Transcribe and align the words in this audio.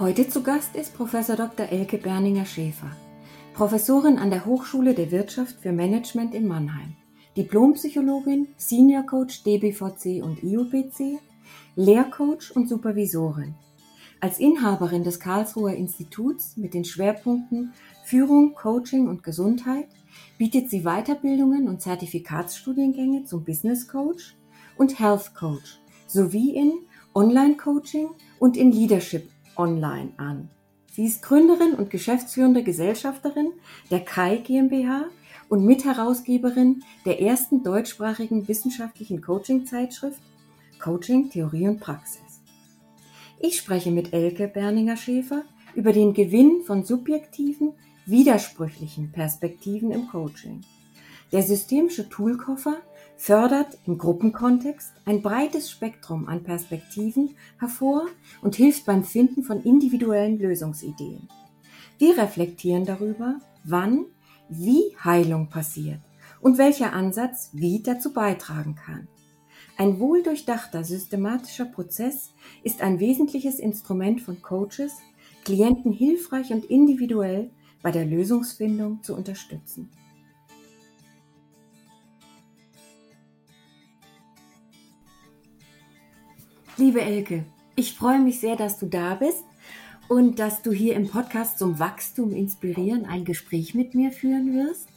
Heute 0.00 0.28
zu 0.28 0.44
Gast 0.44 0.76
ist 0.76 0.94
Professor 0.94 1.34
Dr. 1.34 1.66
Elke 1.70 1.98
Berninger-Schäfer, 1.98 2.92
Professorin 3.52 4.16
an 4.16 4.30
der 4.30 4.46
Hochschule 4.46 4.94
der 4.94 5.10
Wirtschaft 5.10 5.56
für 5.60 5.72
Management 5.72 6.36
in 6.36 6.46
Mannheim, 6.46 6.94
Diplompsychologin, 7.36 8.46
Senior 8.56 9.02
Coach 9.02 9.42
DBVC 9.42 10.22
und 10.22 10.40
IUPC, 10.44 11.18
Lehrcoach 11.74 12.54
und 12.54 12.68
Supervisorin. 12.68 13.56
Als 14.20 14.38
Inhaberin 14.38 15.02
des 15.02 15.18
Karlsruher 15.18 15.74
Instituts 15.74 16.56
mit 16.56 16.74
den 16.74 16.84
Schwerpunkten 16.84 17.72
Führung, 18.04 18.54
Coaching 18.54 19.08
und 19.08 19.24
Gesundheit 19.24 19.88
bietet 20.38 20.70
sie 20.70 20.82
Weiterbildungen 20.82 21.66
und 21.66 21.82
Zertifikatsstudiengänge 21.82 23.24
zum 23.24 23.44
Business 23.44 23.88
Coach 23.88 24.36
und 24.76 25.00
Health 25.00 25.34
Coach 25.34 25.80
sowie 26.06 26.54
in 26.54 26.72
Online-Coaching 27.16 28.10
und 28.38 28.56
in 28.56 28.70
Leadership 28.70 29.28
online 29.58 30.12
an. 30.16 30.48
Sie 30.92 31.04
ist 31.04 31.22
Gründerin 31.22 31.74
und 31.74 31.90
geschäftsführende 31.90 32.62
Gesellschafterin 32.62 33.52
der 33.90 34.00
Kai 34.00 34.36
GmbH 34.36 35.04
und 35.48 35.64
Mitherausgeberin 35.64 36.82
der 37.04 37.20
ersten 37.20 37.62
deutschsprachigen 37.62 38.48
wissenschaftlichen 38.48 39.20
Coaching-Zeitschrift 39.20 40.20
Coaching, 40.78 41.30
Theorie 41.30 41.68
und 41.68 41.80
Praxis. 41.80 42.40
Ich 43.40 43.56
spreche 43.56 43.90
mit 43.90 44.12
Elke 44.12 44.48
Berninger-Schäfer 44.48 45.42
über 45.74 45.92
den 45.92 46.14
Gewinn 46.14 46.62
von 46.64 46.84
subjektiven, 46.84 47.72
widersprüchlichen 48.06 49.12
Perspektiven 49.12 49.90
im 49.90 50.08
Coaching. 50.08 50.62
Der 51.32 51.42
systemische 51.42 52.08
Toolkoffer 52.08 52.78
fördert 53.18 53.76
im 53.84 53.98
Gruppenkontext 53.98 54.92
ein 55.04 55.22
breites 55.22 55.70
Spektrum 55.70 56.28
an 56.28 56.44
Perspektiven 56.44 57.34
hervor 57.58 58.06
und 58.42 58.54
hilft 58.54 58.86
beim 58.86 59.02
Finden 59.02 59.42
von 59.42 59.60
individuellen 59.62 60.38
Lösungsideen. 60.38 61.28
Wir 61.98 62.16
reflektieren 62.16 62.86
darüber, 62.86 63.40
wann, 63.64 64.06
wie 64.48 64.96
Heilung 65.04 65.50
passiert 65.50 66.00
und 66.40 66.58
welcher 66.58 66.92
Ansatz 66.92 67.50
wie 67.52 67.82
dazu 67.82 68.12
beitragen 68.12 68.76
kann. 68.76 69.08
Ein 69.76 69.98
wohldurchdachter 69.98 70.84
systematischer 70.84 71.64
Prozess 71.64 72.32
ist 72.62 72.82
ein 72.82 73.00
wesentliches 73.00 73.58
Instrument 73.58 74.20
von 74.20 74.40
Coaches, 74.42 74.92
Klienten 75.44 75.92
hilfreich 75.92 76.52
und 76.52 76.64
individuell 76.66 77.50
bei 77.82 77.90
der 77.90 78.04
Lösungsfindung 78.04 79.02
zu 79.02 79.14
unterstützen. 79.16 79.90
Liebe 86.78 87.00
Elke, 87.00 87.44
ich 87.74 87.94
freue 87.94 88.20
mich 88.20 88.38
sehr, 88.38 88.54
dass 88.54 88.78
du 88.78 88.86
da 88.86 89.16
bist 89.16 89.42
und 90.08 90.38
dass 90.38 90.62
du 90.62 90.70
hier 90.70 90.94
im 90.94 91.08
Podcast 91.08 91.58
zum 91.58 91.80
Wachstum 91.80 92.32
inspirieren 92.32 93.04
ein 93.04 93.24
Gespräch 93.24 93.74
mit 93.74 93.96
mir 93.96 94.12
führen 94.12 94.54
wirst. 94.54 94.88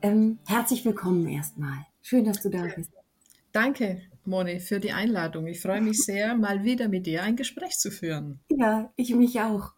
Ähm, 0.00 0.38
herzlich 0.46 0.84
willkommen 0.84 1.26
erstmal. 1.26 1.86
Schön, 2.02 2.24
dass 2.24 2.40
du 2.40 2.50
da 2.50 2.68
bist. 2.76 2.92
Danke, 3.50 4.00
Moni, 4.24 4.60
für 4.60 4.78
die 4.78 4.92
Einladung. 4.92 5.48
Ich 5.48 5.60
freue 5.60 5.80
mich 5.80 6.04
sehr, 6.04 6.36
mal 6.36 6.62
wieder 6.62 6.86
mit 6.86 7.04
dir 7.06 7.24
ein 7.24 7.34
Gespräch 7.34 7.80
zu 7.80 7.90
führen. 7.90 8.38
Ja, 8.48 8.92
ich 8.94 9.12
mich 9.12 9.40
auch. 9.40 9.72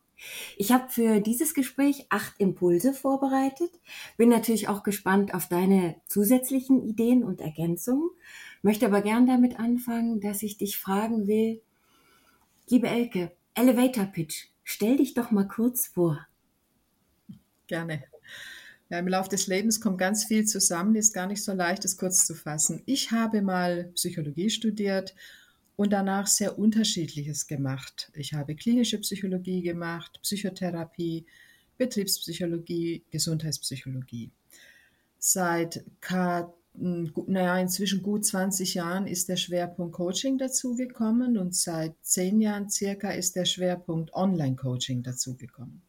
Ich 0.58 0.72
habe 0.72 0.90
für 0.90 1.20
dieses 1.20 1.54
Gespräch 1.54 2.06
acht 2.10 2.34
Impulse 2.38 2.92
vorbereitet, 2.92 3.70
bin 4.18 4.28
natürlich 4.28 4.68
auch 4.68 4.82
gespannt 4.82 5.32
auf 5.32 5.48
deine 5.48 5.96
zusätzlichen 6.06 6.82
Ideen 6.82 7.24
und 7.24 7.40
Ergänzungen 7.40 8.10
möchte 8.64 8.86
aber 8.86 9.02
gern 9.02 9.26
damit 9.26 9.60
anfangen, 9.60 10.20
dass 10.20 10.42
ich 10.42 10.56
dich 10.56 10.78
fragen 10.78 11.26
will, 11.26 11.60
liebe 12.68 12.88
Elke, 12.88 13.32
Elevator 13.54 14.06
Pitch, 14.06 14.46
stell 14.64 14.96
dich 14.96 15.14
doch 15.14 15.30
mal 15.30 15.46
kurz 15.46 15.86
vor. 15.86 16.26
Gerne. 17.66 18.04
Ja, 18.88 18.98
Im 18.98 19.08
Laufe 19.08 19.28
des 19.28 19.46
Lebens 19.46 19.80
kommt 19.80 19.98
ganz 19.98 20.24
viel 20.24 20.46
zusammen, 20.46 20.94
ist 20.96 21.12
gar 21.12 21.26
nicht 21.26 21.44
so 21.44 21.52
leicht, 21.52 21.84
es 21.84 21.96
kurz 21.98 22.26
zu 22.26 22.34
fassen. 22.34 22.82
Ich 22.86 23.10
habe 23.12 23.42
mal 23.42 23.90
Psychologie 23.94 24.48
studiert 24.48 25.14
und 25.76 25.92
danach 25.92 26.26
sehr 26.26 26.58
unterschiedliches 26.58 27.46
gemacht. 27.46 28.10
Ich 28.14 28.32
habe 28.32 28.56
klinische 28.56 28.98
Psychologie 28.98 29.62
gemacht, 29.62 30.20
Psychotherapie, 30.22 31.26
Betriebspsychologie, 31.76 33.04
Gesundheitspsychologie. 33.10 34.30
Seit 35.18 35.84
naja, 36.76 37.58
inzwischen 37.58 38.02
gut 38.02 38.26
20 38.26 38.74
Jahren 38.74 39.06
ist 39.06 39.28
der 39.28 39.36
Schwerpunkt 39.36 39.94
Coaching 39.94 40.38
dazugekommen 40.38 41.38
und 41.38 41.54
seit 41.54 41.94
zehn 42.02 42.40
Jahren 42.40 42.68
circa 42.68 43.10
ist 43.10 43.36
der 43.36 43.44
Schwerpunkt 43.44 44.12
Online-Coaching 44.12 45.02
dazugekommen. 45.02 45.82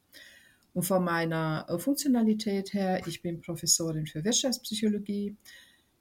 Und 0.73 0.83
von 0.83 1.03
meiner 1.03 1.65
äh, 1.69 1.79
Funktionalität 1.79 2.73
her, 2.73 3.01
ich 3.07 3.21
bin 3.21 3.41
Professorin 3.41 4.05
für 4.05 4.23
Wirtschaftspsychologie, 4.23 5.35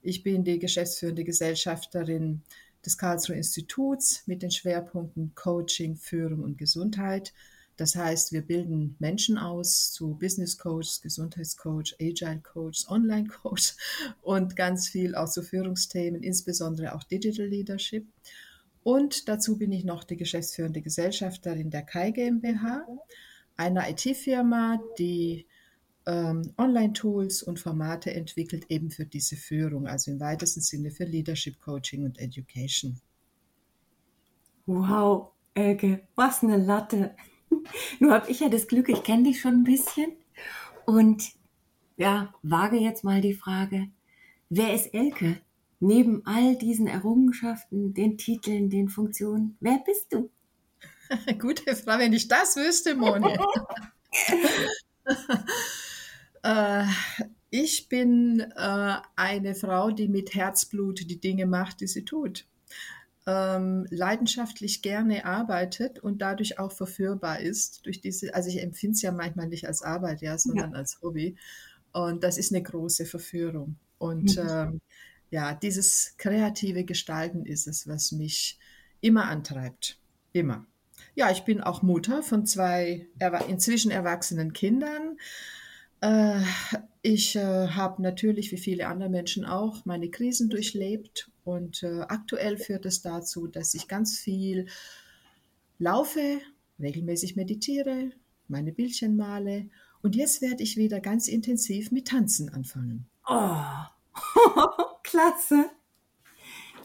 ich 0.02 0.22
bin 0.22 0.44
die 0.44 0.58
geschäftsführende 0.58 1.24
Gesellschafterin 1.24 2.42
des 2.84 2.98
Karlsruher 2.98 3.36
Instituts 3.36 4.26
mit 4.26 4.42
den 4.42 4.50
Schwerpunkten 4.50 5.32
Coaching, 5.34 5.96
Führung 5.96 6.42
und 6.42 6.58
Gesundheit 6.58 7.32
das 7.76 7.96
heißt, 7.96 8.32
wir 8.32 8.42
bilden 8.42 8.96
Menschen 8.98 9.36
aus 9.36 9.90
zu 9.90 10.14
Business 10.14 10.58
Coach, 10.58 11.00
Gesundheitscoach, 11.02 11.96
Agile 12.00 12.40
Coach, 12.40 12.88
Online 12.88 13.28
Coach 13.28 13.74
und 14.22 14.56
ganz 14.56 14.88
viel 14.88 15.14
auch 15.14 15.28
zu 15.28 15.42
Führungsthemen, 15.42 16.22
insbesondere 16.22 16.94
auch 16.94 17.02
Digital 17.04 17.46
Leadership. 17.46 18.06
Und 18.82 19.28
dazu 19.28 19.58
bin 19.58 19.72
ich 19.72 19.84
noch 19.84 20.04
die 20.04 20.16
geschäftsführende 20.16 20.82
Gesellschafterin 20.82 21.70
der 21.70 21.82
Kai 21.82 22.10
GmbH, 22.10 22.86
einer 23.56 23.88
IT-Firma, 23.88 24.80
die 24.98 25.46
ähm, 26.06 26.52
Online-Tools 26.58 27.42
und 27.42 27.58
Formate 27.58 28.12
entwickelt, 28.12 28.66
eben 28.68 28.90
für 28.90 29.06
diese 29.06 29.36
Führung, 29.36 29.86
also 29.86 30.10
im 30.10 30.20
weitesten 30.20 30.60
Sinne 30.60 30.90
für 30.90 31.04
Leadership 31.04 31.60
Coaching 31.60 32.04
und 32.04 32.18
Education. 32.18 33.00
Wow, 34.66 35.32
Elke, 35.54 36.06
was 36.14 36.42
eine 36.42 36.56
Latte. 36.56 37.14
Nur 38.00 38.12
habe 38.12 38.30
ich 38.30 38.40
ja 38.40 38.48
das 38.48 38.66
Glück, 38.66 38.88
ich 38.88 39.02
kenne 39.02 39.24
dich 39.24 39.40
schon 39.40 39.54
ein 39.54 39.64
bisschen 39.64 40.12
und 40.86 41.32
ja, 41.96 42.34
wage 42.42 42.76
jetzt 42.76 43.04
mal 43.04 43.20
die 43.20 43.34
Frage, 43.34 43.88
wer 44.50 44.74
ist 44.74 44.92
Elke? 44.94 45.40
Neben 45.80 46.24
all 46.24 46.56
diesen 46.56 46.86
Errungenschaften, 46.86 47.94
den 47.94 48.16
Titeln, 48.16 48.70
den 48.70 48.88
Funktionen, 48.88 49.56
wer 49.60 49.82
bist 49.84 50.12
du? 50.12 50.30
Gute 51.38 51.76
Frage, 51.76 52.04
wenn 52.04 52.12
ich 52.12 52.28
das 52.28 52.56
wüsste, 52.56 52.94
Moni. 52.94 53.36
äh, 56.42 56.84
ich 57.50 57.88
bin 57.88 58.40
äh, 58.40 58.96
eine 59.14 59.54
Frau, 59.54 59.90
die 59.90 60.08
mit 60.08 60.34
Herzblut 60.34 61.00
die 61.00 61.20
Dinge 61.20 61.46
macht, 61.46 61.80
die 61.80 61.86
sie 61.86 62.04
tut 62.04 62.46
ähm, 63.26 63.86
leidenschaftlich 63.90 64.82
gerne 64.82 65.24
arbeitet 65.24 65.98
und 65.98 66.20
dadurch 66.20 66.58
auch 66.58 66.72
verführbar 66.72 67.40
ist 67.40 67.86
durch 67.86 68.00
diese, 68.00 68.34
also 68.34 68.48
ich 68.50 68.62
empfinde 68.62 68.94
es 68.94 69.02
ja 69.02 69.12
manchmal 69.12 69.48
nicht 69.48 69.66
als 69.66 69.82
Arbeit, 69.82 70.20
ja, 70.20 70.36
sondern 70.36 70.72
ja. 70.72 70.76
als 70.76 71.00
Hobby. 71.00 71.36
Und 71.92 72.22
das 72.22 72.36
ist 72.38 72.52
eine 72.52 72.62
große 72.62 73.06
Verführung. 73.06 73.76
Und 73.98 74.36
mhm. 74.36 74.48
ähm, 74.48 74.80
ja, 75.30 75.54
dieses 75.54 76.14
kreative 76.18 76.84
Gestalten 76.84 77.46
ist 77.46 77.66
es, 77.66 77.88
was 77.88 78.12
mich 78.12 78.58
immer 79.00 79.24
antreibt. 79.24 79.98
Immer. 80.32 80.66
Ja, 81.14 81.30
ich 81.30 81.44
bin 81.44 81.60
auch 81.60 81.82
Mutter 81.82 82.22
von 82.22 82.44
zwei 82.44 83.06
inzwischen 83.48 83.90
erwachsenen 83.90 84.52
Kindern. 84.52 85.18
Äh, 86.00 86.40
ich 87.02 87.36
äh, 87.36 87.68
habe 87.68 88.02
natürlich, 88.02 88.52
wie 88.52 88.58
viele 88.58 88.88
andere 88.88 89.08
Menschen 89.08 89.44
auch, 89.44 89.84
meine 89.84 90.10
Krisen 90.10 90.50
durchlebt 90.50 91.30
und 91.44 91.82
äh, 91.82 92.00
aktuell 92.00 92.56
führt 92.56 92.86
es 92.86 93.02
dazu, 93.02 93.46
dass 93.46 93.74
ich 93.74 93.88
ganz 93.88 94.18
viel 94.18 94.66
laufe, 95.78 96.40
regelmäßig 96.80 97.36
meditiere, 97.36 98.10
meine 98.48 98.72
Bildchen 98.72 99.16
male 99.16 99.68
und 100.02 100.16
jetzt 100.16 100.42
werde 100.42 100.62
ich 100.62 100.76
wieder 100.76 101.00
ganz 101.00 101.28
intensiv 101.28 101.90
mit 101.90 102.08
Tanzen 102.08 102.48
anfangen. 102.48 103.06
Oh, 103.26 103.64
klasse. 105.02 105.70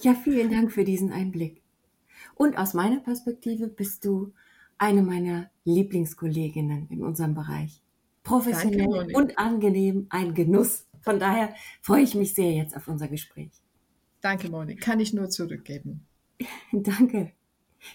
Ja, 0.01 0.13
vielen 0.13 0.51
Dank 0.51 0.71
für 0.71 0.85
diesen 0.85 1.11
Einblick. 1.11 1.61
Und 2.35 2.57
aus 2.57 2.73
meiner 2.73 3.01
Perspektive 3.01 3.67
bist 3.67 4.05
du 4.05 4.33
eine 4.77 5.01
meiner 5.01 5.49
Lieblingskolleginnen 5.65 6.87
in 6.89 7.03
unserem 7.03 7.33
Bereich. 7.33 7.81
Professionell 8.23 8.87
Danke, 8.87 9.17
und 9.17 9.37
angenehm, 9.37 10.07
ein 10.09 10.33
Genuss. 10.33 10.85
Von 11.01 11.19
daher 11.19 11.53
freue 11.81 12.03
ich 12.03 12.15
mich 12.15 12.33
sehr 12.33 12.53
jetzt 12.53 12.75
auf 12.77 12.87
unser 12.87 13.09
Gespräch. 13.09 13.51
Danke, 14.21 14.49
Moni. 14.49 14.75
Kann 14.75 14.99
ich 14.99 15.13
nur 15.13 15.29
zurückgeben. 15.29 16.05
Danke. 16.71 17.33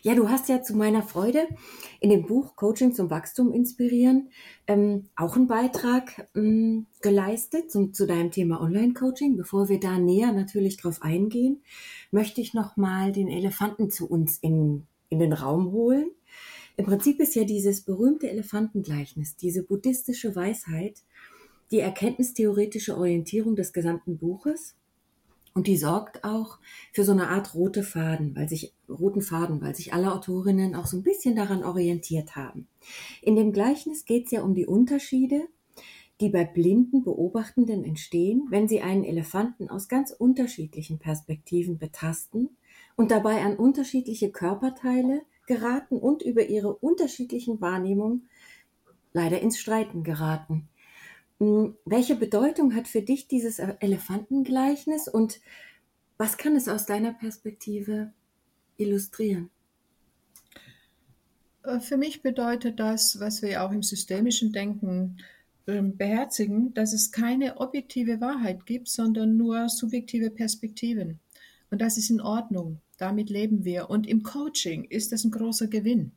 Ja, 0.03 0.15
du 0.15 0.29
hast 0.29 0.49
ja 0.49 0.63
zu 0.63 0.75
meiner 0.75 1.03
Freude 1.03 1.47
in 2.01 2.11
dem 2.11 2.27
Buch 2.27 2.57
Coaching 2.57 2.95
zum 2.95 3.11
Wachstum 3.11 3.53
inspirieren 3.53 4.31
ähm, 4.67 5.09
auch 5.15 5.37
einen 5.37 5.47
Beitrag 5.47 6.29
ähm, 6.35 6.87
geleistet 7.03 7.71
zum, 7.71 7.93
zu 7.93 8.07
deinem 8.07 8.31
Thema 8.31 8.61
Online-Coaching. 8.63 9.37
Bevor 9.37 9.69
wir 9.69 9.81
da 9.81 9.99
näher 9.99 10.33
natürlich 10.33 10.79
drauf 10.79 11.03
eingehen, 11.03 11.63
möchte 12.11 12.41
ich 12.41 12.55
noch 12.55 12.77
mal 12.77 13.13
den 13.13 13.29
Elefanten 13.29 13.91
zu 13.91 14.09
uns 14.09 14.39
in, 14.39 14.87
in 15.11 15.19
den 15.19 15.35
Raum 15.35 15.73
holen. 15.73 16.11
Im 16.77 16.87
Prinzip 16.87 17.21
ist 17.21 17.35
ja 17.35 17.45
dieses 17.45 17.83
berühmte 17.83 18.29
Elefantengleichnis, 18.31 19.37
diese 19.37 19.63
buddhistische 19.63 20.35
Weisheit, 20.35 21.03
die 21.71 21.81
erkenntnistheoretische 21.81 22.97
Orientierung 22.97 23.55
des 23.55 23.73
gesamten 23.73 24.19
Buches. 24.19 24.75
Und 25.55 25.69
die 25.69 25.77
sorgt 25.77 26.25
auch 26.25 26.59
für 26.93 27.05
so 27.05 27.13
eine 27.13 27.29
Art 27.29 27.55
rote 27.55 27.85
Faden, 27.85 28.35
weil 28.35 28.49
sich, 28.49 28.75
roten 28.89 29.23
Faden, 29.23 29.61
weil 29.61 29.75
sich 29.75 29.95
alle 29.95 30.13
Autorinnen 30.13 30.75
auch 30.75 30.87
so 30.87 30.97
ein 30.97 31.05
bisschen 31.05 31.37
daran 31.37 31.63
orientiert 31.63 32.35
haben. 32.35 32.67
In 33.23 33.37
dem 33.37 33.53
Gleichnis 33.53 34.05
geht 34.05 34.27
es 34.27 34.33
ja 34.33 34.43
um 34.43 34.55
die 34.55 34.67
Unterschiede, 34.67 35.47
die 36.21 36.29
bei 36.29 36.45
blinden 36.45 37.05
Beobachtenden 37.05 37.85
entstehen, 37.85 38.47
wenn 38.51 38.67
sie 38.67 38.83
einen 38.83 39.05
Elefanten 39.05 39.69
aus 39.69 39.89
ganz 39.89 40.11
unterschiedlichen 40.11 40.99
Perspektiven 40.99 41.79
betasten 41.79 42.57
und 42.97 43.13
dabei 43.13 43.43
an 43.43 43.57
unterschiedliche 43.57 44.31
Körperteile 44.31 45.23
geraten 45.47 45.99
und 45.99 46.23
über 46.23 46.47
ihre 46.47 46.75
unterschiedlichen 46.75 47.61
Wahrnehmungen 47.61 48.29
leider 49.13 49.41
ins 49.41 49.59
Streiten 49.59 50.03
geraten. 50.03 50.69
Hm, 51.41 51.77
welche 51.85 52.15
Bedeutung 52.15 52.75
hat 52.75 52.89
für 52.89 53.03
dich 53.03 53.29
dieses 53.29 53.59
Elefantengleichnis 53.59 55.09
und 55.09 55.41
was 56.17 56.37
kann 56.37 56.55
es 56.55 56.69
aus 56.69 56.87
deiner 56.87 57.13
Perspektive 57.13 58.13
illustrieren? 58.77 59.51
Äh, 61.65 61.81
für 61.81 61.97
mich 61.97 62.23
bedeutet 62.23 62.79
das, 62.79 63.19
was 63.21 63.43
wir 63.43 63.65
auch 63.65 63.73
im 63.73 63.83
systemischen 63.83 64.53
Denken 64.53 65.19
ähm, 65.67 65.97
beherzigen, 65.97 66.75
dass 66.75 66.93
es 66.93 67.11
keine 67.11 67.59
objektive 67.59 68.21
Wahrheit 68.21 68.67
gibt, 68.67 68.89
sondern 68.89 69.37
nur 69.37 69.69
subjektive 69.69 70.31
Perspektiven. 70.31 71.21
Und 71.71 71.81
das 71.81 71.97
ist 71.97 72.11
in 72.11 72.21
Ordnung. 72.21 72.81
Damit 72.99 73.29
leben 73.31 73.65
wir. 73.65 73.91
Und 73.91 74.07
im 74.07 74.23
Coaching 74.23 74.85
ist 74.85 75.11
das 75.11 75.25
ein 75.25 75.33
großer 75.33 75.67
Gewinn, 75.67 76.13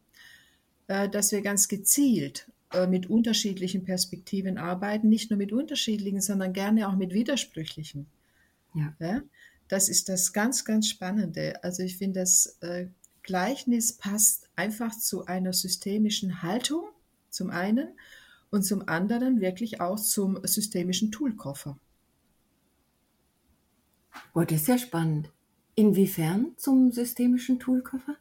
äh, 0.88 1.10
dass 1.10 1.32
wir 1.32 1.42
ganz 1.42 1.68
gezielt 1.68 2.52
äh, 2.74 2.88
mit 2.88 3.10
unterschiedlichen 3.10 3.84
Perspektiven 3.84 4.58
arbeiten, 4.58 5.10
nicht 5.10 5.30
nur 5.30 5.38
mit 5.38 5.54
unterschiedlichen, 5.54 6.22
sondern 6.22 6.54
gerne 6.54 6.90
auch 6.90 6.96
mit 6.96 7.14
widersprüchlichen. 7.14 8.08
Ja. 8.74 8.94
ja? 9.00 9.22
Das 9.68 9.90
ist 9.90 10.10
das 10.10 10.34
ganz, 10.34 10.66
ganz 10.66 10.88
Spannende. 10.88 11.64
Also 11.64 11.84
ich 11.84 11.98
finde, 11.98 12.22
das 12.22 12.58
äh, 12.62 12.88
Gleichnis 13.24 13.94
passt 13.94 14.50
einfach 14.56 14.98
zu 14.98 15.26
einer 15.26 15.54
systemischen 15.54 16.42
Haltung, 16.42 16.84
zum 17.30 17.50
einen, 17.50 17.90
und 18.50 18.64
zum 18.64 18.88
anderen 18.88 19.42
wirklich 19.42 19.82
auch 19.82 20.00
zum 20.00 20.40
systemischen 20.44 21.12
Toolkoffer. 21.12 21.78
Oh, 24.34 24.44
das 24.44 24.62
ist 24.62 24.68
ja 24.68 24.78
spannend. 24.78 25.30
Inwiefern 25.76 26.54
zum 26.58 26.92
systemischen 26.92 27.60
Toolkoffer? 27.60 28.16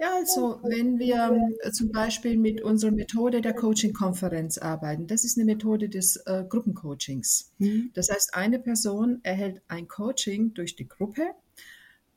Ja, 0.00 0.14
also 0.14 0.60
wenn 0.62 1.00
wir 1.00 1.36
äh, 1.60 1.72
zum 1.72 1.90
Beispiel 1.90 2.38
mit 2.38 2.62
unserer 2.62 2.92
Methode 2.92 3.40
der 3.40 3.52
Coaching-Konferenz 3.52 4.56
arbeiten, 4.56 5.08
das 5.08 5.24
ist 5.24 5.36
eine 5.36 5.44
Methode 5.44 5.88
des 5.88 6.16
äh, 6.18 6.44
Gruppencoachings. 6.48 7.50
Mhm. 7.58 7.90
Das 7.94 8.08
heißt, 8.08 8.34
eine 8.34 8.60
Person 8.60 9.18
erhält 9.24 9.60
ein 9.66 9.88
Coaching 9.88 10.54
durch 10.54 10.76
die 10.76 10.88
Gruppe, 10.88 11.22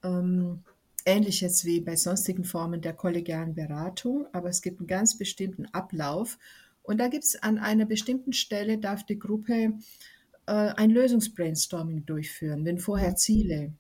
ähm, 0.04 0.60
ähnlich 1.06 1.42
jetzt 1.42 1.66
wie 1.66 1.82
bei 1.82 1.96
sonstigen 1.96 2.44
Formen 2.44 2.82
der 2.82 2.94
kollegialen 2.94 3.56
Beratung, 3.56 4.28
aber 4.32 4.50
es 4.50 4.62
gibt 4.62 4.80
einen 4.80 4.88
ganz 4.88 5.18
bestimmten 5.18 5.66
Ablauf 5.74 6.38
und 6.84 7.00
da 7.00 7.08
gibt 7.08 7.24
es 7.24 7.42
an 7.42 7.58
einer 7.58 7.86
bestimmten 7.86 8.34
Stelle, 8.34 8.78
darf 8.78 9.08
die 9.08 9.18
Gruppe 9.18 9.74
äh, 10.46 10.52
ein 10.52 10.92
Lösungsbrainstorming 10.92 12.06
durchführen, 12.06 12.64
wenn 12.64 12.78
vorher 12.78 13.16
Ziele 13.16 13.74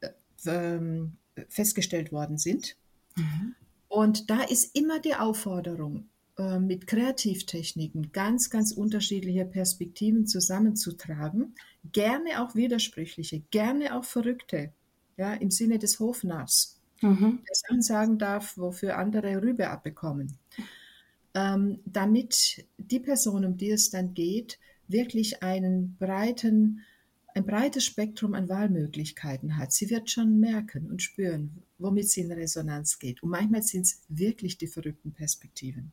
äh, 0.00 0.10
ähm, 0.46 1.16
festgestellt 1.48 2.12
worden 2.12 2.38
sind. 2.38 2.76
Mhm. 3.18 3.54
Und 3.88 4.30
da 4.30 4.42
ist 4.42 4.76
immer 4.76 5.00
die 5.00 5.14
Aufforderung, 5.14 6.08
äh, 6.38 6.60
mit 6.60 6.86
Kreativtechniken 6.86 8.12
ganz, 8.12 8.48
ganz 8.48 8.70
unterschiedliche 8.70 9.44
Perspektiven 9.44 10.26
zusammenzutragen, 10.26 11.56
gerne 11.90 12.40
auch 12.42 12.54
widersprüchliche, 12.54 13.40
gerne 13.50 13.96
auch 13.96 14.04
verrückte, 14.04 14.72
ja, 15.16 15.34
im 15.34 15.50
Sinne 15.50 15.80
des 15.80 15.98
Hofnarrs, 15.98 16.80
mhm. 17.00 17.40
der 17.44 17.54
Sachen 17.54 17.82
sagen 17.82 18.18
darf, 18.18 18.56
wofür 18.56 18.98
andere 18.98 19.42
Rübe 19.42 19.68
abbekommen, 19.68 20.38
ähm, 21.34 21.80
damit 21.84 22.64
die 22.76 23.00
Person, 23.00 23.44
um 23.44 23.56
die 23.56 23.70
es 23.70 23.90
dann 23.90 24.14
geht, 24.14 24.60
wirklich 24.86 25.42
einen 25.42 25.96
breiten 25.98 26.82
ein 27.38 27.46
breites 27.46 27.84
Spektrum 27.84 28.34
an 28.34 28.48
Wahlmöglichkeiten 28.48 29.56
hat. 29.56 29.72
Sie 29.72 29.90
wird 29.90 30.10
schon 30.10 30.40
merken 30.40 30.90
und 30.90 31.02
spüren, 31.02 31.62
womit 31.78 32.10
sie 32.10 32.22
in 32.22 32.32
Resonanz 32.32 32.98
geht. 32.98 33.22
Und 33.22 33.30
manchmal 33.30 33.62
sind 33.62 33.82
es 33.82 34.02
wirklich 34.08 34.58
die 34.58 34.66
verrückten 34.66 35.12
Perspektiven. 35.12 35.92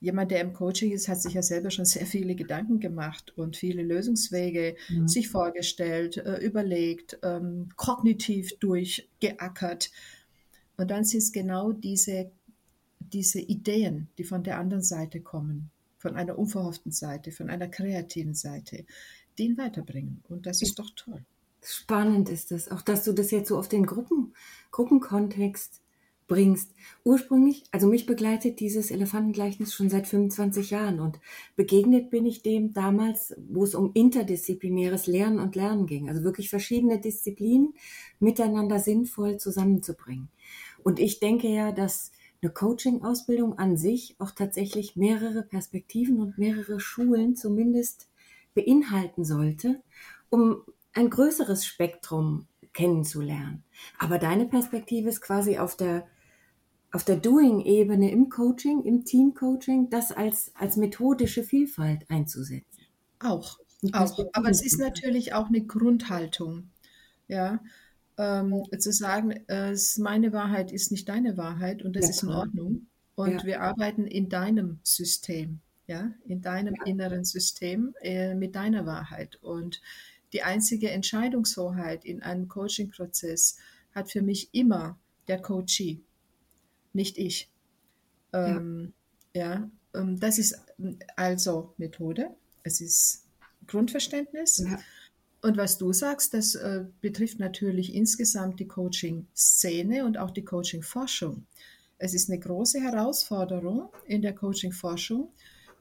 Jemand, 0.00 0.30
der 0.30 0.40
im 0.40 0.54
Coaching 0.54 0.92
ist, 0.92 1.08
hat 1.08 1.20
sich 1.20 1.34
ja 1.34 1.42
selber 1.42 1.70
schon 1.70 1.84
sehr 1.84 2.06
viele 2.06 2.34
Gedanken 2.34 2.80
gemacht 2.80 3.36
und 3.36 3.58
viele 3.58 3.82
Lösungswege 3.82 4.76
mhm. 4.88 5.06
sich 5.06 5.28
vorgestellt, 5.28 6.16
äh, 6.16 6.38
überlegt, 6.38 7.18
ähm, 7.22 7.68
kognitiv 7.76 8.58
durchgeackert. 8.60 9.90
Und 10.78 10.90
dann 10.90 11.04
sind 11.04 11.18
es 11.18 11.32
genau 11.32 11.72
diese, 11.72 12.30
diese 12.98 13.40
Ideen, 13.40 14.08
die 14.16 14.24
von 14.24 14.42
der 14.42 14.58
anderen 14.58 14.82
Seite 14.82 15.20
kommen, 15.20 15.70
von 15.98 16.16
einer 16.16 16.38
unverhofften 16.38 16.92
Seite, 16.92 17.30
von 17.30 17.50
einer 17.50 17.68
kreativen 17.68 18.32
Seite, 18.32 18.86
den 19.38 19.56
weiterbringen. 19.56 20.22
Und 20.28 20.46
das 20.46 20.62
ist 20.62 20.78
doch 20.78 20.90
toll. 20.96 21.24
Spannend 21.62 22.28
ist 22.30 22.52
es, 22.52 22.70
auch 22.70 22.82
dass 22.82 23.04
du 23.04 23.12
das 23.12 23.30
jetzt 23.30 23.48
so 23.48 23.58
auf 23.58 23.68
den 23.68 23.84
Gruppen, 23.84 24.34
Gruppenkontext 24.70 25.82
bringst. 26.30 26.74
Ursprünglich, 27.04 27.64
also 27.72 27.88
mich 27.88 28.06
begleitet 28.06 28.60
dieses 28.60 28.90
Elefantengleichnis 28.92 29.74
schon 29.74 29.90
seit 29.90 30.06
25 30.06 30.70
Jahren 30.70 31.00
und 31.00 31.18
begegnet 31.56 32.08
bin 32.08 32.24
ich 32.24 32.42
dem 32.42 32.72
damals, 32.72 33.34
wo 33.48 33.64
es 33.64 33.74
um 33.74 33.90
interdisziplinäres 33.94 35.08
Lernen 35.08 35.40
und 35.40 35.56
Lernen 35.56 35.86
ging. 35.86 36.08
Also 36.08 36.22
wirklich 36.22 36.48
verschiedene 36.48 37.00
Disziplinen 37.00 37.74
miteinander 38.20 38.78
sinnvoll 38.78 39.38
zusammenzubringen. 39.38 40.28
Und 40.84 41.00
ich 41.00 41.18
denke 41.18 41.48
ja, 41.48 41.72
dass 41.72 42.12
eine 42.42 42.52
Coaching-Ausbildung 42.52 43.58
an 43.58 43.76
sich 43.76 44.14
auch 44.18 44.30
tatsächlich 44.30 44.96
mehrere 44.96 45.42
Perspektiven 45.42 46.20
und 46.20 46.38
mehrere 46.38 46.80
Schulen 46.80 47.34
zumindest 47.34 48.09
beinhalten 48.54 49.24
sollte, 49.24 49.82
um 50.28 50.62
ein 50.92 51.10
größeres 51.10 51.64
Spektrum 51.64 52.46
kennenzulernen. 52.72 53.64
Aber 53.98 54.18
deine 54.18 54.46
Perspektive 54.46 55.08
ist 55.08 55.20
quasi 55.20 55.58
auf 55.58 55.76
der, 55.76 56.06
auf 56.92 57.04
der 57.04 57.16
Doing-Ebene 57.16 58.10
im 58.10 58.28
Coaching, 58.28 58.84
im 58.84 59.04
Team-Coaching, 59.04 59.90
das 59.90 60.12
als, 60.12 60.52
als 60.54 60.76
methodische 60.76 61.42
Vielfalt 61.42 62.08
einzusetzen. 62.08 62.84
Auch, 63.20 63.58
auch. 63.92 64.18
Aber 64.32 64.50
es 64.50 64.62
ist 64.64 64.78
natürlich 64.78 65.34
auch 65.34 65.48
eine 65.48 65.64
Grundhaltung. 65.64 66.70
Ja, 67.28 67.60
ähm, 68.18 68.64
zu 68.78 68.92
sagen, 68.92 69.30
äh, 69.48 69.76
meine 69.98 70.32
Wahrheit 70.32 70.72
ist 70.72 70.90
nicht 70.90 71.08
deine 71.08 71.36
Wahrheit 71.36 71.82
und 71.82 71.94
das 71.94 72.04
ja, 72.04 72.10
ist 72.10 72.22
in 72.22 72.28
Ordnung. 72.30 72.86
Und 73.14 73.32
ja. 73.32 73.44
wir 73.44 73.62
arbeiten 73.62 74.06
in 74.06 74.28
deinem 74.28 74.80
System 74.82 75.60
ja, 75.90 76.14
in 76.24 76.40
deinem 76.40 76.76
ja. 76.76 76.84
inneren 76.84 77.24
System 77.24 77.94
äh, 78.00 78.34
mit 78.36 78.54
deiner 78.54 78.86
Wahrheit. 78.86 79.36
Und 79.42 79.82
die 80.32 80.44
einzige 80.44 80.88
Entscheidungshoheit 80.90 82.04
in 82.04 82.22
einem 82.22 82.46
Coaching-Prozess 82.46 83.58
hat 83.92 84.08
für 84.08 84.22
mich 84.22 84.50
immer 84.52 85.00
der 85.26 85.42
Coachee, 85.42 86.00
nicht 86.92 87.18
ich. 87.18 87.50
Ähm, 88.32 88.92
ja, 89.34 89.42
ja 89.42 89.70
ähm, 89.94 90.20
das 90.20 90.38
ist 90.38 90.60
also 91.16 91.74
Methode, 91.76 92.30
es 92.62 92.80
ist 92.80 93.24
Grundverständnis. 93.66 94.58
Ja. 94.58 94.78
Und 95.42 95.56
was 95.56 95.76
du 95.76 95.92
sagst, 95.92 96.34
das 96.34 96.54
äh, 96.54 96.84
betrifft 97.00 97.40
natürlich 97.40 97.94
insgesamt 97.96 98.60
die 98.60 98.68
Coaching-Szene 98.68 100.04
und 100.04 100.18
auch 100.18 100.30
die 100.30 100.44
Coaching-Forschung. 100.44 101.46
Es 101.98 102.14
ist 102.14 102.30
eine 102.30 102.38
große 102.38 102.80
Herausforderung 102.80 103.88
in 104.06 104.22
der 104.22 104.36
Coaching-Forschung, 104.36 105.32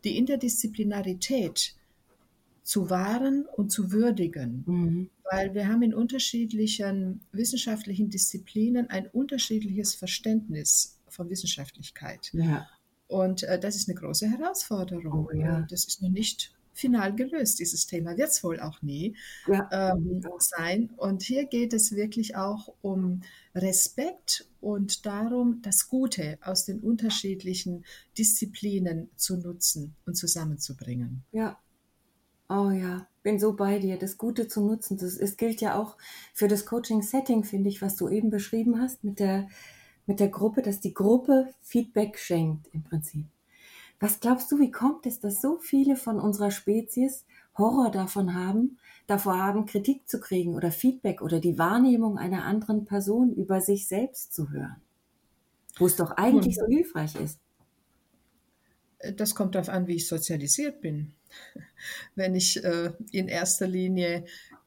die 0.04 0.18
Interdisziplinarität 0.18 1.76
zu 2.64 2.90
wahren 2.90 3.46
und 3.56 3.72
zu 3.72 3.92
würdigen. 3.92 4.64
Mhm. 4.66 5.10
Weil 5.32 5.54
wir 5.54 5.68
haben 5.68 5.82
in 5.82 5.94
unterschiedlichen 5.94 7.22
wissenschaftlichen 7.32 8.10
Disziplinen 8.10 8.90
ein 8.90 9.08
unterschiedliches 9.08 9.96
Verständnis 9.96 11.00
von 11.08 11.30
Wissenschaftlichkeit. 11.30 12.30
Ja. 12.34 12.68
Und 13.08 13.44
äh, 13.44 13.60
das 13.60 13.76
ist 13.76 13.90
eine 13.90 14.00
große 14.00 14.30
Herausforderung. 14.30 15.28
Oh, 15.32 15.36
ja. 15.36 15.66
Das 15.70 15.86
ist 15.86 16.02
noch 16.02 16.10
nicht 16.10 16.54
final 16.74 17.16
gelöst, 17.16 17.60
dieses 17.60 17.88
Thema 17.88 18.18
wird 18.18 18.30
es 18.30 18.44
wohl 18.44 18.60
auch 18.60 18.82
nie 18.82 19.16
ja. 19.48 19.70
ähm, 19.72 20.22
sein. 20.40 20.90
Und 20.98 21.24
hier 21.24 21.46
geht 21.46 21.74
es 21.74 21.96
wirklich 21.96 22.36
auch 22.36 22.74
um 22.82 23.22
Respekt 23.56 24.48
und 24.62 25.06
darum, 25.06 25.62
das 25.62 25.90
Gute 25.90 26.38
aus 26.42 26.66
den 26.66 26.80
unterschiedlichen 26.80 27.86
Disziplinen 28.18 29.10
zu 29.16 29.38
nutzen 29.38 29.96
und 30.06 30.16
zusammenzubringen. 30.16 31.24
Ja. 31.32 31.58
Oh 32.52 32.72
ja, 32.72 33.08
bin 33.22 33.40
so 33.40 33.56
bei 33.56 33.78
dir, 33.78 33.98
das 33.98 34.18
Gute 34.18 34.48
zu 34.48 34.62
nutzen. 34.62 34.98
Das, 34.98 35.16
es 35.18 35.38
gilt 35.38 35.62
ja 35.62 35.80
auch 35.80 35.98
für 36.34 36.48
das 36.48 36.66
Coaching-Setting, 36.66 37.44
finde 37.44 37.70
ich, 37.70 37.82
was 37.82 37.96
du 37.96 38.10
eben 38.10 38.32
beschrieben 38.32 38.82
hast, 38.82 39.04
mit 39.04 39.20
der 39.20 39.48
mit 40.10 40.20
der 40.20 40.30
Gruppe, 40.30 40.64
dass 40.64 40.80
die 40.80 40.96
Gruppe 40.96 41.54
Feedback 41.62 42.18
schenkt 42.18 42.68
im 42.74 42.84
Prinzip. 42.84 43.28
Was 44.00 44.20
glaubst 44.20 44.52
du, 44.52 44.60
wie 44.60 44.72
kommt 44.72 45.06
es, 45.06 45.20
dass 45.20 45.42
so 45.42 45.58
viele 45.58 45.96
von 45.96 46.20
unserer 46.20 46.52
Spezies 46.52 47.26
Horror 47.58 47.92
davon 47.92 48.34
haben, 48.34 48.78
davor 49.08 49.38
haben, 49.38 49.66
Kritik 49.66 50.08
zu 50.08 50.20
kriegen 50.20 50.56
oder 50.56 50.72
Feedback 50.72 51.22
oder 51.22 51.40
die 51.40 51.58
Wahrnehmung 51.58 52.18
einer 52.18 52.46
anderen 52.46 52.86
Person 52.86 53.34
über 53.34 53.60
sich 53.60 53.88
selbst 53.88 54.34
zu 54.34 54.52
hören? 54.52 54.82
Wo 55.78 55.86
es 55.86 55.98
doch 55.98 56.12
eigentlich 56.12 56.56
so 56.56 56.66
hilfreich 56.66 57.16
ist. 57.16 57.40
Das 59.16 59.36
kommt 59.36 59.56
darauf 59.56 59.70
an, 59.70 59.88
wie 59.88 59.96
ich 59.96 60.08
sozialisiert 60.08 60.82
bin. 60.82 61.14
Wenn 62.16 62.36
ich 62.36 62.64
äh, 62.64 62.92
in 63.12 63.28
erster 63.28 63.68
Linie 63.68 64.26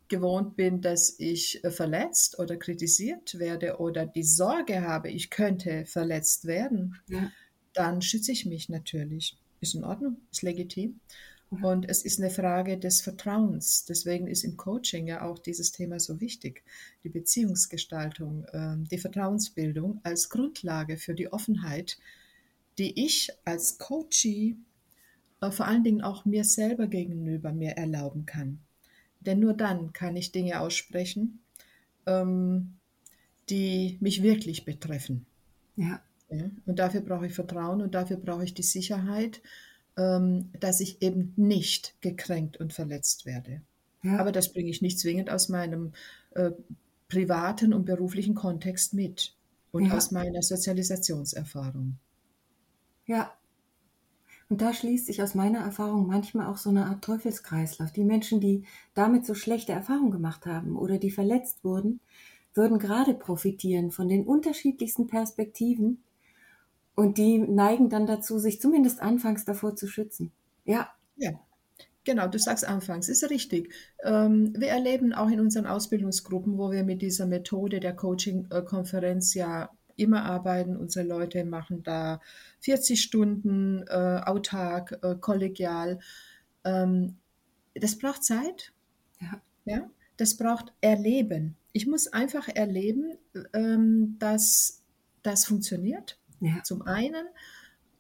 gewohnt 0.09 0.57
bin, 0.57 0.81
dass 0.81 1.19
ich 1.19 1.65
äh, 1.65 1.71
verletzt 1.71 2.39
oder 2.39 2.57
kritisiert 2.57 3.39
werde 3.39 3.79
oder 3.79 4.07
die 4.07 4.25
Sorge 4.25 4.83
habe, 4.83 5.11
ich 5.11 5.31
könnte 5.31 5.87
verletzt 5.87 6.47
werden, 6.47 6.97
ja. 7.09 7.31
Dann 7.73 8.03
schütze 8.03 8.33
ich 8.33 8.47
mich 8.47 8.69
natürlich. 8.69 9.37
Ist 9.61 9.75
in 9.75 9.85
Ordnung, 9.85 10.17
ist 10.31 10.43
legitim. 10.43 11.01
Und 11.61 11.87
es 11.87 12.03
ist 12.03 12.19
eine 12.19 12.31
Frage 12.31 12.79
des 12.79 13.03
Vertrauens. 13.03 13.85
Deswegen 13.85 14.27
ist 14.27 14.43
im 14.43 14.57
Coaching 14.57 15.07
ja 15.07 15.23
auch 15.23 15.39
dieses 15.39 15.71
Thema 15.71 16.01
so 16.01 16.19
wichtig. 16.19 16.63
Die 17.05 17.11
Beziehungsgestaltung, 17.11 18.47
ähm, 18.55 18.89
die 18.91 18.97
Vertrauensbildung 18.97 20.01
als 20.03 20.31
Grundlage 20.31 20.97
für 20.97 21.15
die 21.15 21.31
Offenheit, 21.31 21.99
die 22.79 23.05
ich 23.05 23.31
als 23.45 23.77
Coachie 23.77 24.57
äh, 25.43 25.51
vor 25.51 25.67
allen 25.67 25.85
Dingen 25.85 26.01
auch 26.01 26.25
mir 26.25 26.45
selber 26.45 26.87
gegenüber 26.87 27.53
mir 27.53 27.73
erlauben 27.73 28.25
kann. 28.25 28.61
Denn 29.21 29.39
nur 29.39 29.53
dann 29.53 29.93
kann 29.93 30.17
ich 30.17 30.33
Dinge 30.33 30.59
aussprechen, 30.59 31.41
ähm, 32.07 32.79
die 33.51 33.99
mich 34.01 34.23
wirklich 34.23 34.65
betreffen. 34.65 35.27
Ja. 35.77 36.03
Ja. 36.33 36.51
Und 36.67 36.79
dafür 36.79 37.01
brauche 37.01 37.27
ich 37.27 37.35
Vertrauen 37.35 37.83
und 37.83 37.95
dafür 37.95 38.17
brauche 38.17 38.45
ich 38.45 38.55
die 38.55 38.63
Sicherheit, 38.63 39.41
ähm, 39.97 40.51
dass 40.59 40.81
ich 40.81 41.03
eben 41.03 41.33
nicht 41.37 41.95
gekränkt 42.01 42.57
und 42.59 42.73
verletzt 42.73 43.27
werde. 43.27 43.63
Ja. 44.03 44.19
Aber 44.19 44.33
das 44.33 44.53
bringe 44.53 44.71
ich 44.71 44.83
nicht 44.83 44.99
zwingend 44.99 45.31
aus 45.31 45.49
meinem 45.49 45.93
äh, 46.35 46.51
privaten 47.09 47.73
und 47.75 47.85
beruflichen 47.85 48.35
Kontext 48.35 48.95
mit 48.95 49.35
und 49.71 49.87
ja. 49.87 49.97
aus 49.97 50.11
meiner 50.11 50.43
Sozialisationserfahrung. 50.43 51.99
Ja, 53.07 53.33
und 54.53 54.61
da 54.61 54.75
schließt 54.75 55.07
sich 55.07 55.23
aus 55.23 55.35
meiner 55.35 55.61
Erfahrung 55.61 56.07
manchmal 56.07 56.47
auch 56.47 56.59
so 56.59 56.69
eine 56.69 56.85
Art 56.85 57.03
Teufelskreislauf. 57.03 57.91
Die 57.91 58.05
Menschen, 58.05 58.39
die 58.39 58.65
damit 58.93 59.25
so 59.25 59.33
schlechte 59.33 59.73
Erfahrungen 59.73 60.11
gemacht 60.11 60.45
haben 60.45 60.77
oder 60.77 60.99
die 60.99 61.11
verletzt 61.11 61.65
wurden, 61.65 62.01
würden 62.53 62.79
gerade 62.79 63.15
profitieren 63.15 63.91
von 63.91 64.09
den 64.09 64.27
unterschiedlichsten 64.27 65.07
Perspektiven 65.07 66.03
und 66.95 67.19
die 67.19 67.39
neigen 67.39 67.89
dann 67.89 68.07
dazu, 68.07 68.39
sich 68.39 68.61
zumindest 68.61 69.01
anfangs 69.01 69.45
davor 69.45 69.77
zu 69.77 69.87
schützen. 69.87 70.33
Ja. 70.65 70.91
Ja. 71.17 71.33
Genau, 72.05 72.27
du 72.27 72.39
sagst 72.39 72.67
anfangs, 72.67 73.09
ist 73.09 73.29
richtig. 73.31 73.73
Ähm, 74.03 74.53
wir 74.59 74.69
erleben 74.69 75.13
auch 75.13 75.31
in 75.31 75.41
unseren 75.41 75.67
Ausbildungsgruppen, 75.67 76.59
wo 76.59 76.73
wir 76.73 76.83
mit 76.83 77.01
dieser 77.01 77.27
Methode 77.27 77.79
der 77.79 77.95
Coaching-Konferenz 77.95 79.35
ja 79.35 79.71
immer 79.97 80.25
arbeiten. 80.25 80.77
Unsere 80.77 81.07
Leute 81.07 81.45
machen 81.45 81.83
da 81.85 82.21
40 82.61 83.01
Stunden 83.01 83.85
äh, 83.89 84.21
autark, 84.25 84.99
äh, 85.03 85.15
kollegial. 85.15 86.01
Ähm, 86.65 87.19
das 87.75 87.97
braucht 87.99 88.25
Zeit. 88.25 88.73
Ja. 89.21 89.41
ja. 89.65 89.91
Das 90.17 90.37
braucht 90.37 90.73
Erleben. 90.81 91.57
Ich 91.73 91.87
muss 91.87 92.09
einfach 92.09 92.49
erleben, 92.49 93.17
ähm, 93.55 94.17
dass 94.19 94.83
das 95.23 95.45
funktioniert. 95.47 96.19
Ja. 96.43 96.63
Zum 96.65 96.83
einen. 96.83 97.27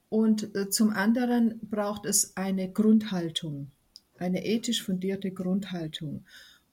Und 0.08 0.54
äh, 0.54 0.68
zum 0.68 0.90
anderen 0.90 1.60
braucht 1.62 2.04
es 2.04 2.36
eine 2.36 2.70
Grundhaltung, 2.70 3.70
eine 4.18 4.44
ethisch 4.44 4.82
fundierte 4.82 5.30
Grundhaltung. 5.30 6.24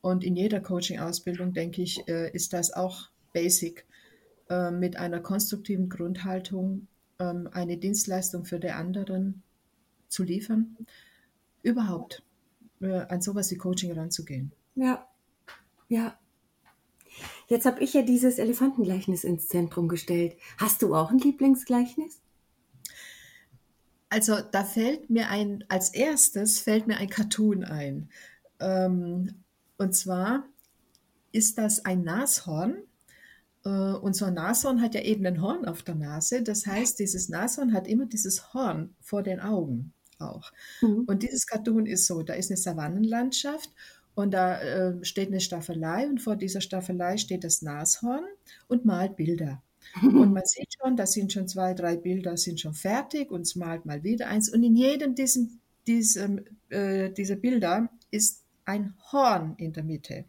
Und 0.02 0.24
in 0.24 0.36
jeder 0.36 0.60
Coaching-Ausbildung, 0.60 1.54
denke 1.54 1.82
ich, 1.82 2.06
äh, 2.08 2.32
ist 2.32 2.54
das 2.54 2.74
auch 2.74 3.10
basic 3.32 3.86
äh, 4.50 4.72
mit 4.72 4.98
einer 4.98 5.20
konstruktiven 5.20 5.90
Grundhaltung 5.90 6.88
ähm, 7.20 7.48
eine 7.52 7.78
Dienstleistung 7.78 8.46
für 8.46 8.60
den 8.60 8.72
anderen 8.72 9.44
zu 10.10 10.24
liefern. 10.24 10.76
Überhaupt 11.62 12.24
an 12.82 13.22
sowas 13.22 13.52
wie 13.52 13.58
Coaching 13.58 13.92
ranzugehen. 13.92 14.54
Ja, 14.76 15.06
ja. 15.90 16.18
Jetzt 17.50 17.65
habe 17.65 17.84
ich 17.84 17.94
ja 17.94 18.03
dieses 18.03 18.38
Elefantengleichnis 18.38 19.24
ins 19.24 19.48
Zentrum 19.48 19.88
gestellt. 19.88 20.38
Hast 20.58 20.82
du 20.82 20.96
auch 20.96 21.12
ein 21.12 21.18
Lieblingsgleichnis? 21.18 22.22
Also 24.10 24.38
da 24.51 24.63
fällt 24.63 25.10
mir 25.10 25.29
ein, 25.29 25.65
als 25.68 25.89
erstes 25.89 26.60
fällt 26.60 26.88
mir 26.88 26.98
ein 26.98 27.10
Cartoon 27.10 27.63
ein. 27.63 28.10
Ähm, 28.60 29.44
und 29.77 29.96
zwar 29.96 30.46
ist 31.32 31.58
das 31.58 31.86
ein 31.86 32.03
Nashorn, 32.03 32.84
äh, 33.65 33.70
unser 33.70 34.32
Nashorn 34.32 34.82
hat 34.82 34.96
ja 34.96 35.01
eben 35.01 35.25
ein 35.25 35.41
Horn 35.41 35.65
auf 35.65 35.84
der 35.84 35.96
Nase. 35.96 36.44
Das 36.44 36.65
heißt, 36.65 37.00
dieses 37.00 37.29
Nashorn 37.29 37.74
hat 37.74 37.88
immer 37.88 38.06
dieses 38.06 38.53
Horn 38.53 38.96
vor 39.01 39.24
den 39.24 39.39
Augen 39.39 39.94
auch. 40.18 40.51
Mhm. 40.82 41.06
Und 41.08 41.24
dieses 41.24 41.46
Cartoon 41.46 41.86
ist 41.86 42.08
so, 42.08 42.24
da 42.24 42.34
ist 42.34 42.50
eine 42.50 42.58
Savannenlandschaft 42.58 43.72
und 44.16 44.32
da 44.32 44.62
äh, 44.62 45.06
steht 45.06 45.30
eine 45.30 45.39
Staffelei 45.39 46.08
und 46.08 46.20
vor 46.20 46.36
dieser 46.36 46.62
Staffelei 46.62 47.18
steht 47.18 47.44
das 47.44 47.62
Nashorn 47.62 48.25
und 48.68 48.86
malt 48.86 49.16
Bilder. 49.16 49.62
Und 50.04 50.34
man 50.34 50.44
sieht 50.46 50.75
schon, 50.80 50.98
da 50.98 51.08
sind 51.08 51.32
schon 51.32 51.48
zwei, 51.48 51.74
drei 51.74 51.96
Bilder 51.96 52.36
sind 52.38 52.60
schon 52.60 52.74
fertig 52.74 53.32
und 53.32 53.42
es 53.42 53.56
malt 53.56 53.86
mal 53.86 54.04
wieder 54.04 54.28
eins. 54.28 54.50
Und 54.50 54.62
in 54.62 54.75
jedem 54.75 55.16
diesem, 55.16 55.62
diesem, 55.88 56.44
äh, 56.68 57.10
dieser 57.10 57.38
Bilder 57.38 57.89
ist 58.12 58.44
ein 58.66 58.94
Horn 59.12 59.56
in 59.58 59.74
der 59.74 59.84
Mitte. 59.84 60.25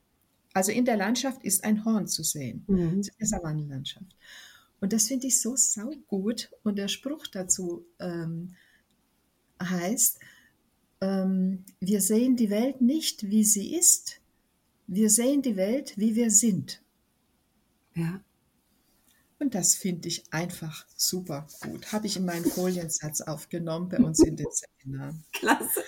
Also 0.54 0.72
in 0.72 0.84
der 0.84 0.96
Landschaft 0.96 1.42
ist 1.44 1.64
ein 1.64 1.84
Horn 1.84 2.06
zu 2.06 2.22
sehen, 2.22 2.64
mhm. 2.68 2.78
in 2.78 3.02
der 3.02 3.26
Savannenlandschaft. 3.26 4.16
Und 4.80 4.92
das 4.92 5.08
finde 5.08 5.26
ich 5.26 5.40
so 5.40 5.56
saugut. 5.56 6.50
Und 6.62 6.76
der 6.76 6.88
Spruch 6.88 7.26
dazu 7.26 7.84
ähm, 7.99 8.54
heißt, 9.62 10.18
ähm, 11.00 11.64
wir 11.80 12.00
sehen 12.00 12.37
die 12.37 12.50
Welt 12.50 12.80
nicht, 12.80 13.30
wie 13.30 13.45
sie 13.45 13.75
ist, 13.75 14.21
wir 14.87 15.11
sehen 15.11 15.42
die 15.42 15.57
Welt, 15.57 15.95
wie 15.97 16.16
wir 16.16 16.30
sind. 16.30 16.83
Ja. 17.95 18.21
Und 19.38 19.54
das 19.54 19.75
finde 19.75 20.09
ich 20.09 20.25
einfach 20.33 20.87
super 20.97 21.47
gut. 21.62 21.92
Habe 21.92 22.07
ich 22.07 22.16
in 22.16 22.26
meinen 22.26 22.45
Foliensatz 22.45 23.23
aufgenommen 23.23 23.88
bei 23.88 23.99
uns 23.99 24.21
in 24.21 24.37
den 24.37 24.49
Seminaren. 24.50 25.25
Klasse. 25.33 25.83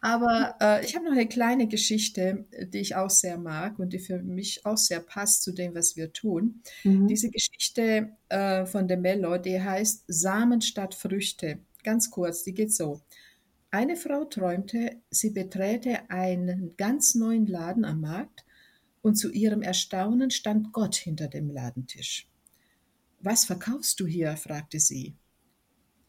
Aber 0.00 0.56
äh, 0.60 0.84
ich 0.84 0.94
habe 0.94 1.06
noch 1.06 1.12
eine 1.12 1.26
kleine 1.26 1.66
Geschichte, 1.66 2.44
die 2.52 2.78
ich 2.78 2.94
auch 2.94 3.10
sehr 3.10 3.38
mag 3.38 3.78
und 3.78 3.92
die 3.92 3.98
für 3.98 4.22
mich 4.22 4.64
auch 4.66 4.76
sehr 4.76 5.00
passt 5.00 5.42
zu 5.42 5.52
dem, 5.52 5.74
was 5.74 5.96
wir 5.96 6.12
tun. 6.12 6.62
Mhm. 6.84 7.08
Diese 7.08 7.30
Geschichte 7.30 8.16
äh, 8.28 8.66
von 8.66 8.86
de 8.86 8.96
Mello, 8.96 9.38
die 9.38 9.60
heißt 9.60 10.04
Samen 10.06 10.60
statt 10.60 10.94
Früchte. 10.94 11.60
Ganz 11.84 12.10
kurz, 12.10 12.42
die 12.44 12.54
geht 12.54 12.72
so. 12.72 13.00
Eine 13.70 13.96
Frau 13.96 14.24
träumte, 14.24 15.02
sie 15.10 15.30
beträte 15.30 16.08
einen 16.10 16.74
ganz 16.76 17.14
neuen 17.14 17.46
Laden 17.46 17.84
am 17.84 18.00
Markt 18.00 18.46
und 19.02 19.16
zu 19.16 19.30
ihrem 19.30 19.60
Erstaunen 19.60 20.30
stand 20.30 20.72
Gott 20.72 20.96
hinter 20.96 21.28
dem 21.28 21.50
Ladentisch. 21.50 22.28
Was 23.20 23.44
verkaufst 23.44 24.00
du 24.00 24.06
hier? 24.06 24.36
fragte 24.36 24.80
sie. 24.80 25.16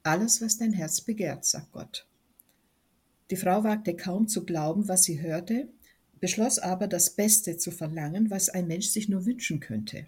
Alles, 0.04 0.42
was 0.42 0.58
dein 0.58 0.72
Herz 0.72 1.02
begehrt, 1.02 1.44
sagt 1.44 1.72
Gott. 1.74 2.08
Die 3.30 3.36
Frau 3.36 3.64
wagte 3.64 3.96
kaum 3.96 4.28
zu 4.28 4.46
glauben, 4.46 4.88
was 4.88 5.04
sie 5.04 5.22
hörte, 5.22 5.68
beschloss 6.20 6.60
aber, 6.60 6.88
das 6.88 7.16
Beste 7.16 7.58
zu 7.58 7.72
verlangen, 7.72 8.30
was 8.30 8.50
ein 8.50 8.68
Mensch 8.68 8.88
sich 8.88 9.10
nur 9.10 9.26
wünschen 9.26 9.60
könnte. 9.60 10.08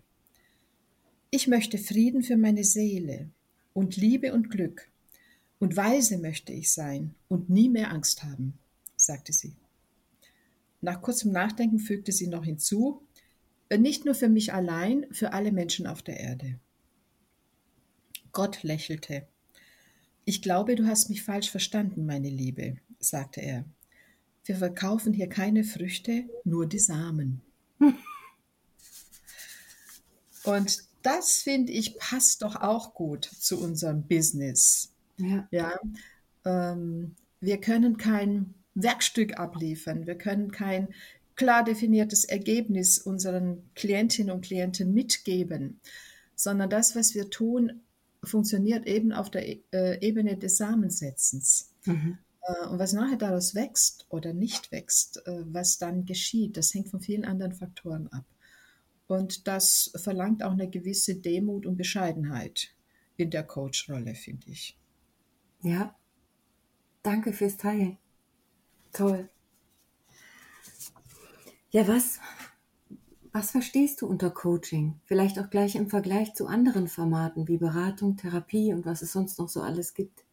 Ich 1.31 1.47
möchte 1.47 1.77
Frieden 1.77 2.23
für 2.23 2.37
meine 2.37 2.63
Seele 2.63 3.29
und 3.73 3.95
Liebe 3.97 4.33
und 4.33 4.49
Glück, 4.49 4.90
und 5.61 5.77
weise 5.77 6.17
möchte 6.17 6.51
ich 6.51 6.73
sein 6.73 7.13
und 7.27 7.51
nie 7.51 7.69
mehr 7.69 7.91
Angst 7.91 8.23
haben, 8.23 8.57
sagte 8.95 9.31
sie. 9.31 9.53
Nach 10.81 11.03
kurzem 11.03 11.31
Nachdenken 11.31 11.77
fügte 11.77 12.11
sie 12.11 12.25
noch 12.25 12.43
hinzu, 12.43 13.03
nicht 13.69 14.03
nur 14.03 14.15
für 14.15 14.27
mich 14.27 14.53
allein, 14.53 15.05
für 15.11 15.33
alle 15.33 15.51
Menschen 15.51 15.85
auf 15.85 16.01
der 16.01 16.19
Erde. 16.19 16.59
Gott 18.31 18.63
lächelte. 18.63 19.27
Ich 20.25 20.41
glaube, 20.41 20.73
du 20.75 20.87
hast 20.87 21.09
mich 21.09 21.21
falsch 21.21 21.51
verstanden, 21.51 22.07
meine 22.07 22.29
Liebe 22.29 22.77
sagte 22.97 23.41
er. 23.41 23.63
Wir 24.43 24.55
verkaufen 24.55 25.13
hier 25.13 25.29
keine 25.29 25.63
Früchte, 25.63 26.27
nur 26.43 26.65
die 26.65 26.79
Samen. 26.79 27.43
Und 30.43 30.83
das 31.03 31.43
finde 31.43 31.71
ich 31.71 31.99
passt 31.99 32.41
doch 32.41 32.55
auch 32.55 32.95
gut 32.95 33.25
zu 33.25 33.61
unserem 33.61 34.07
Business. 34.07 34.91
Ja. 35.21 35.47
ja 35.51 35.79
ähm, 36.45 37.15
wir 37.39 37.59
können 37.59 37.97
kein 37.97 38.53
Werkstück 38.75 39.39
abliefern, 39.39 40.07
wir 40.07 40.17
können 40.17 40.51
kein 40.51 40.89
klar 41.35 41.63
definiertes 41.63 42.25
Ergebnis 42.25 42.99
unseren 42.99 43.69
Klientinnen 43.75 44.31
und 44.31 44.45
Klienten 44.45 44.93
mitgeben, 44.93 45.79
sondern 46.35 46.69
das, 46.69 46.95
was 46.95 47.15
wir 47.15 47.29
tun, 47.29 47.81
funktioniert 48.23 48.85
eben 48.87 49.11
auf 49.11 49.31
der 49.31 49.47
äh, 49.73 49.99
Ebene 50.05 50.37
des 50.37 50.57
Samensetzens. 50.57 51.71
Mhm. 51.85 52.17
Äh, 52.43 52.67
und 52.67 52.79
was 52.79 52.93
nachher 52.93 53.17
daraus 53.17 53.55
wächst 53.55 54.05
oder 54.09 54.33
nicht 54.33 54.71
wächst, 54.71 55.25
äh, 55.25 55.43
was 55.45 55.77
dann 55.77 56.05
geschieht, 56.05 56.57
das 56.57 56.73
hängt 56.73 56.89
von 56.89 57.01
vielen 57.01 57.25
anderen 57.25 57.53
Faktoren 57.53 58.07
ab. 58.09 58.25
Und 59.07 59.47
das 59.47 59.91
verlangt 59.95 60.43
auch 60.43 60.53
eine 60.53 60.69
gewisse 60.69 61.15
Demut 61.15 61.65
und 61.65 61.75
Bescheidenheit 61.75 62.69
in 63.17 63.29
der 63.29 63.43
Coach-Rolle, 63.43 64.15
finde 64.15 64.51
ich. 64.51 64.77
Ja, 65.63 65.95
danke 67.03 67.33
fürs 67.33 67.57
Teilen. 67.57 67.97
Toll. 68.93 69.29
Ja, 71.69 71.87
was, 71.87 72.19
was 73.31 73.51
verstehst 73.51 74.01
du 74.01 74.07
unter 74.07 74.29
Coaching? 74.29 74.99
Vielleicht 75.05 75.39
auch 75.39 75.49
gleich 75.49 75.75
im 75.75 75.89
Vergleich 75.89 76.33
zu 76.33 76.47
anderen 76.47 76.87
Formaten 76.87 77.47
wie 77.47 77.57
Beratung, 77.57 78.17
Therapie 78.17 78.73
und 78.73 78.85
was 78.85 79.01
es 79.01 79.13
sonst 79.13 79.39
noch 79.39 79.47
so 79.47 79.61
alles 79.61 79.93
gibt. 79.93 80.25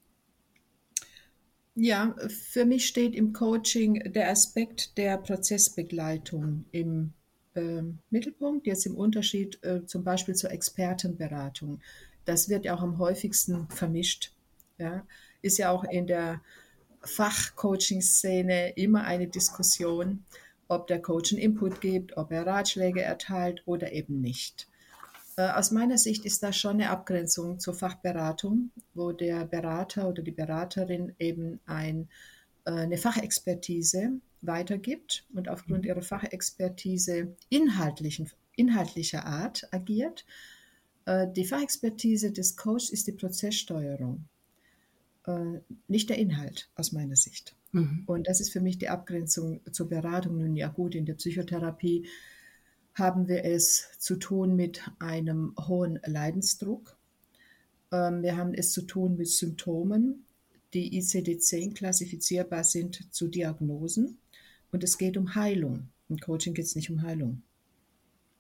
Ja, 1.77 2.17
für 2.27 2.65
mich 2.65 2.87
steht 2.87 3.15
im 3.15 3.33
Coaching 3.33 4.13
der 4.13 4.31
Aspekt 4.31 4.99
der 4.99 5.17
Prozessbegleitung 5.17 6.65
im 6.73 7.13
äh, 7.55 7.83
Mittelpunkt, 8.11 8.67
jetzt 8.67 8.85
im 8.87 8.97
Unterschied 8.97 9.63
äh, 9.63 9.87
zum 9.87 10.03
Beispiel 10.03 10.35
zur 10.35 10.51
Expertenberatung. 10.51 11.81
Das 12.25 12.49
wird 12.49 12.65
ja 12.65 12.75
auch 12.75 12.83
am 12.83 12.99
häufigsten 12.99 13.69
vermischt. 13.69 14.33
Ja? 14.79 15.07
Ist 15.43 15.59
ja 15.59 15.71
auch 15.71 15.85
in 15.85 16.07
der 16.07 16.41
Fachcoaching-Szene 17.03 18.71
immer 18.71 19.05
eine 19.05 19.29
Diskussion 19.29 20.25
ob 20.69 20.87
der 20.87 21.01
Coach 21.01 21.33
einen 21.33 21.43
Input 21.43 21.81
gibt, 21.81 22.17
ob 22.17 22.31
er 22.31 22.47
Ratschläge 22.47 23.03
erteilt 23.03 23.63
oder 23.67 23.93
eben 23.93 24.21
nicht. 24.21 24.69
Äh, 25.37 25.49
aus 25.49 25.71
meiner 25.71 25.99
Sicht 25.99 26.25
ist 26.25 26.43
das 26.43 26.57
schon 26.57 26.75
eine 26.75 26.91
Abgrenzung 26.91 27.59
zur 27.59 27.75
Fachberatung, 27.75 28.71
wo 28.95 29.13
der 29.13 29.47
Berater 29.47 30.09
oder 30.09 30.23
die 30.23 30.31
Beraterin 30.31 31.15
eben 31.19 31.61
ein, 31.65 32.09
äh, 32.67 32.71
eine 32.71 32.99
Fachexpertise 32.99 34.13
weitergibt 34.43 35.27
und 35.35 35.49
aufgrund 35.49 35.87
ihrer 35.87 36.03
Fachexpertise 36.03 37.35
inhaltlichen, 37.49 38.31
inhaltlicher 38.55 39.25
Art 39.25 39.67
agiert. 39.73 40.27
Äh, 41.07 41.27
die 41.33 41.47
Fachexpertise 41.47 42.31
des 42.31 42.57
Coaches 42.57 42.91
ist 42.91 43.07
die 43.07 43.13
Prozesssteuerung, 43.13 44.29
nicht 45.89 46.09
der 46.09 46.19
Inhalt 46.19 46.71
aus 46.75 46.93
meiner 46.93 47.17
Sicht. 47.17 47.57
Mhm. 47.73 48.05
Und 48.07 48.29
das 48.29 48.41
ist 48.41 48.53
für 48.53 48.61
mich 48.61 48.79
die 48.79 48.89
Abgrenzung 48.89 49.61
zur 49.73 49.89
Beratung. 49.89 50.39
Nun 50.39 50.57
ja 50.57 50.69
gut, 50.69 50.95
in 50.95 51.07
der 51.07 51.15
Psychotherapie 51.15 52.07
haben 52.95 53.29
wir 53.29 53.45
es 53.45 53.91
zu 53.99 54.17
tun 54.17 54.57
mit 54.57 54.83
einem 54.99 55.55
hohen 55.59 56.01
Leidensdruck. 56.05 56.97
Ähm, 57.93 58.23
wir 58.23 58.37
haben 58.37 58.55
es 58.55 58.73
zu 58.73 58.83
tun 58.83 59.17
mit 59.17 59.29
Symptomen, 59.29 60.25
die 60.75 61.01
ICD-10 61.01 61.75
klassifizierbar 61.75 62.65
sind 62.65 63.13
zu 63.15 63.29
Diagnosen. 63.29 64.19
Und 64.73 64.85
es 64.85 64.99
geht 64.99 65.17
um 65.17 65.35
Heilung. 65.35 65.89
Im 66.09 66.19
Coaching 66.19 66.55
geht 66.55 66.67
es 66.67 66.77
nicht 66.77 66.91
um 66.91 67.03
Heilung. 67.03 67.43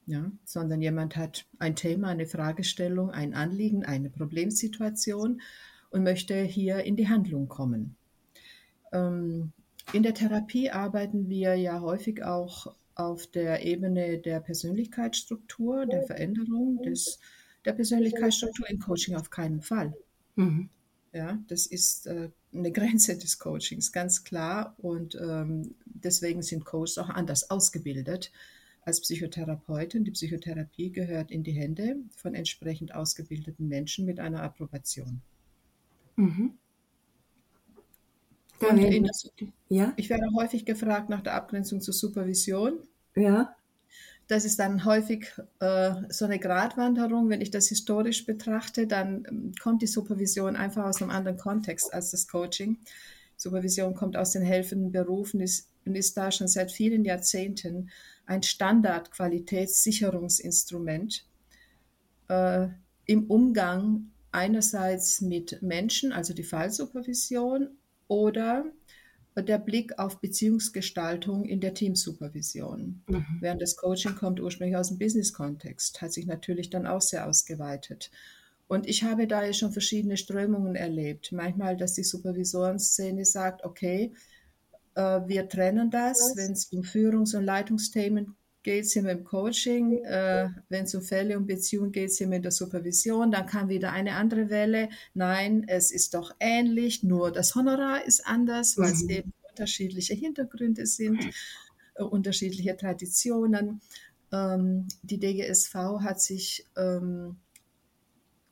Ja, 0.07 0.33
sondern 0.45 0.81
jemand 0.81 1.17
hat 1.17 1.45
ein 1.59 1.77
Thema, 1.77 2.09
eine 2.09 2.27
Fragestellung, 2.27 3.11
ein 3.11 3.35
Anliegen, 3.35 3.85
eine 3.85 4.09
Problemsituation 4.09 5.43
und 5.91 6.03
möchte 6.03 6.43
hier 6.43 6.85
in 6.85 6.97
die 6.97 7.09
Handlung 7.09 7.49
kommen. 7.49 7.97
Ähm, 8.93 9.53
in 9.93 10.03
der 10.03 10.15
Therapie 10.15 10.71
arbeiten 10.71 11.29
wir 11.29 11.55
ja 11.55 11.81
häufig 11.81 12.23
auch 12.23 12.75
auf 12.95 13.27
der 13.27 13.65
Ebene 13.65 14.19
der 14.19 14.41
Persönlichkeitsstruktur, 14.41 15.87
der 15.87 16.03
Veränderung 16.03 16.83
des, 16.83 17.21
der 17.65 17.73
Persönlichkeitsstruktur 17.73 18.69
im 18.69 18.81
Coaching 18.81 19.15
auf 19.15 19.31
keinen 19.31 19.63
Fall. 19.63 19.95
Mhm. 20.37 20.69
Ja, 21.13 21.39
das 21.49 21.67
ist 21.67 22.07
äh, 22.07 22.29
eine 22.53 22.73
Grenze 22.73 23.17
des 23.17 23.39
Coachings, 23.39 23.93
ganz 23.93 24.25
klar. 24.25 24.75
Und 24.79 25.15
ähm, 25.15 25.75
deswegen 25.87 26.43
sind 26.43 26.65
Coaches 26.65 26.99
auch 26.99 27.09
anders 27.09 27.51
ausgebildet 27.51 28.31
als 28.83 29.01
Psychotherapeuten. 29.01 30.05
Die 30.05 30.11
Psychotherapie 30.11 30.91
gehört 30.91 31.31
in 31.31 31.45
die 31.45 31.53
Hände 31.53 31.97
von 32.17 32.35
entsprechend 32.35 32.95
ausgebildeten 32.95 33.69
Menschen 33.69 34.05
mit 34.05 34.21
einer 34.21 34.43
Approbation. 34.43 35.23
Mhm. 36.19 36.59
Der, 38.61 38.75
ja? 39.69 39.93
Ich 39.97 40.11
werde 40.11 40.27
häufig 40.35 40.67
gefragt 40.67 41.09
nach 41.11 41.23
der 41.23 41.35
Abgrenzung 41.35 41.81
zur 41.81 41.95
Supervision. 41.95 42.81
Ja. 43.15 43.55
Das 44.27 44.45
ist 44.45 44.59
dann 44.59 44.85
häufig 44.85 45.31
äh, 45.61 45.93
so 46.09 46.25
eine 46.25 46.41
Gratwanderung. 46.41 47.29
Wenn 47.29 47.41
ich 47.41 47.53
das 47.53 47.69
historisch 47.69 48.27
betrachte, 48.27 48.89
dann 48.89 49.25
ähm, 49.29 49.53
kommt 49.63 49.81
die 49.81 49.87
Supervision 49.87 50.57
einfach 50.57 50.87
aus 50.87 51.01
einem 51.01 51.13
anderen 51.13 51.39
Kontext 51.39 51.95
als 51.95 52.11
das 52.11 52.27
Coaching. 52.27 52.79
Supervision 53.37 53.95
kommt 53.95 54.17
aus 54.17 54.33
den 54.33 54.43
helfenden 54.43 54.91
Berufen 54.91 55.41
ist, 55.41 55.69
und 55.87 55.95
ist 55.95 56.17
da 56.17 56.33
schon 56.33 56.49
seit 56.49 56.73
vielen 56.73 57.05
Jahrzehnten 57.05 57.91
ein 58.27 58.43
Standardqualitätssicherungsinstrument 58.43 61.25
äh, 62.27 62.67
im 63.07 63.31
Umgang 63.31 64.11
einerseits 64.33 65.21
mit 65.21 65.63
Menschen, 65.63 66.13
also 66.13 66.35
die 66.35 66.45
Fallsupervision, 66.45 67.71
oder 68.09 68.65
der 69.37 69.59
Blick 69.59 69.99
auf 69.99 70.21
Beziehungsgestaltung 70.21 71.45
in 71.45 71.61
der 71.61 71.75
Teamsupervision. 71.75 73.03
Mhm. 73.07 73.27
Während 73.41 73.63
das 73.63 73.77
Coaching 73.77 74.15
kommt 74.17 74.41
ursprünglich 74.41 74.77
aus 74.77 74.89
dem 74.89 74.99
Business-Kontext, 74.99 76.01
hat 76.01 76.13
sich 76.13 76.27
natürlich 76.27 76.71
dann 76.71 76.87
auch 76.87 77.03
sehr 77.03 77.27
ausgeweitet. 77.27 78.11
Und 78.67 78.87
ich 78.87 79.05
habe 79.05 79.27
da 79.27 79.45
ja 79.45 79.53
schon 79.53 79.73
verschiedene 79.73 80.17
Strömungen 80.17 80.75
erlebt. 80.75 81.33
Manchmal, 81.33 81.77
dass 81.77 81.95
die 81.95 82.05
Supervisorenszene 82.05 83.25
sagt, 83.25 83.65
okay, 83.65 84.13
äh, 84.95 85.21
wir 85.27 85.49
trennen 85.49 85.91
das, 85.91 86.35
wenn 86.37 86.53
es 86.53 86.67
um 86.67 86.83
Führungs- 86.83 87.37
und 87.37 87.45
Leitungsthemen 87.45 88.37
geht 88.69 88.85
es 88.85 88.93
hier 88.93 89.09
im 89.09 89.25
Coaching, 89.25 90.05
äh, 90.05 90.51
wenn 90.69 90.85
es 90.85 90.95
um 90.95 91.01
Fälle 91.01 91.39
und 91.39 91.47
Beziehungen 91.47 91.91
geht, 91.91 92.11
es 92.11 92.19
hier 92.19 92.27
mit 92.27 92.45
der 92.45 92.51
Supervision, 92.51 93.31
dann 93.31 93.47
kam 93.47 93.71
wieder 93.71 93.93
eine 93.93 94.15
andere 94.17 94.51
Welle. 94.51 94.91
Nein, 95.15 95.65
es 95.67 95.91
ist 95.91 96.13
doch 96.13 96.35
ähnlich, 96.39 97.03
nur 97.03 97.33
das 97.33 97.55
Honorar 97.55 98.05
ist 98.05 98.27
anders, 98.27 98.77
weil 98.77 98.93
es 98.93 99.05
mhm. 99.05 99.11
eben 99.11 99.33
unterschiedliche 99.49 100.13
Hintergründe 100.13 100.85
sind, 100.85 101.31
äh, 101.95 102.03
unterschiedliche 102.03 102.77
Traditionen. 102.77 103.81
Ähm, 104.33 104.87
die 105.01 105.19
DGSV 105.19 105.75
hat 106.01 106.21
sich 106.21 106.67
ähm, 106.77 107.37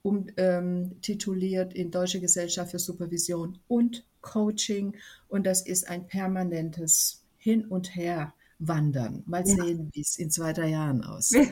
um, 0.01 0.29
ähm, 0.39 0.99
tituliert 1.03 1.75
in 1.75 1.91
Deutsche 1.91 2.21
Gesellschaft 2.21 2.71
für 2.71 2.79
Supervision 2.79 3.59
und 3.69 4.07
Coaching 4.23 4.97
und 5.29 5.47
das 5.47 5.67
ist 5.67 5.87
ein 5.87 6.07
permanentes 6.07 7.23
Hin 7.37 7.67
und 7.67 7.95
Her 7.95 8.33
wandern. 8.59 9.23
Mal 9.27 9.47
sehen, 9.47 9.91
wie 9.93 10.01
es 10.01 10.19
in 10.19 10.31
zwei, 10.31 10.53
drei 10.53 10.69
Jahren 10.71 11.05
aussieht. 11.05 11.51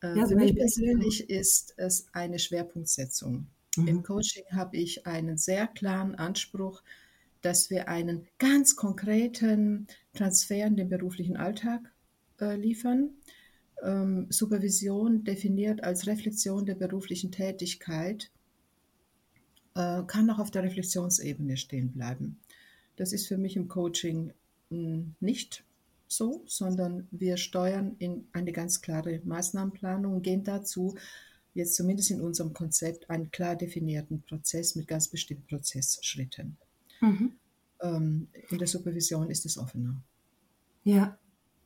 Äh, 0.00 0.26
für 0.26 0.36
mich 0.36 0.54
persönlich 0.54 1.30
ist 1.30 1.74
es 1.78 2.06
eine 2.12 2.38
Schwerpunktsetzung. 2.38 3.46
Mhm. 3.76 3.88
Im 3.88 4.02
Coaching 4.02 4.44
habe 4.52 4.76
ich 4.76 5.06
einen 5.06 5.38
sehr 5.38 5.66
klaren 5.66 6.14
Anspruch, 6.14 6.82
dass 7.40 7.70
wir 7.70 7.88
einen 7.88 8.26
ganz 8.38 8.76
konkreten 8.76 9.86
Transfer 10.14 10.66
in 10.66 10.76
den 10.76 10.88
beruflichen 10.88 11.36
Alltag 11.36 11.80
äh, 12.40 12.56
liefern. 12.56 13.10
Ähm, 13.82 14.26
Supervision 14.30 15.24
definiert 15.24 15.82
als 15.82 16.06
Reflexion 16.06 16.64
der 16.64 16.74
beruflichen 16.74 17.32
Tätigkeit, 17.32 18.30
äh, 19.74 20.02
kann 20.06 20.30
auch 20.30 20.38
auf 20.38 20.50
der 20.50 20.62
Reflexionsebene 20.62 21.56
stehen 21.56 21.92
bleiben. 21.92 22.38
Das 22.96 23.12
ist 23.12 23.26
für 23.26 23.36
mich 23.36 23.56
im 23.56 23.68
Coaching 23.68 24.32
mh, 24.70 24.78
hm, 24.78 25.14
nicht 25.20 25.64
so, 26.16 26.42
sondern 26.46 27.08
wir 27.10 27.36
steuern 27.36 27.96
in 27.98 28.28
eine 28.32 28.52
ganz 28.52 28.80
klare 28.80 29.20
Maßnahmenplanung 29.24 30.14
und 30.14 30.22
gehen 30.22 30.44
dazu, 30.44 30.94
jetzt 31.54 31.76
zumindest 31.76 32.10
in 32.10 32.20
unserem 32.20 32.52
Konzept, 32.52 33.08
einen 33.10 33.30
klar 33.30 33.56
definierten 33.56 34.22
Prozess 34.22 34.74
mit 34.74 34.88
ganz 34.88 35.08
bestimmten 35.08 35.46
Prozessschritten. 35.46 36.56
Mhm. 37.00 37.32
Ähm, 37.80 38.28
in 38.50 38.58
der 38.58 38.66
Supervision 38.66 39.30
ist 39.30 39.46
es 39.46 39.58
offener. 39.58 40.02
Ja, 40.82 41.18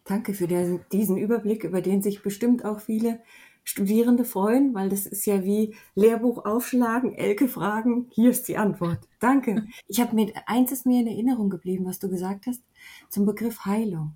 danke 0.04 0.34
für 0.34 0.46
diesen 0.92 1.16
Überblick, 1.16 1.64
über 1.64 1.82
den 1.82 2.02
sich 2.02 2.22
bestimmt 2.22 2.64
auch 2.64 2.80
viele 2.80 3.20
Studierende 3.64 4.24
freuen, 4.24 4.72
weil 4.74 4.88
das 4.88 5.04
ist 5.06 5.26
ja 5.26 5.44
wie 5.44 5.74
Lehrbuch 5.94 6.46
aufschlagen, 6.46 7.14
Elke 7.14 7.48
fragen, 7.48 8.06
hier 8.12 8.30
ist 8.30 8.48
die 8.48 8.56
Antwort. 8.56 9.00
Danke. 9.20 9.66
Ich 9.88 10.00
habe 10.00 10.14
mir 10.14 10.32
eins 10.46 10.72
ist 10.72 10.86
mir 10.86 11.00
in 11.00 11.06
Erinnerung 11.06 11.50
geblieben, 11.50 11.84
was 11.84 11.98
du 11.98 12.08
gesagt 12.08 12.46
hast 12.46 12.62
zum 13.10 13.26
Begriff 13.26 13.66
Heilung 13.66 14.14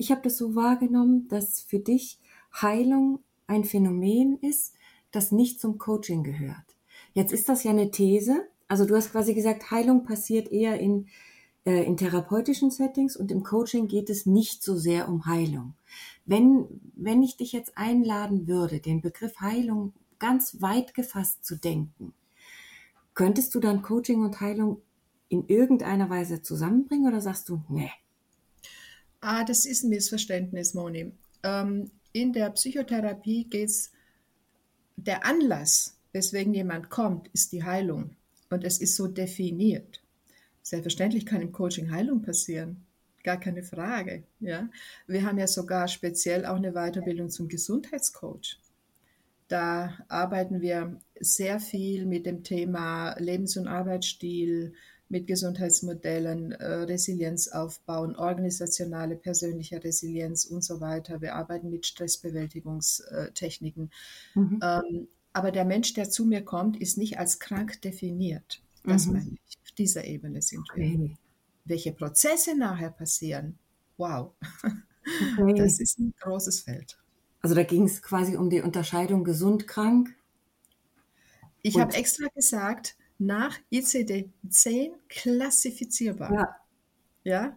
ich 0.00 0.10
habe 0.10 0.22
das 0.22 0.38
so 0.38 0.54
wahrgenommen, 0.54 1.28
dass 1.28 1.60
für 1.60 1.78
dich 1.78 2.18
Heilung 2.54 3.20
ein 3.46 3.64
Phänomen 3.64 4.38
ist, 4.38 4.74
das 5.10 5.30
nicht 5.30 5.60
zum 5.60 5.76
Coaching 5.76 6.22
gehört. 6.22 6.64
Jetzt 7.12 7.32
ist 7.32 7.50
das 7.50 7.64
ja 7.64 7.70
eine 7.70 7.90
These. 7.90 8.46
Also 8.66 8.86
du 8.86 8.96
hast 8.96 9.12
quasi 9.12 9.34
gesagt, 9.34 9.70
Heilung 9.70 10.04
passiert 10.04 10.50
eher 10.50 10.80
in, 10.80 11.08
äh, 11.66 11.84
in 11.84 11.98
therapeutischen 11.98 12.70
Settings 12.70 13.14
und 13.14 13.30
im 13.30 13.42
Coaching 13.42 13.88
geht 13.88 14.08
es 14.08 14.24
nicht 14.24 14.62
so 14.62 14.74
sehr 14.74 15.06
um 15.06 15.26
Heilung. 15.26 15.74
Wenn, 16.24 16.80
wenn 16.94 17.22
ich 17.22 17.36
dich 17.36 17.52
jetzt 17.52 17.76
einladen 17.76 18.48
würde, 18.48 18.80
den 18.80 19.02
Begriff 19.02 19.38
Heilung 19.40 19.92
ganz 20.18 20.62
weit 20.62 20.94
gefasst 20.94 21.44
zu 21.44 21.56
denken. 21.56 22.14
Könntest 23.12 23.54
du 23.54 23.60
dann 23.60 23.82
Coaching 23.82 24.22
und 24.22 24.40
Heilung 24.40 24.80
in 25.28 25.46
irgendeiner 25.46 26.08
Weise 26.08 26.40
zusammenbringen 26.40 27.06
oder 27.06 27.20
sagst 27.20 27.50
du, 27.50 27.60
nee? 27.68 27.90
Ah, 29.20 29.44
das 29.44 29.66
ist 29.66 29.84
ein 29.84 29.90
Missverständnis, 29.90 30.74
Moni. 30.74 31.12
Ähm, 31.42 31.90
in 32.12 32.32
der 32.32 32.50
Psychotherapie 32.50 33.44
geht 33.44 33.68
es, 33.68 33.92
der 34.96 35.24
Anlass, 35.24 35.98
weswegen 36.12 36.54
jemand 36.54 36.90
kommt, 36.90 37.28
ist 37.28 37.52
die 37.52 37.64
Heilung. 37.64 38.16
Und 38.50 38.64
es 38.64 38.80
ist 38.80 38.96
so 38.96 39.06
definiert. 39.06 40.02
Selbstverständlich 40.62 41.24
kann 41.24 41.40
im 41.40 41.52
Coaching 41.52 41.90
Heilung 41.90 42.22
passieren. 42.22 42.84
Gar 43.22 43.38
keine 43.38 43.62
Frage. 43.62 44.24
Ja? 44.40 44.68
Wir 45.06 45.24
haben 45.24 45.38
ja 45.38 45.46
sogar 45.46 45.88
speziell 45.88 46.46
auch 46.46 46.56
eine 46.56 46.72
Weiterbildung 46.72 47.30
zum 47.30 47.48
Gesundheitscoach. 47.48 48.58
Da 49.48 49.98
arbeiten 50.08 50.60
wir 50.60 50.98
sehr 51.18 51.60
viel 51.60 52.06
mit 52.06 52.24
dem 52.24 52.44
Thema 52.44 53.14
Lebens- 53.18 53.56
und 53.56 53.66
Arbeitsstil, 53.66 54.74
mit 55.10 55.26
Gesundheitsmodellen, 55.26 56.52
äh, 56.52 56.66
Resilienz 56.66 57.48
aufbauen, 57.48 58.14
organisationale, 58.14 59.16
persönliche 59.16 59.82
Resilienz 59.82 60.44
und 60.44 60.64
so 60.64 60.80
weiter. 60.80 61.20
Wir 61.20 61.34
arbeiten 61.34 61.68
mit 61.68 61.84
Stressbewältigungstechniken. 61.84 63.90
Mhm. 64.34 64.60
Ähm, 64.62 65.08
aber 65.32 65.50
der 65.50 65.64
Mensch, 65.64 65.94
der 65.94 66.10
zu 66.10 66.24
mir 66.24 66.44
kommt, 66.44 66.80
ist 66.80 66.96
nicht 66.96 67.18
als 67.18 67.40
krank 67.40 67.82
definiert. 67.82 68.62
Das 68.84 69.06
mhm. 69.06 69.14
meine 69.14 69.36
ich. 69.44 69.58
Auf 69.62 69.72
dieser 69.72 70.04
Ebene 70.04 70.42
sind 70.42 70.64
wir. 70.74 70.84
Okay. 70.84 71.16
Welche 71.64 71.92
Prozesse 71.92 72.56
nachher 72.56 72.90
passieren, 72.90 73.58
wow, 73.96 74.32
okay. 75.38 75.54
das 75.54 75.80
ist 75.80 75.98
ein 75.98 76.14
großes 76.20 76.60
Feld. 76.60 76.98
Also 77.42 77.56
da 77.56 77.64
ging 77.64 77.84
es 77.84 78.00
quasi 78.00 78.36
um 78.36 78.48
die 78.48 78.60
Unterscheidung 78.60 79.24
gesund-krank. 79.24 80.14
Ich 81.62 81.78
habe 81.78 81.94
extra 81.94 82.26
gesagt, 82.34 82.96
nach 83.20 83.58
ICD-10 83.70 84.92
klassifizierbar. 85.08 86.56
Ja. 87.24 87.56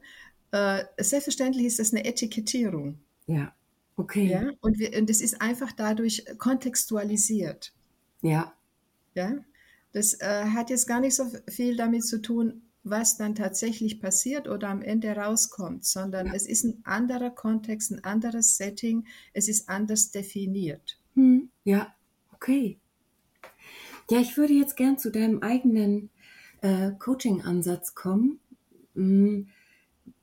ja? 0.51 0.79
Äh, 0.79 0.85
selbstverständlich 1.03 1.65
ist 1.65 1.79
das 1.79 1.93
eine 1.93 2.05
Etikettierung. 2.05 2.99
Ja, 3.25 3.55
okay. 3.95 4.27
Ja? 4.29 4.51
Und, 4.61 4.77
wir, 4.77 4.95
und 4.99 5.09
das 5.09 5.21
ist 5.21 5.41
einfach 5.41 5.71
dadurch 5.71 6.25
kontextualisiert. 6.37 7.73
Ja. 8.21 8.53
Ja. 9.15 9.37
Das 9.93 10.19
äh, 10.19 10.45
hat 10.45 10.69
jetzt 10.69 10.87
gar 10.87 10.99
nicht 10.99 11.15
so 11.15 11.31
viel 11.49 11.77
damit 11.77 12.05
zu 12.05 12.21
tun, 12.21 12.63
was 12.83 13.15
dann 13.17 13.33
tatsächlich 13.33 14.01
passiert 14.01 14.49
oder 14.49 14.69
am 14.69 14.81
Ende 14.81 15.15
rauskommt, 15.15 15.85
sondern 15.85 16.27
ja. 16.27 16.33
es 16.33 16.45
ist 16.45 16.65
ein 16.65 16.81
anderer 16.83 17.29
Kontext, 17.29 17.91
ein 17.91 18.03
anderes 18.03 18.57
Setting, 18.57 19.07
es 19.31 19.47
ist 19.47 19.69
anders 19.69 20.11
definiert. 20.11 20.99
Hm. 21.15 21.49
Ja, 21.63 21.95
okay. 22.33 22.79
Ja, 24.09 24.19
ich 24.19 24.37
würde 24.37 24.53
jetzt 24.53 24.75
gern 24.75 24.97
zu 24.97 25.11
deinem 25.11 25.41
eigenen 25.41 26.09
äh, 26.61 26.91
Coaching-Ansatz 26.99 27.95
kommen, 27.95 28.39
mh, 28.95 29.03
mm, 29.05 29.47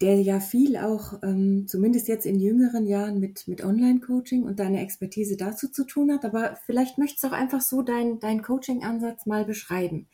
der 0.01 0.21
ja 0.21 0.41
viel 0.41 0.77
auch, 0.77 1.23
ähm, 1.23 1.67
zumindest 1.67 2.09
jetzt 2.09 2.27
in 2.27 2.39
jüngeren 2.39 2.87
Jahren, 2.87 3.19
mit, 3.19 3.49
mit 3.49 3.65
Online-Coaching 3.65 4.45
und 4.45 4.59
deiner 4.59 4.81
Expertise 4.81 5.37
dazu 5.37 5.69
zu 5.69 5.85
tun 5.85 6.13
hat. 6.13 6.25
Aber 6.25 6.59
vielleicht 6.67 6.99
möchtest 6.99 7.25
du 7.25 7.29
auch 7.29 7.33
einfach 7.33 7.61
so 7.61 7.83
deinen 7.83 8.21
dein 8.21 8.43
Coaching-Ansatz 8.43 9.27
mal 9.27 9.45
beschreiben. 9.45 10.07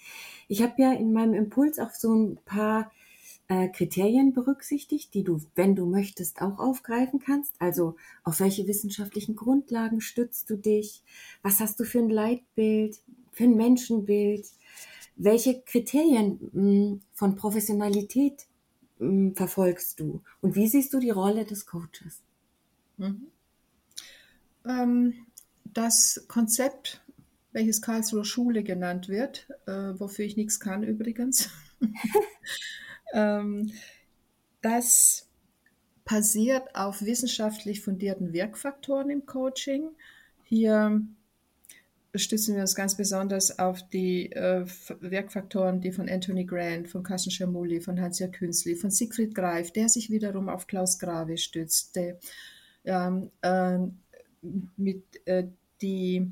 Ich 0.48 0.62
habe 0.62 0.74
ja 0.78 0.92
in 0.92 1.12
meinem 1.12 1.34
Impuls 1.34 1.78
auch 1.78 1.90
so 1.90 2.14
ein 2.14 2.38
paar 2.44 2.90
äh, 3.48 3.68
Kriterien 3.68 4.32
berücksichtigt, 4.32 5.14
die 5.14 5.22
du, 5.22 5.40
wenn 5.54 5.76
du 5.76 5.86
möchtest, 5.86 6.42
auch 6.42 6.58
aufgreifen 6.58 7.20
kannst. 7.20 7.54
Also 7.60 7.96
auf 8.24 8.40
welche 8.40 8.66
wissenschaftlichen 8.66 9.36
Grundlagen 9.36 10.00
stützt 10.00 10.50
du 10.50 10.56
dich? 10.56 11.02
Was 11.42 11.60
hast 11.60 11.78
du 11.78 11.84
für 11.84 11.98
ein 11.98 12.10
Leitbild? 12.10 13.00
Für 13.36 13.44
ein 13.44 13.56
Menschenbild? 13.56 14.46
Welche 15.16 15.60
Kriterien 15.60 16.50
hm, 16.52 17.00
von 17.12 17.36
Professionalität 17.36 18.46
hm, 18.98 19.36
verfolgst 19.36 20.00
du? 20.00 20.22
Und 20.40 20.56
wie 20.56 20.66
siehst 20.66 20.92
du 20.92 20.98
die 20.98 21.10
Rolle 21.10 21.44
des 21.44 21.66
Coaches? 21.66 22.22
Mhm. 22.96 23.26
Ähm, 24.66 25.14
das 25.64 26.24
Konzept, 26.28 27.02
welches 27.52 27.82
Karlsruher 27.82 28.24
Schule 28.24 28.62
genannt 28.62 29.08
wird, 29.08 29.48
äh, 29.66 29.92
wofür 30.00 30.24
ich 30.24 30.36
nichts 30.36 30.58
kann 30.58 30.82
übrigens, 30.82 31.50
ähm, 33.12 33.70
das 34.62 35.28
basiert 36.04 36.74
auf 36.74 37.02
wissenschaftlich 37.02 37.82
fundierten 37.82 38.32
Wirkfaktoren 38.32 39.10
im 39.10 39.26
Coaching. 39.26 39.90
Hier 40.44 41.02
stützen 42.18 42.54
wir 42.54 42.62
uns 42.62 42.74
ganz 42.74 42.96
besonders 42.96 43.58
auf 43.58 43.88
die 43.88 44.32
äh, 44.32 44.64
Werkfaktoren, 45.00 45.80
die 45.80 45.92
von 45.92 46.08
Anthony 46.08 46.44
Grant, 46.44 46.88
von 46.88 47.02
Carsten 47.02 47.30
Schermulli, 47.30 47.80
von 47.80 48.00
Hans-Jörg 48.00 48.32
Künzli, 48.32 48.76
von 48.76 48.90
Siegfried 48.90 49.34
Greif, 49.34 49.72
der 49.72 49.88
sich 49.88 50.10
wiederum 50.10 50.48
auf 50.48 50.66
Klaus 50.66 50.98
Grave 50.98 51.36
stützte, 51.38 52.18
ähm, 52.84 53.30
äh, 53.42 53.78
mit, 54.76 55.04
äh, 55.26 55.48
die 55.82 56.30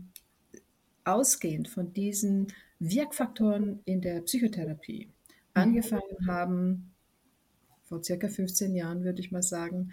ausgehend 1.04 1.68
von 1.68 1.92
diesen 1.92 2.48
Wirkfaktoren 2.78 3.80
in 3.84 4.00
der 4.00 4.22
Psychotherapie 4.22 5.06
mhm. 5.06 5.12
angefangen 5.54 6.26
haben, 6.26 6.94
vor 7.82 8.02
circa 8.02 8.28
15 8.28 8.74
Jahren 8.74 9.04
würde 9.04 9.20
ich 9.20 9.30
mal 9.30 9.42
sagen, 9.42 9.92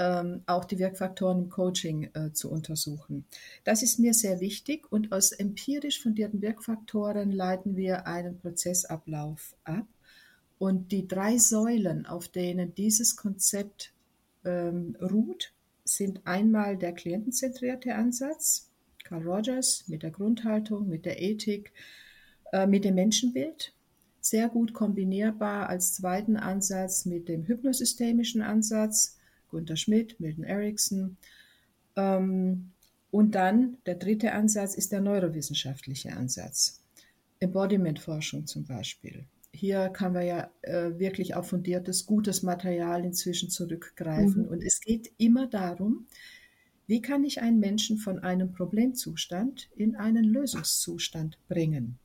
ähm, 0.00 0.42
auch 0.46 0.64
die 0.64 0.78
Wirkfaktoren 0.78 1.44
im 1.44 1.50
Coaching 1.50 2.08
äh, 2.14 2.32
zu 2.32 2.50
untersuchen. 2.50 3.26
Das 3.64 3.82
ist 3.82 3.98
mir 3.98 4.14
sehr 4.14 4.40
wichtig 4.40 4.90
und 4.90 5.12
aus 5.12 5.30
empirisch 5.30 6.00
fundierten 6.00 6.40
Wirkfaktoren 6.40 7.30
leiten 7.30 7.76
wir 7.76 8.06
einen 8.06 8.38
Prozessablauf 8.38 9.54
ab. 9.64 9.86
Und 10.58 10.90
die 10.90 11.06
drei 11.06 11.36
Säulen, 11.36 12.06
auf 12.06 12.28
denen 12.28 12.74
dieses 12.74 13.16
Konzept 13.16 13.92
ähm, 14.44 14.96
ruht, 15.00 15.52
sind 15.84 16.26
einmal 16.26 16.78
der 16.78 16.92
klientenzentrierte 16.92 17.94
Ansatz, 17.94 18.70
Carl 19.04 19.22
Rogers 19.22 19.84
mit 19.86 20.02
der 20.02 20.10
Grundhaltung, 20.10 20.88
mit 20.88 21.04
der 21.04 21.20
Ethik, 21.20 21.72
äh, 22.52 22.66
mit 22.66 22.84
dem 22.86 22.94
Menschenbild, 22.94 23.74
sehr 24.22 24.48
gut 24.48 24.72
kombinierbar 24.72 25.68
als 25.68 25.94
zweiten 25.94 26.36
Ansatz 26.36 27.04
mit 27.04 27.28
dem 27.28 27.46
hypnosystemischen 27.46 28.40
Ansatz 28.40 29.18
Gunther 29.50 29.76
Schmidt, 29.76 30.18
Milton 30.20 30.44
Erickson. 30.44 31.16
Ähm, 31.96 32.70
und 33.10 33.34
dann 33.34 33.78
der 33.86 33.96
dritte 33.96 34.32
Ansatz 34.32 34.74
ist 34.74 34.92
der 34.92 35.00
neurowissenschaftliche 35.00 36.12
Ansatz. 36.12 36.80
Embodiment-Forschung 37.40 38.46
zum 38.46 38.64
Beispiel. 38.64 39.24
Hier 39.52 39.88
kann 39.88 40.12
man 40.12 40.26
ja 40.26 40.50
äh, 40.62 40.98
wirklich 40.98 41.34
auf 41.34 41.48
fundiertes, 41.48 42.06
gutes 42.06 42.42
Material 42.42 43.04
inzwischen 43.04 43.50
zurückgreifen. 43.50 44.42
Mhm. 44.42 44.48
Und 44.48 44.62
es 44.62 44.80
geht 44.80 45.10
immer 45.18 45.46
darum, 45.48 46.06
wie 46.86 47.00
kann 47.00 47.24
ich 47.24 47.40
einen 47.40 47.60
Menschen 47.60 47.98
von 47.98 48.18
einem 48.18 48.52
Problemzustand 48.52 49.68
in 49.74 49.96
einen 49.96 50.24
Lösungszustand 50.24 51.38
bringen? 51.48 51.98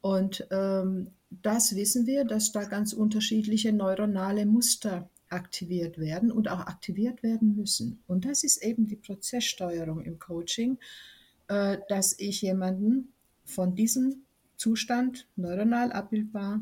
Und 0.00 0.46
ähm, 0.50 1.08
das 1.30 1.74
wissen 1.76 2.06
wir, 2.06 2.24
dass 2.24 2.52
da 2.52 2.64
ganz 2.64 2.92
unterschiedliche 2.92 3.72
neuronale 3.72 4.46
Muster 4.46 5.08
aktiviert 5.30 5.98
werden 5.98 6.30
und 6.30 6.48
auch 6.48 6.60
aktiviert 6.60 7.22
werden 7.22 7.56
müssen. 7.56 8.02
Und 8.06 8.24
das 8.24 8.44
ist 8.44 8.62
eben 8.62 8.86
die 8.86 8.96
Prozesssteuerung 8.96 10.02
im 10.02 10.18
Coaching, 10.18 10.78
äh, 11.48 11.78
dass 11.88 12.18
ich 12.18 12.42
jemanden 12.42 13.12
von 13.44 13.74
diesem 13.74 14.22
Zustand 14.56 15.26
neuronal 15.36 15.92
abbildbar, 15.92 16.60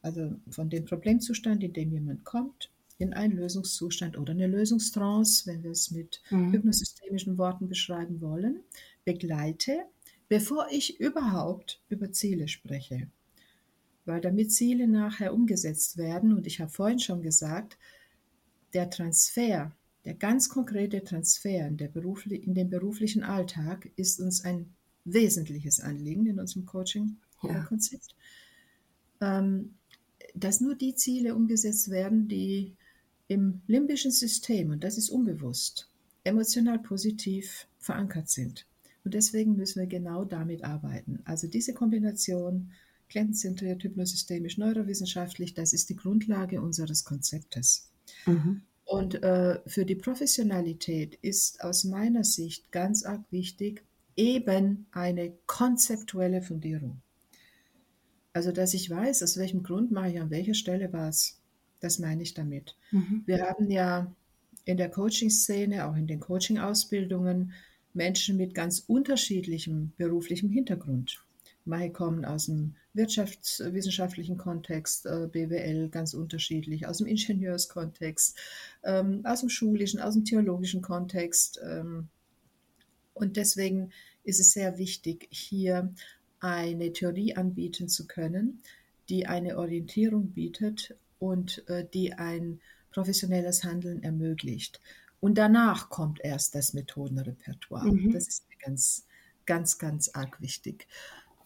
also 0.00 0.34
von 0.50 0.70
dem 0.70 0.84
Problemzustand, 0.84 1.62
in 1.64 1.72
dem 1.72 1.92
jemand 1.92 2.24
kommt, 2.24 2.70
in 2.98 3.12
einen 3.12 3.36
Lösungszustand 3.36 4.16
oder 4.16 4.32
eine 4.32 4.46
Lösungstrance, 4.46 5.46
wenn 5.46 5.62
wir 5.62 5.72
es 5.72 5.90
mit 5.90 6.22
mhm. 6.30 6.52
hypnosystemischen 6.52 7.36
Worten 7.38 7.68
beschreiben 7.68 8.20
wollen, 8.20 8.60
begleite, 9.04 9.84
bevor 10.28 10.68
ich 10.70 11.00
überhaupt 11.00 11.80
über 11.88 12.12
Ziele 12.12 12.48
spreche. 12.48 13.08
Weil 14.04 14.20
damit 14.20 14.52
Ziele 14.52 14.86
nachher 14.88 15.34
umgesetzt 15.34 15.96
werden, 15.96 16.32
und 16.32 16.46
ich 16.46 16.60
habe 16.60 16.70
vorhin 16.70 16.98
schon 16.98 17.22
gesagt, 17.22 17.76
der 18.74 18.90
Transfer, 18.90 19.72
der 20.04 20.14
ganz 20.14 20.48
konkrete 20.48 21.04
Transfer 21.04 21.66
in, 21.66 21.76
der 21.76 21.88
Berufli 21.88 22.36
in 22.36 22.54
den 22.54 22.70
beruflichen 22.70 23.22
Alltag 23.22 23.90
ist 23.96 24.20
uns 24.20 24.44
ein 24.44 24.74
wesentliches 25.04 25.80
Anliegen 25.80 26.26
in 26.26 26.38
unserem 26.38 26.66
Coaching-Konzept. 26.66 28.14
Ja. 29.20 29.38
Ähm, 29.38 29.74
dass 30.34 30.60
nur 30.60 30.74
die 30.74 30.94
Ziele 30.94 31.34
umgesetzt 31.34 31.90
werden, 31.90 32.28
die 32.28 32.74
im 33.28 33.62
limbischen 33.66 34.10
System, 34.10 34.70
und 34.70 34.84
das 34.84 34.98
ist 34.98 35.10
unbewusst, 35.10 35.88
emotional 36.24 36.78
positiv 36.78 37.66
verankert 37.78 38.28
sind. 38.28 38.66
Und 39.04 39.14
deswegen 39.14 39.56
müssen 39.56 39.80
wir 39.80 39.86
genau 39.86 40.24
damit 40.24 40.64
arbeiten. 40.64 41.20
Also 41.24 41.48
diese 41.48 41.74
Kombination 41.74 42.70
klientenzentriert, 43.08 43.82
hypnosystemisch, 43.82 44.58
neurowissenschaftlich, 44.58 45.54
das 45.54 45.72
ist 45.72 45.90
die 45.90 45.96
Grundlage 45.96 46.62
unseres 46.62 47.04
Konzeptes. 47.04 47.91
Mhm. 48.26 48.62
Und 48.84 49.22
äh, 49.22 49.60
für 49.66 49.84
die 49.84 49.94
Professionalität 49.94 51.14
ist 51.22 51.62
aus 51.62 51.84
meiner 51.84 52.24
Sicht 52.24 52.70
ganz 52.72 53.04
arg 53.04 53.22
wichtig, 53.30 53.84
eben 54.16 54.86
eine 54.92 55.32
konzeptuelle 55.46 56.42
Fundierung. 56.42 57.00
Also, 58.34 58.52
dass 58.52 58.74
ich 58.74 58.88
weiß, 58.90 59.22
aus 59.22 59.36
welchem 59.36 59.62
Grund 59.62 59.92
mache 59.92 60.10
ich 60.10 60.20
an 60.20 60.30
welcher 60.30 60.54
Stelle 60.54 60.92
was. 60.92 61.40
Das 61.80 61.98
meine 61.98 62.22
ich 62.22 62.34
damit. 62.34 62.76
Mhm. 62.90 63.22
Wir 63.26 63.42
haben 63.42 63.70
ja 63.70 64.14
in 64.64 64.76
der 64.76 64.90
Coaching-Szene, 64.90 65.86
auch 65.86 65.96
in 65.96 66.06
den 66.06 66.20
Coaching-Ausbildungen, 66.20 67.52
Menschen 67.94 68.36
mit 68.36 68.54
ganz 68.54 68.80
unterschiedlichem 68.86 69.92
beruflichem 69.96 70.50
Hintergrund. 70.50 71.24
Manche 71.64 71.90
kommen 71.90 72.24
aus 72.24 72.46
dem 72.46 72.74
wirtschaftswissenschaftlichen 72.94 74.36
Kontext, 74.36 75.06
äh, 75.06 75.28
BWL 75.30 75.88
ganz 75.88 76.14
unterschiedlich, 76.14 76.86
aus 76.86 76.98
dem 76.98 77.06
Ingenieurskontext, 77.06 78.36
ähm, 78.84 79.20
aus 79.24 79.40
dem 79.40 79.48
schulischen, 79.48 80.00
aus 80.00 80.14
dem 80.14 80.24
theologischen 80.24 80.82
Kontext. 80.82 81.60
Ähm, 81.64 82.08
und 83.14 83.36
deswegen 83.36 83.92
ist 84.24 84.40
es 84.40 84.52
sehr 84.52 84.78
wichtig, 84.78 85.28
hier 85.30 85.92
eine 86.40 86.92
Theorie 86.92 87.36
anbieten 87.36 87.88
zu 87.88 88.06
können, 88.06 88.60
die 89.08 89.26
eine 89.26 89.58
Orientierung 89.58 90.32
bietet 90.32 90.96
und 91.18 91.66
äh, 91.68 91.86
die 91.92 92.12
ein 92.14 92.60
professionelles 92.90 93.64
Handeln 93.64 94.02
ermöglicht. 94.02 94.80
Und 95.20 95.38
danach 95.38 95.88
kommt 95.88 96.20
erst 96.22 96.54
das 96.54 96.72
Methodenrepertoire. 96.72 97.86
Mhm. 97.86 98.12
Das 98.12 98.26
ist 98.26 98.48
mir 98.48 98.56
ganz, 98.58 99.06
ganz, 99.46 99.78
ganz 99.78 100.08
arg 100.08 100.40
wichtig. 100.40 100.88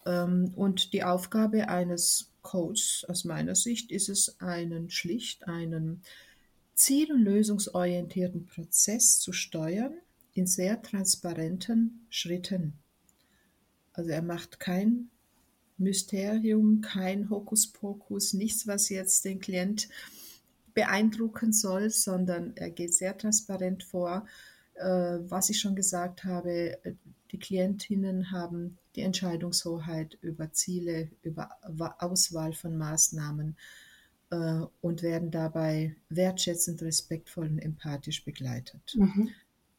Ähm, 0.07 0.53
und 0.55 0.93
die 0.93 1.03
Aufgabe 1.03 1.67
eines 1.69 2.31
Coaches 2.41 3.05
aus 3.07 3.25
meiner 3.25 3.55
Sicht 3.55 3.91
ist 3.91 4.07
es, 4.07 4.39
einen 4.39 4.89
schlicht, 4.89 5.47
einen 5.47 6.01
ziel- 6.73 7.11
und 7.11 7.23
lösungsorientierten 7.23 8.45
Prozess 8.45 9.19
zu 9.19 9.33
steuern 9.33 9.93
in 10.33 10.47
sehr 10.47 10.81
transparenten 10.81 12.05
Schritten. 12.09 12.73
Also 13.93 14.11
er 14.11 14.21
macht 14.21 14.59
kein 14.59 15.09
Mysterium, 15.77 16.81
kein 16.81 17.29
Hokuspokus, 17.29 18.33
nichts, 18.33 18.65
was 18.65 18.89
jetzt 18.89 19.25
den 19.25 19.39
Klient 19.39 19.89
beeindrucken 20.73 21.51
soll, 21.51 21.89
sondern 21.89 22.55
er 22.55 22.69
geht 22.69 22.93
sehr 22.93 23.17
transparent 23.17 23.83
vor. 23.83 24.25
Äh, 24.75 25.17
was 25.21 25.49
ich 25.49 25.59
schon 25.59 25.75
gesagt 25.75 26.23
habe, 26.23 26.77
die 27.31 27.39
Klientinnen 27.39 28.31
haben 28.31 28.77
die 28.95 29.01
Entscheidungshoheit 29.01 30.17
über 30.21 30.51
Ziele, 30.51 31.09
über 31.21 31.49
Auswahl 31.99 32.53
von 32.53 32.77
Maßnahmen 32.77 33.57
äh, 34.31 34.61
und 34.81 35.03
werden 35.03 35.31
dabei 35.31 35.95
wertschätzend, 36.09 36.81
respektvoll 36.81 37.47
und 37.47 37.59
empathisch 37.59 38.25
begleitet. 38.25 38.95
Mhm. 38.95 39.29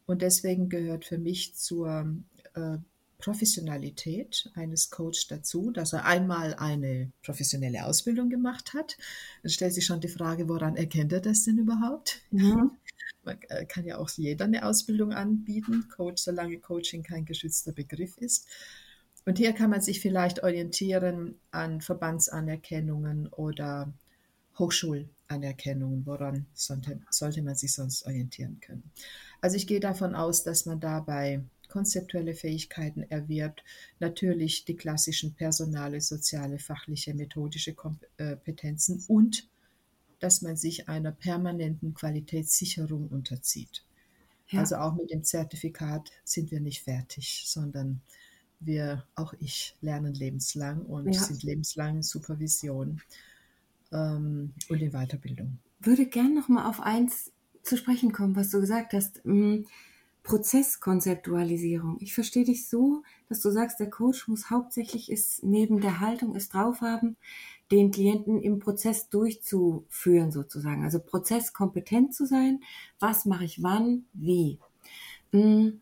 Und 0.05 0.21
deswegen 0.21 0.69
gehört 0.69 1.05
für 1.05 1.17
mich 1.17 1.55
zur 1.55 2.15
äh, 2.55 2.77
Professionalität 3.19 4.49
eines 4.55 4.89
Coaches 4.89 5.27
dazu, 5.27 5.71
dass 5.71 5.93
er 5.93 6.05
einmal 6.05 6.55
eine 6.55 7.11
professionelle 7.21 7.85
Ausbildung 7.85 8.29
gemacht 8.29 8.73
hat. 8.73 8.97
Dann 9.43 9.51
stellt 9.51 9.73
sich 9.73 9.85
schon 9.85 9.99
die 9.99 10.07
Frage, 10.07 10.47
woran 10.47 10.77
erkennt 10.77 11.11
er 11.11 11.19
das 11.19 11.43
denn 11.43 11.57
überhaupt? 11.57 12.21
Mhm. 12.31 12.71
Man 13.23 13.39
äh, 13.49 13.65
kann 13.65 13.85
ja 13.85 13.97
auch 13.97 14.09
jeder 14.09 14.45
eine 14.45 14.65
Ausbildung 14.65 15.13
anbieten, 15.13 15.87
Coach, 15.89 16.23
solange 16.23 16.59
Coaching 16.59 17.03
kein 17.03 17.25
geschützter 17.25 17.71
Begriff 17.71 18.17
ist. 18.17 18.47
Und 19.25 19.37
hier 19.37 19.53
kann 19.53 19.69
man 19.69 19.81
sich 19.81 19.99
vielleicht 19.99 20.43
orientieren 20.43 21.39
an 21.51 21.81
Verbandsanerkennungen 21.81 23.27
oder 23.27 23.93
Hochschulanerkennungen, 24.57 26.05
woran 26.05 26.45
sollte, 26.53 26.99
sollte 27.09 27.41
man 27.41 27.55
sich 27.55 27.73
sonst 27.73 28.05
orientieren 28.05 28.59
können. 28.59 28.91
Also 29.41 29.55
ich 29.55 29.67
gehe 29.67 29.79
davon 29.79 30.15
aus, 30.15 30.43
dass 30.43 30.65
man 30.65 30.79
dabei 30.79 31.41
konzeptuelle 31.69 32.33
Fähigkeiten 32.33 33.03
erwirbt, 33.03 33.63
natürlich 33.99 34.65
die 34.65 34.75
klassischen 34.75 35.35
personale, 35.35 36.01
soziale, 36.01 36.59
fachliche, 36.59 37.13
methodische 37.13 37.73
Kompetenzen 37.73 39.03
und 39.07 39.47
dass 40.19 40.41
man 40.41 40.55
sich 40.55 40.89
einer 40.89 41.11
permanenten 41.11 41.93
Qualitätssicherung 41.93 43.07
unterzieht. 43.07 43.83
Ja. 44.49 44.61
Also 44.61 44.77
auch 44.77 44.95
mit 44.95 45.11
dem 45.11 45.23
Zertifikat 45.23 46.11
sind 46.23 46.51
wir 46.51 46.59
nicht 46.59 46.83
fertig, 46.83 47.43
sondern 47.45 48.01
wir, 48.59 49.05
auch 49.15 49.33
ich, 49.39 49.75
lernen 49.81 50.13
lebenslang 50.13 50.81
und 50.81 51.13
ja. 51.13 51.21
sind 51.21 51.43
lebenslang 51.43 51.97
in 51.97 52.03
Supervision 52.03 53.01
ähm, 53.91 54.53
und 54.69 54.81
in 54.81 54.91
Weiterbildung. 54.91 55.59
Würde 55.79 56.05
gern 56.05 56.35
noch 56.35 56.49
mal 56.49 56.67
auf 56.67 56.81
eins 56.81 57.31
zu 57.63 57.77
sprechen 57.77 58.11
kommen, 58.11 58.35
was 58.35 58.49
du 58.49 58.59
gesagt 58.59 58.93
hast. 58.93 59.23
Hm, 59.23 59.65
Prozesskonzeptualisierung. 60.23 61.97
Ich 62.01 62.13
verstehe 62.13 62.43
dich 62.43 62.67
so, 62.67 63.03
dass 63.29 63.39
du 63.41 63.51
sagst, 63.51 63.79
der 63.79 63.89
Coach 63.89 64.27
muss 64.27 64.49
hauptsächlich 64.49 65.09
es 65.11 65.41
neben 65.43 65.79
der 65.79 66.01
Haltung 66.01 66.35
es 66.35 66.49
drauf 66.49 66.81
haben, 66.81 67.15
den 67.71 67.91
Klienten 67.91 68.41
im 68.41 68.59
Prozess 68.59 69.09
durchzuführen 69.09 70.31
sozusagen. 70.31 70.83
Also 70.83 70.99
prozesskompetent 70.99 72.13
zu 72.13 72.25
sein. 72.25 72.61
Was 72.99 73.25
mache 73.25 73.45
ich 73.45 73.61
wann, 73.61 74.05
wie? 74.13 74.59
Hm, 75.31 75.81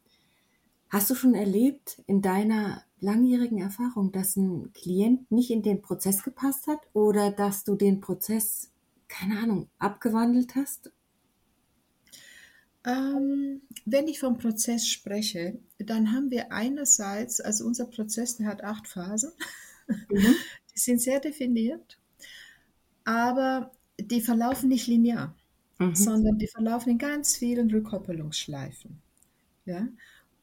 hast 0.90 1.10
du 1.10 1.16
schon 1.16 1.34
erlebt 1.34 2.02
in 2.08 2.22
deiner 2.22 2.84
langjährigen 3.00 3.60
Erfahrung, 3.60 4.12
dass 4.12 4.36
ein 4.36 4.74
Klient 4.74 5.32
nicht 5.32 5.52
in 5.52 5.62
den 5.62 5.82
Prozess 5.82 6.24
gepasst 6.24 6.68
hat 6.68 6.80
oder 6.94 7.32
dass 7.32 7.64
du 7.64 7.76
den 7.76 8.02
Prozess, 8.02 8.72
keine 9.08 9.40
Ahnung, 9.40 9.70
abgewandelt 9.80 10.56
hast? 10.56 10.92
Ähm, 12.86 13.62
wenn 13.86 14.08
ich 14.08 14.20
vom 14.20 14.38
Prozess 14.38 14.88
spreche, 14.88 15.60
dann 15.78 16.14
haben 16.14 16.32
wir 16.32 16.52
einerseits, 16.52 17.42
also 17.42 17.66
unser 17.66 17.86
Prozess, 17.86 18.38
der 18.38 18.48
hat 18.48 18.64
acht 18.64 18.88
Phasen. 18.88 19.32
Mhm. 20.10 20.36
Die 20.78 20.82
sind 20.82 21.02
sehr 21.02 21.20
definiert, 21.20 22.00
aber 23.04 23.72
die 24.00 24.22
verlaufen 24.22 24.70
nicht 24.70 24.86
linear, 24.86 25.36
mhm. 25.80 25.96
sondern 25.96 26.38
die 26.38 26.48
verlaufen 26.48 26.92
in 26.92 26.98
ganz 27.00 27.36
vielen 27.36 27.72
Rückkoppelungsschleifen. 27.72 29.02
Ja? 29.66 29.88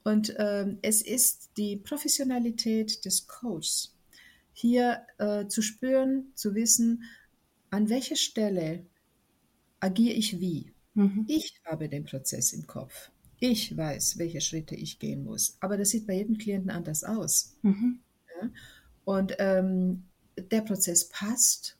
Und 0.02 0.34
ähm, 0.38 0.78
es 0.82 1.02
ist 1.02 1.50
die 1.56 1.76
Professionalität 1.76 3.04
des 3.04 3.28
Coaches, 3.28 3.94
hier 4.52 5.06
äh, 5.18 5.46
zu 5.46 5.62
spüren, 5.62 6.32
zu 6.34 6.54
wissen, 6.56 7.04
an 7.70 7.88
welcher 7.88 8.16
Stelle 8.16 8.84
agiere 9.78 10.14
ich 10.14 10.40
wie. 10.40 10.72
Mhm. 10.94 11.26
Ich 11.28 11.60
habe 11.64 11.88
den 11.88 12.04
Prozess 12.04 12.52
im 12.52 12.66
Kopf. 12.66 13.10
Ich 13.40 13.76
weiß, 13.76 14.18
welche 14.18 14.40
Schritte 14.40 14.74
ich 14.74 14.98
gehen 14.98 15.24
muss. 15.24 15.56
Aber 15.60 15.76
das 15.76 15.90
sieht 15.90 16.06
bei 16.06 16.14
jedem 16.14 16.38
Klienten 16.38 16.70
anders 16.70 17.04
aus. 17.04 17.56
Mhm. 17.62 18.00
Ja? 18.40 18.50
Und 19.04 19.34
ähm, 19.38 20.04
der 20.36 20.62
Prozess 20.62 21.08
passt 21.08 21.76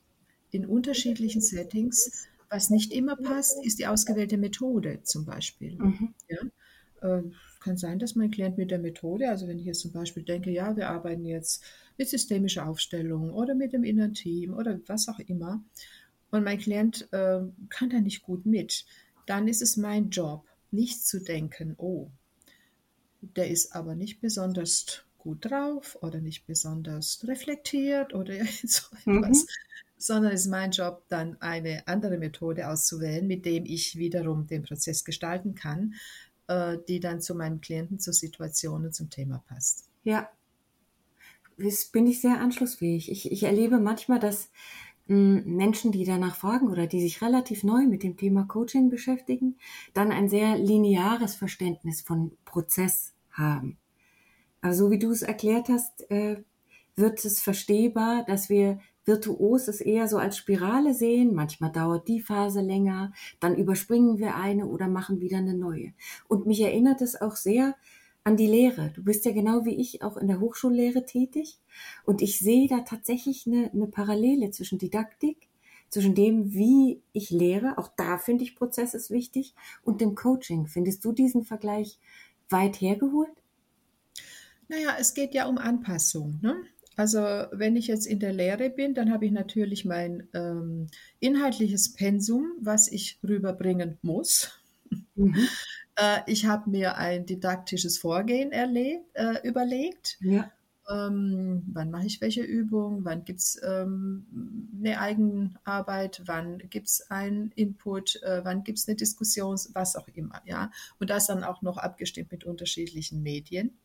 in 0.50 0.66
unterschiedlichen 0.66 1.40
Settings. 1.40 2.26
Was 2.48 2.70
nicht 2.70 2.92
immer 2.92 3.16
passt, 3.16 3.64
ist 3.64 3.78
die 3.78 3.86
ausgewählte 3.86 4.36
Methode 4.36 5.00
zum 5.02 5.24
Beispiel. 5.24 5.76
Mhm. 5.76 6.14
Ja? 6.28 7.18
Äh, 7.18 7.22
kann 7.60 7.76
sein, 7.78 7.98
dass 7.98 8.14
mein 8.14 8.30
Klient 8.30 8.58
mit 8.58 8.70
der 8.70 8.78
Methode, 8.78 9.30
also 9.30 9.48
wenn 9.48 9.58
ich 9.58 9.64
jetzt 9.64 9.80
zum 9.80 9.92
Beispiel 9.92 10.22
denke, 10.22 10.50
ja, 10.50 10.76
wir 10.76 10.90
arbeiten 10.90 11.24
jetzt 11.24 11.64
mit 11.96 12.08
systemischer 12.08 12.68
Aufstellung 12.68 13.32
oder 13.32 13.54
mit 13.54 13.72
dem 13.72 13.84
inneren 13.84 14.12
Team 14.12 14.52
oder 14.52 14.78
was 14.86 15.08
auch 15.08 15.18
immer, 15.18 15.64
und 16.30 16.44
mein 16.44 16.58
Klient 16.58 17.08
äh, 17.12 17.40
kann 17.70 17.90
da 17.90 18.00
nicht 18.00 18.22
gut 18.22 18.44
mit, 18.44 18.84
dann 19.26 19.48
ist 19.48 19.62
es 19.62 19.76
mein 19.76 20.10
Job, 20.10 20.44
nicht 20.70 21.06
zu 21.06 21.20
denken, 21.20 21.74
oh, 21.78 22.10
der 23.20 23.48
ist 23.48 23.74
aber 23.74 23.94
nicht 23.94 24.20
besonders 24.20 25.04
gut 25.24 25.50
drauf 25.50 25.98
oder 26.02 26.20
nicht 26.20 26.46
besonders 26.46 27.26
reflektiert 27.26 28.14
oder 28.14 28.34
so 28.62 28.82
etwas, 28.94 29.06
mhm. 29.06 29.48
sondern 29.96 30.32
es 30.32 30.42
ist 30.42 30.50
mein 30.50 30.70
Job, 30.70 31.02
dann 31.08 31.40
eine 31.40 31.88
andere 31.88 32.18
Methode 32.18 32.68
auszuwählen, 32.68 33.26
mit 33.26 33.46
dem 33.46 33.64
ich 33.64 33.96
wiederum 33.96 34.46
den 34.46 34.62
Prozess 34.62 35.02
gestalten 35.02 35.54
kann, 35.54 35.94
äh, 36.46 36.76
die 36.88 37.00
dann 37.00 37.20
zu 37.20 37.34
meinem 37.34 37.60
Klienten, 37.60 37.98
zur 37.98 38.12
Situation 38.12 38.84
und 38.84 38.94
zum 38.94 39.08
Thema 39.10 39.42
passt. 39.48 39.88
Ja, 40.04 40.28
das 41.56 41.86
bin 41.86 42.06
ich 42.06 42.20
sehr 42.20 42.40
anschlussfähig. 42.40 43.10
Ich, 43.10 43.32
ich 43.32 43.44
erlebe 43.44 43.78
manchmal, 43.78 44.20
dass 44.20 44.50
hm, 45.06 45.44
Menschen, 45.44 45.90
die 45.90 46.04
danach 46.04 46.36
fragen 46.36 46.68
oder 46.68 46.86
die 46.86 47.00
sich 47.00 47.22
relativ 47.22 47.64
neu 47.64 47.86
mit 47.86 48.02
dem 48.02 48.18
Thema 48.18 48.44
Coaching 48.44 48.90
beschäftigen, 48.90 49.56
dann 49.94 50.12
ein 50.12 50.28
sehr 50.28 50.58
lineares 50.58 51.34
Verständnis 51.34 52.02
von 52.02 52.36
Prozess 52.44 53.14
haben. 53.30 53.78
Aber 54.64 54.72
so 54.72 54.90
wie 54.90 54.98
du 54.98 55.10
es 55.10 55.20
erklärt 55.20 55.68
hast, 55.68 56.10
äh, 56.10 56.42
wird 56.96 57.22
es 57.22 57.42
verstehbar, 57.42 58.24
dass 58.24 58.48
wir 58.48 58.78
virtuos 59.04 59.68
es 59.68 59.82
eher 59.82 60.08
so 60.08 60.16
als 60.16 60.38
Spirale 60.38 60.94
sehen. 60.94 61.34
Manchmal 61.34 61.70
dauert 61.70 62.08
die 62.08 62.22
Phase 62.22 62.62
länger, 62.62 63.12
dann 63.40 63.56
überspringen 63.56 64.16
wir 64.16 64.36
eine 64.36 64.64
oder 64.64 64.88
machen 64.88 65.20
wieder 65.20 65.36
eine 65.36 65.52
neue. 65.52 65.92
Und 66.28 66.46
mich 66.46 66.62
erinnert 66.62 67.02
es 67.02 67.20
auch 67.20 67.36
sehr 67.36 67.76
an 68.24 68.38
die 68.38 68.46
Lehre. 68.46 68.90
Du 68.94 69.04
bist 69.04 69.26
ja 69.26 69.32
genau 69.32 69.66
wie 69.66 69.74
ich 69.74 70.02
auch 70.02 70.16
in 70.16 70.28
der 70.28 70.40
Hochschullehre 70.40 71.04
tätig. 71.04 71.60
Und 72.06 72.22
ich 72.22 72.38
sehe 72.38 72.66
da 72.66 72.80
tatsächlich 72.80 73.46
eine, 73.46 73.70
eine 73.70 73.88
Parallele 73.88 74.50
zwischen 74.50 74.78
Didaktik, 74.78 75.50
zwischen 75.90 76.14
dem, 76.14 76.54
wie 76.54 77.02
ich 77.12 77.28
lehre, 77.28 77.76
auch 77.76 77.90
da 77.98 78.16
finde 78.16 78.44
ich 78.44 78.56
Prozess 78.56 78.94
ist 78.94 79.10
wichtig, 79.10 79.54
und 79.82 80.00
dem 80.00 80.14
Coaching. 80.14 80.68
Findest 80.68 81.04
du 81.04 81.12
diesen 81.12 81.44
Vergleich 81.44 81.98
weit 82.48 82.80
hergeholt? 82.80 83.43
Naja, 84.68 84.96
es 84.98 85.14
geht 85.14 85.34
ja 85.34 85.46
um 85.46 85.58
Anpassung. 85.58 86.38
Ne? 86.42 86.56
Also 86.96 87.18
wenn 87.52 87.76
ich 87.76 87.88
jetzt 87.88 88.06
in 88.06 88.20
der 88.20 88.32
Lehre 88.32 88.70
bin, 88.70 88.94
dann 88.94 89.12
habe 89.12 89.26
ich 89.26 89.32
natürlich 89.32 89.84
mein 89.84 90.28
ähm, 90.32 90.86
inhaltliches 91.20 91.92
Pensum, 91.94 92.52
was 92.60 92.90
ich 92.90 93.18
rüberbringen 93.22 93.98
muss. 94.02 94.60
Mhm. 95.14 95.36
Äh, 95.96 96.22
ich 96.26 96.46
habe 96.46 96.70
mir 96.70 96.96
ein 96.96 97.24
didaktisches 97.24 97.98
Vorgehen 97.98 98.50
erlebt, 98.50 99.04
äh, 99.14 99.46
überlegt. 99.46 100.18
Ja. 100.20 100.50
Ähm, 100.90 101.62
wann 101.72 101.90
mache 101.90 102.06
ich 102.06 102.20
welche 102.20 102.42
Übung? 102.42 103.04
Wann 103.04 103.24
gibt 103.24 103.38
es 103.38 103.60
ähm, 103.64 104.26
eine 104.76 105.00
Eigenarbeit? 105.00 106.22
Wann 106.26 106.58
gibt 106.58 106.88
es 106.88 107.10
einen 107.10 107.52
Input? 107.52 108.20
Äh, 108.22 108.44
wann 108.44 108.64
gibt 108.64 108.78
es 108.78 108.88
eine 108.88 108.96
Diskussion? 108.96 109.56
Was 109.72 109.96
auch 109.96 110.08
immer. 110.08 110.42
Ja? 110.44 110.70
Und 110.98 111.10
das 111.10 111.26
dann 111.26 111.44
auch 111.44 111.62
noch 111.62 111.78
abgestimmt 111.78 112.32
mit 112.32 112.44
unterschiedlichen 112.44 113.22
Medien. 113.22 113.78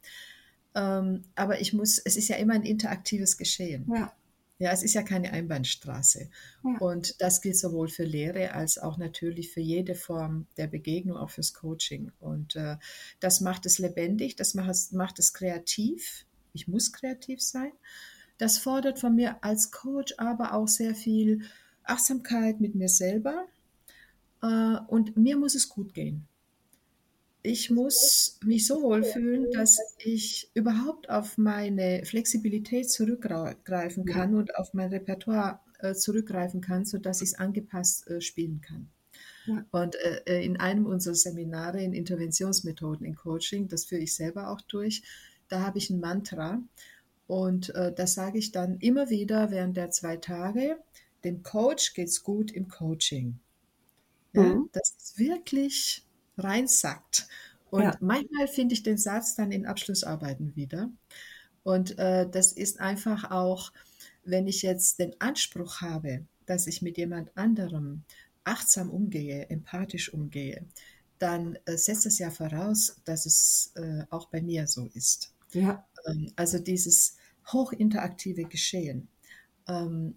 Ähm, 0.76 1.24
aber 1.36 1.62
ich 1.62 1.74
muss, 1.74 1.98
es 2.00 2.16
ist 2.16 2.28
ja 2.28 2.38
immer 2.38 2.54
ein 2.54 2.64
interaktives 2.64 3.38
Geschehen. 3.38 3.90
Ja. 3.94 4.14
Ja, 4.62 4.74
es 4.74 4.84
ist 4.84 4.94
ja 4.94 5.04
keine 5.04 5.32
Einbahnstraße. 5.32 6.30
Ja. 6.66 6.78
Und 6.80 7.22
das 7.22 7.42
gilt 7.42 7.58
sowohl 7.58 7.88
für 7.88 8.04
Lehre 8.04 8.54
als 8.54 8.78
auch 8.78 8.98
natürlich 8.98 9.54
für 9.54 9.62
jede 9.62 9.96
Form 9.96 10.48
der 10.58 10.68
Begegnung, 10.68 11.16
auch 11.16 11.30
fürs 11.30 11.54
Coaching. 11.54 12.12
Und 12.20 12.58
äh, 12.58 12.76
das 13.22 13.40
macht 13.40 13.66
es 13.66 13.80
lebendig, 13.80 14.36
das 14.36 14.56
macht 14.56 14.70
es, 14.70 14.92
macht 14.92 15.18
es 15.18 15.34
kreativ. 15.34 16.26
Ich 16.52 16.68
muss 16.68 16.92
kreativ 16.92 17.42
sein. 17.42 17.72
Das 18.38 18.58
fordert 18.58 19.00
von 19.00 19.16
mir 19.16 19.42
als 19.46 19.72
Coach 19.72 20.14
aber 20.18 20.54
auch 20.54 20.68
sehr 20.68 20.94
viel 20.94 21.44
Achtsamkeit 21.84 22.60
mit 22.60 22.76
mir 22.76 22.90
selber. 22.90 23.46
Äh, 24.42 24.78
und 24.88 25.16
mir 25.16 25.38
muss 25.38 25.56
es 25.56 25.70
gut 25.70 25.94
gehen 25.94 26.28
ich 27.42 27.70
muss 27.70 28.38
mich 28.44 28.68
so 28.68 28.82
wohlfühlen, 28.82 29.50
dass 29.52 29.80
ich 29.98 30.50
überhaupt 30.54 31.10
auf 31.10 31.38
meine 31.38 32.04
Flexibilität 32.06 32.90
zurückgreifen 32.90 34.06
kann 34.06 34.36
und 34.36 34.56
auf 34.56 34.74
mein 34.74 34.90
Repertoire 34.90 35.60
äh, 35.80 35.94
zurückgreifen 35.94 36.62
kann, 36.62 36.86
sodass 36.86 37.22
ich 37.22 37.30
es 37.30 37.40
angepasst 37.40 38.08
äh, 38.08 38.20
spielen 38.20 38.62
kann. 38.62 38.90
Ja. 39.46 39.66
Und 39.72 39.96
äh, 39.96 40.22
äh, 40.26 40.46
in 40.46 40.58
einem 40.58 40.86
unserer 40.86 41.16
Seminare 41.16 41.82
in 41.82 41.94
Interventionsmethoden 41.94 43.06
in 43.06 43.16
Coaching, 43.16 43.68
das 43.70 43.86
führe 43.86 44.02
ich 44.02 44.14
selber 44.14 44.50
auch 44.50 44.62
durch, 44.62 45.02
da 45.48 45.62
habe 45.62 45.78
ich 45.78 45.90
ein 45.90 46.00
Mantra 46.00 46.62
und 47.28 47.74
äh, 47.76 47.94
das 47.94 48.16
sage 48.16 48.38
ich 48.38 48.52
dann 48.52 48.80
immer 48.80 49.10
wieder 49.10 49.50
während 49.50 49.78
der 49.78 49.92
zwei 49.92 50.18
Tage. 50.18 50.78
Dem 51.24 51.42
Coach 51.42 51.94
geht 51.94 52.10
es 52.10 52.24
gut 52.24 52.52
im 52.52 52.68
Coaching. 52.68 53.40
Ja, 54.34 54.44
mhm. 54.44 54.70
Das 54.74 54.94
ist 54.98 55.18
wirklich 55.18 56.06
reinsackt. 56.40 57.28
Und 57.70 57.84
ja. 57.84 57.98
manchmal 58.00 58.48
finde 58.48 58.74
ich 58.74 58.84
den 58.84 58.98
Satz 58.98 59.36
dann 59.36 59.52
in 59.52 59.66
Abschlussarbeiten 59.66 60.56
wieder. 60.56 60.90
Und 61.64 62.00
äh, 62.00 62.28
das 62.30 62.52
ist 62.52 62.80
einfach 62.80 63.32
auch, 63.32 63.72
wenn 64.24 64.48
ich 64.48 64.62
jetzt 64.62 65.00
den 65.00 65.20
Anspruch 65.20 65.82
habe, 65.82 66.26
dass 66.46 66.68
ich 66.68 66.82
mit 66.82 66.98
jemand 66.98 67.36
anderem 67.38 68.04
achtsam 68.44 68.90
umgehe, 68.90 69.50
empathisch 69.50 70.12
umgehe, 70.14 70.66
dann 71.20 71.58
äh, 71.66 71.78
setzt 71.78 72.06
es 72.06 72.18
ja 72.18 72.32
voraus, 72.32 72.96
dass 73.04 73.26
es 73.26 73.74
äh, 73.76 74.04
auch 74.10 74.30
bei 74.30 74.42
mir 74.42 74.66
so 74.68 74.90
ist. 74.94 75.34
Ja. 75.52 75.86
Ähm, 76.08 76.32
also 76.36 76.58
dieses 76.58 77.18
hochinteraktive 77.48 78.46
Geschehen. 78.46 79.08
Ähm, 79.68 80.16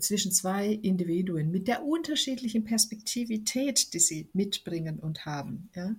zwischen 0.00 0.32
zwei 0.32 0.68
Individuen 0.68 1.50
mit 1.50 1.68
der 1.68 1.84
unterschiedlichen 1.84 2.64
Perspektivität, 2.64 3.92
die 3.94 4.00
sie 4.00 4.28
mitbringen 4.32 4.98
und 4.98 5.26
haben. 5.26 5.70
Ja? 5.74 5.94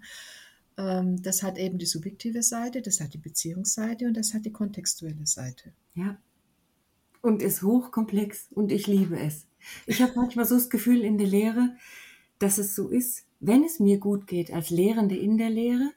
Ähm, 0.77 1.21
das 1.21 1.43
hat 1.43 1.57
eben 1.57 1.77
die 1.77 1.85
subjektive 1.85 2.43
Seite, 2.43 2.81
das 2.81 2.99
hat 2.99 3.13
die 3.13 3.19
Beziehungsseite 3.19 4.05
und 4.05 4.15
das 4.15 4.33
hat 4.33 4.45
die 4.45 4.51
kontextuelle 4.51 5.25
Seite. 5.25 5.73
Ja. 5.93 6.17
Und 7.21 7.41
ist 7.41 7.63
hochkomplex 7.63 8.47
und 8.51 8.71
ich 8.71 8.87
liebe 8.87 9.19
es. 9.19 9.45
Ich 9.85 10.01
habe 10.01 10.13
manchmal 10.15 10.45
so 10.45 10.55
das 10.55 10.69
Gefühl 10.69 11.01
in 11.01 11.17
der 11.17 11.27
Lehre, 11.27 11.75
dass 12.39 12.57
es 12.57 12.75
so 12.75 12.87
ist, 12.87 13.25
wenn 13.41 13.63
es 13.63 13.79
mir 13.79 13.97
gut 13.97 14.25
geht 14.25 14.51
als 14.51 14.69
Lehrende 14.69 15.17
in 15.17 15.37
der 15.37 15.49
Lehre, 15.49 15.91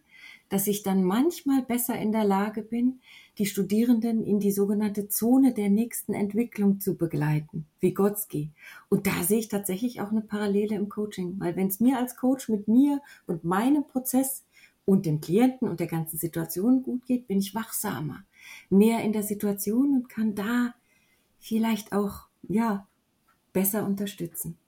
dass 0.49 0.67
ich 0.67 0.83
dann 0.83 1.05
manchmal 1.05 1.63
besser 1.63 1.97
in 1.99 2.13
der 2.13 2.25
Lage 2.25 2.63
bin, 2.63 3.01
die 3.39 3.47
Studierenden 3.47 4.25
in 4.25 4.41
die 4.41 4.53
sogenannte 4.53 5.09
Zone 5.09 5.55
der 5.55 5.71
nächsten 5.71 6.13
Entwicklung 6.13 6.81
zu 6.81 6.97
begleiten, 6.97 7.67
Vygotsky. 7.81 8.51
Und 8.91 9.07
da 9.07 9.23
sehe 9.23 9.39
ich 9.39 9.49
tatsächlich 9.49 10.01
auch 10.01 10.11
eine 10.11 10.21
Parallele 10.21 10.77
im 10.77 10.89
Coaching, 10.89 11.37
weil 11.39 11.57
wenn 11.57 11.69
es 11.69 11.81
mir 11.81 11.99
als 11.99 12.17
Coach 12.17 12.49
mit 12.49 12.69
mir 12.69 13.01
und 13.27 13.45
meinem 13.45 13.85
Prozess 13.85 14.45
und 14.85 15.07
dem 15.07 15.21
Klienten 15.21 15.69
und 15.69 15.81
der 15.81 15.87
ganzen 15.87 16.19
Situation 16.19 16.83
gut 16.83 17.07
geht, 17.07 17.27
bin 17.27 17.39
ich 17.39 17.55
wachsamer, 17.55 18.25
mehr 18.69 19.03
in 19.03 19.13
der 19.13 19.23
Situation 19.23 19.95
und 19.95 20.09
kann 20.09 20.35
da 20.35 20.75
vielleicht 21.39 21.93
auch, 21.93 22.27
ja, 22.43 22.87
besser 23.53 23.85
unterstützen. 23.87 24.59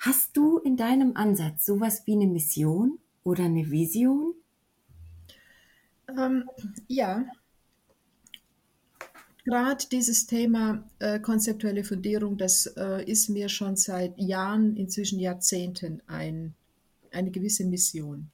Hast 0.00 0.36
du 0.36 0.58
in 0.58 0.76
deinem 0.76 1.16
Ansatz 1.16 1.64
sowas 1.64 2.02
wie 2.06 2.14
eine 2.14 2.26
Mission 2.26 2.98
oder 3.22 3.44
eine 3.44 3.70
Vision? 3.70 4.34
Ähm, 6.08 6.50
ja, 6.88 7.24
gerade 9.44 9.84
dieses 9.90 10.26
Thema 10.26 10.84
äh, 10.98 11.20
konzeptuelle 11.20 11.84
Fundierung, 11.84 12.36
das 12.36 12.66
äh, 12.66 13.04
ist 13.04 13.28
mir 13.28 13.48
schon 13.48 13.76
seit 13.76 14.18
Jahren, 14.18 14.76
inzwischen 14.76 15.18
Jahrzehnten 15.18 16.02
ein, 16.06 16.54
eine 17.12 17.30
gewisse 17.30 17.64
Mission. 17.64 18.30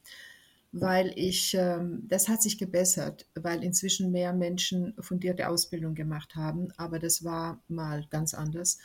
Weil 0.73 1.12
ich, 1.16 1.55
ähm, 1.55 2.05
das 2.07 2.29
hat 2.29 2.42
sich 2.42 2.59
gebessert, 2.59 3.27
weil 3.35 3.64
inzwischen 3.64 4.12
mehr 4.12 4.35
Menschen 4.35 4.92
fundierte 5.01 5.49
Ausbildung 5.49 5.95
gemacht 5.95 6.35
haben, 6.35 6.69
aber 6.77 6.99
das 6.99 7.25
war 7.25 7.62
mal 7.69 8.05
ganz 8.11 8.35
anders. 8.35 8.79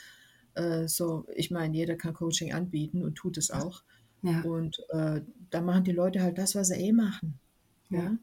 Äh, 0.54 0.88
so, 0.88 1.26
ich 1.34 1.50
meine, 1.50 1.76
jeder 1.76 1.96
kann 1.96 2.14
Coaching 2.14 2.54
anbieten 2.54 3.02
und 3.02 3.16
tut 3.16 3.36
es 3.36 3.50
auch. 3.50 3.82
Ja. 4.22 4.40
Und 4.42 4.78
äh, 4.90 5.20
da 5.50 5.60
machen 5.60 5.84
die 5.84 5.92
Leute 5.92 6.22
halt 6.22 6.38
das, 6.38 6.54
was 6.54 6.68
sie 6.68 6.76
eh 6.76 6.92
machen. 6.92 7.38
Ja. 7.90 8.04
ja? 8.04 8.18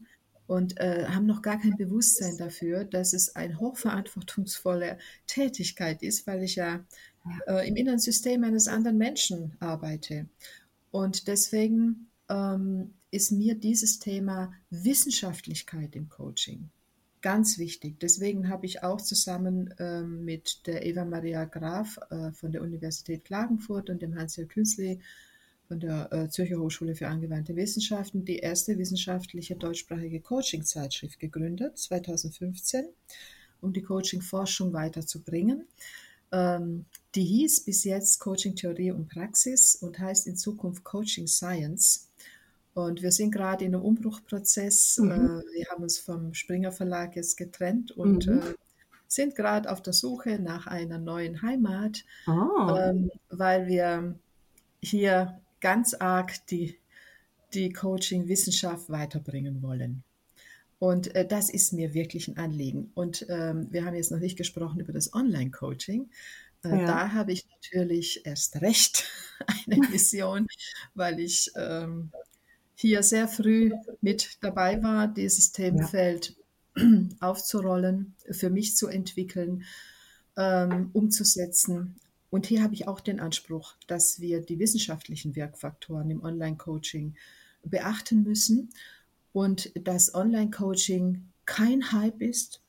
Und 0.50 0.80
äh, 0.80 1.06
haben 1.08 1.28
noch 1.28 1.44
gar 1.44 1.60
kein 1.60 1.78
Bewusstsein 1.78 2.36
dafür, 2.36 2.84
dass 2.84 3.14
es 3.14 3.36
eine 3.36 3.60
hochverantwortungsvolle 3.60 4.98
Tätigkeit 5.28 6.02
ist, 6.02 6.26
weil 6.26 6.42
ich 6.42 6.56
ja 6.56 6.84
äh, 7.48 7.68
im 7.68 7.76
inneren 7.76 8.00
System 8.00 8.44
eines 8.44 8.68
anderen 8.68 8.98
Menschen 8.98 9.56
arbeite. 9.60 10.28
Und 10.90 11.28
deswegen 11.28 12.08
ähm, 12.30 12.96
ist 13.12 13.32
mir 13.32 13.54
dieses 13.54 14.00
Thema 14.00 14.52
Wissenschaftlichkeit 14.72 15.96
im 15.96 16.10
Coaching 16.10 16.72
ganz 17.22 17.60
wichtig. 17.60 18.00
Deswegen 18.00 18.50
habe 18.50 18.66
ich 18.66 18.82
auch 18.82 19.02
zusammen 19.02 19.74
ähm, 19.78 20.26
mit 20.26 20.66
der 20.66 20.84
Eva 20.84 21.06
Maria 21.06 21.46
Graf 21.46 22.00
äh, 22.10 22.32
von 22.32 22.52
der 22.52 22.64
Universität 22.64 23.26
Klagenfurt 23.26 23.92
und 23.92 24.02
dem 24.02 24.16
Hans-Jörg 24.16 24.50
Künzli 24.50 25.00
von 25.70 25.80
der 25.80 26.12
äh, 26.12 26.30
Zürcher 26.30 26.58
Hochschule 26.58 26.96
für 26.96 27.08
angewandte 27.08 27.56
Wissenschaften 27.56 28.26
die 28.26 28.40
erste 28.40 28.78
wissenschaftliche 28.80 29.56
deutschsprachige 29.56 30.20
Coaching-Zeitschrift 30.20 31.20
gegründet, 31.20 31.78
2015, 31.78 32.86
um 33.62 33.72
die 33.72 33.84
Coaching-Forschung 33.84 34.74
weiterzubringen. 34.74 35.68
Ähm, 36.32 36.86
die 37.14 37.24
hieß 37.24 37.66
bis 37.66 37.84
jetzt 37.84 38.20
Coaching 38.20 38.56
Theorie 38.56 38.92
und 38.92 39.10
Praxis 39.10 39.76
und 39.76 40.00
heißt 40.00 40.26
in 40.26 40.36
Zukunft 40.36 40.84
Coaching 40.84 41.28
Science. 41.28 42.10
Und 42.74 43.04
wir 43.04 43.12
sind 43.12 43.30
gerade 43.30 43.64
in 43.64 43.76
einem 43.76 43.84
Umbruchprozess. 43.84 44.98
Mhm. 44.98 45.12
Äh, 45.12 45.44
wir 45.54 45.68
haben 45.70 45.84
uns 45.84 46.00
vom 46.00 46.34
Springer 46.34 46.72
Verlag 46.72 47.16
jetzt 47.16 47.38
getrennt 47.38 47.92
und 47.92 48.26
mhm. 48.26 48.40
äh, 48.40 48.54
sind 49.08 49.36
gerade 49.36 49.72
auf 49.72 49.84
der 49.84 49.94
Suche 49.94 50.40
nach 50.40 50.66
einer 50.66 50.98
neuen 50.98 51.44
Heimat, 51.44 52.06
oh. 52.26 52.76
ähm, 52.76 53.12
weil 53.30 53.68
wir 53.68 54.16
hier 54.82 55.40
ganz 55.62 55.94
arg 55.94 56.46
die, 56.48 56.78
die 57.54 57.72
Coaching-Wissenschaft 57.72 58.90
weiterbringen 58.90 59.62
wollen. 59.62 60.04
Und 60.80 61.14
äh, 61.16 61.28
das 61.28 61.50
ist 61.50 61.74
mir 61.74 61.94
wirklich 61.94 62.28
ein 62.28 62.38
Anliegen. 62.38 62.92
Und 62.96 63.26
ähm, 63.30 63.68
wir 63.70 63.86
haben 63.86 63.96
jetzt 63.96 64.12
noch 64.12 64.20
nicht 64.20 64.38
gesprochen 64.38 64.80
über 64.80 64.94
das 64.94 65.14
Online-Coaching. 65.14 66.10
Äh, 66.64 66.70
ja. 66.70 66.86
Da 66.86 67.12
habe 67.14 67.34
ich 67.34 67.46
natürlich 67.48 68.26
erst 68.26 68.62
recht 68.62 69.10
eine 69.68 69.88
Mission, 69.90 70.48
weil 70.96 71.20
ich 71.20 71.52
ähm, 71.56 72.12
hier 72.76 73.04
sehr 73.04 73.28
früh 73.28 73.74
mit 74.00 74.38
dabei 74.42 74.82
war, 74.82 75.08
dieses 75.10 75.52
Themenfeld 75.52 76.38
ja. 76.78 76.86
aufzurollen, 77.20 78.16
für 78.32 78.50
mich 78.50 78.78
zu 78.78 78.88
entwickeln, 78.88 79.66
ähm, 80.38 80.90
umzusetzen 80.94 82.00
und 82.30 82.46
hier 82.46 82.62
habe 82.64 82.74
ich 82.74 82.88
auch 82.88 83.00
den 83.00 83.20
Anspruch, 83.20 83.76
dass 83.88 84.20
wir 84.20 84.42
die 84.42 84.60
wissenschaftlichen 84.60 85.36
Wirkfaktoren 85.36 86.10
im 86.12 86.24
Online-Coaching 86.24 87.16
beachten 87.64 88.24
müssen 88.24 88.70
und 89.34 89.72
dass 89.86 90.14
Online-Coaching 90.14 91.26
kein 91.46 91.92
Hype 91.92 92.22
ist, 92.22 92.62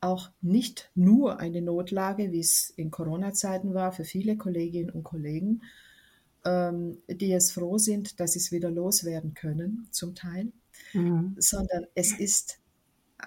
auch 0.00 0.30
nicht 0.40 0.90
nur 0.94 1.40
eine 1.40 1.62
Notlage, 1.62 2.30
wie 2.30 2.40
es 2.40 2.70
in 2.70 2.90
Corona-Zeiten 2.90 3.74
war 3.74 3.92
für 3.92 4.04
viele 4.04 4.36
Kolleginnen 4.36 4.90
und 4.90 5.04
Kollegen, 5.04 5.62
ähm, 6.44 6.98
die 7.08 7.28
jetzt 7.28 7.52
froh 7.52 7.78
sind, 7.78 8.20
dass 8.20 8.32
sie 8.32 8.38
es 8.38 8.52
wieder 8.52 8.70
loswerden 8.70 9.34
können, 9.34 9.88
zum 9.90 10.14
Teil, 10.14 10.52
mhm. 10.92 11.34
sondern 11.38 11.86
es 11.94 12.12
ist 12.12 12.60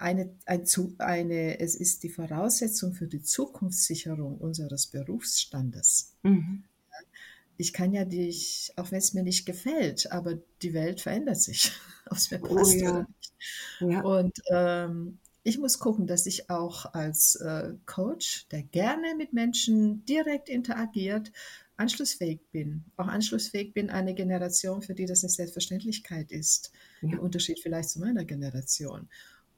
eine, 0.00 0.34
ein, 0.46 0.64
eine, 0.98 1.60
es 1.60 1.74
ist 1.74 2.02
die 2.02 2.08
Voraussetzung 2.08 2.94
für 2.94 3.06
die 3.06 3.22
Zukunftssicherung 3.22 4.38
unseres 4.38 4.86
Berufsstandes. 4.86 6.14
Mhm. 6.22 6.64
Ich 7.56 7.74
kann 7.74 7.92
ja 7.92 8.06
dich, 8.06 8.72
auch 8.76 8.90
wenn 8.90 8.98
es 8.98 9.12
mir 9.12 9.22
nicht 9.22 9.44
gefällt, 9.44 10.10
aber 10.10 10.38
die 10.62 10.72
Welt 10.72 11.02
verändert 11.02 11.40
sich, 11.40 11.72
ob 12.06 12.16
es 12.16 12.30
mir 12.30 12.40
oh 12.42 12.54
passt 12.54 12.76
oh, 12.76 12.78
ja. 12.78 12.90
oder 12.90 13.06
nicht. 13.08 13.32
Ja. 13.80 14.02
Und 14.02 14.38
ähm, 14.50 15.18
ich 15.42 15.58
muss 15.58 15.78
gucken, 15.78 16.06
dass 16.06 16.26
ich 16.26 16.48
auch 16.48 16.94
als 16.94 17.36
äh, 17.36 17.74
Coach, 17.86 18.46
der 18.48 18.62
gerne 18.62 19.14
mit 19.16 19.32
Menschen 19.32 20.04
direkt 20.06 20.48
interagiert, 20.48 21.32
anschlussfähig 21.76 22.40
bin. 22.52 22.84
Auch 22.96 23.08
anschlussfähig 23.08 23.72
bin 23.72 23.90
eine 23.90 24.14
Generation, 24.14 24.82
für 24.82 24.94
die 24.94 25.06
das 25.06 25.24
eine 25.24 25.30
Selbstverständlichkeit 25.30 26.30
ist. 26.30 26.72
Ja. 27.00 27.12
Im 27.12 27.18
Unterschied 27.20 27.58
vielleicht 27.60 27.90
zu 27.90 28.00
meiner 28.00 28.24
Generation. 28.24 29.08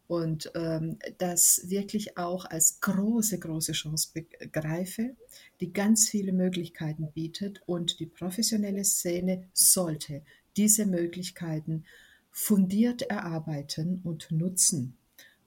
Und 0.09 0.51
ähm, 0.55 0.99
das 1.19 1.71
wirklich 1.71 2.19
auch 2.19 2.45
als 2.45 2.81
große, 2.81 3.39
große 3.39 3.73
Chance 3.73 4.11
begreife, 4.13 5.17
die 5.61 5.73
ganz 5.73 6.09
viele 6.09 6.33
Möglichkeiten 6.33 7.13
bietet. 7.13 7.63
Und 7.67 7.99
die 8.01 8.07
professionelle 8.07 8.85
Szene 8.85 9.49
sollte 9.55 10.23
diese 10.57 10.87
Möglichkeiten 10.87 11.85
fundiert 12.31 13.03
erarbeiten 13.03 14.01
und 14.05 14.31
nutzen 14.31 14.97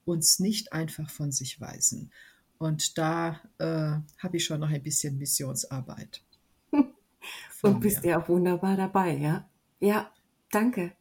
uns 0.06 0.40
nicht 0.40 0.72
einfach 0.72 1.10
von 1.10 1.32
sich 1.32 1.60
weisen. 1.60 2.12
Und 2.58 2.98
da 2.98 3.42
äh, 3.58 3.98
habe 4.18 4.38
ich 4.38 4.46
schon 4.46 4.60
noch 4.60 4.70
ein 4.70 4.84
bisschen 4.84 5.18
Missionsarbeit. 5.18 6.24
Und 7.62 7.80
bist 7.80 8.04
ja 8.04 8.22
auch 8.22 8.30
wunderbar 8.30 8.78
dabei, 8.78 9.18
ja? 9.18 9.50
Ja, 9.80 10.12
danke. 10.52 10.94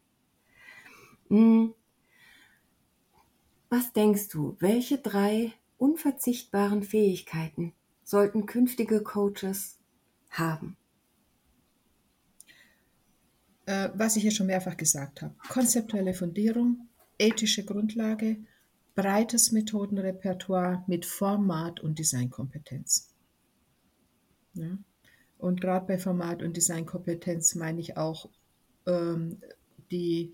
Hm. 1.29 1.75
Was 3.77 3.93
denkst 3.93 4.29
du, 4.29 4.57
welche 4.61 4.99
drei 4.99 5.53
unverzichtbaren 5.79 6.85
Fähigkeiten 6.85 7.72
sollten 8.05 8.47
künftige 8.47 9.03
Coaches 9.03 9.81
haben? 10.31 10.77
Äh, 13.66 13.89
was 13.95 14.14
ich 14.14 14.22
hier 14.22 14.31
schon 14.31 14.47
mehrfach 14.47 14.77
gesagt 14.77 15.22
habe. 15.22 15.35
Konzeptuelle 15.49 16.14
Fundierung, 16.14 16.87
ethische 17.18 17.64
Grundlage 17.64 18.37
breites 18.95 19.51
Methodenrepertoire 19.51 20.85
mit 20.87 21.05
Format 21.05 21.81
und 21.81 21.99
Designkompetenz. 21.99 23.12
Ja? 24.53 24.79
Und 25.37 25.61
gerade 25.61 25.87
bei 25.87 25.99
Format 25.99 26.45
und 26.45 26.57
Designkompetenz 26.57 27.57
meine 27.57 27.81
ich 27.81 27.97
auch 27.97 28.29
ähm, 28.87 29.41
die 29.91 30.33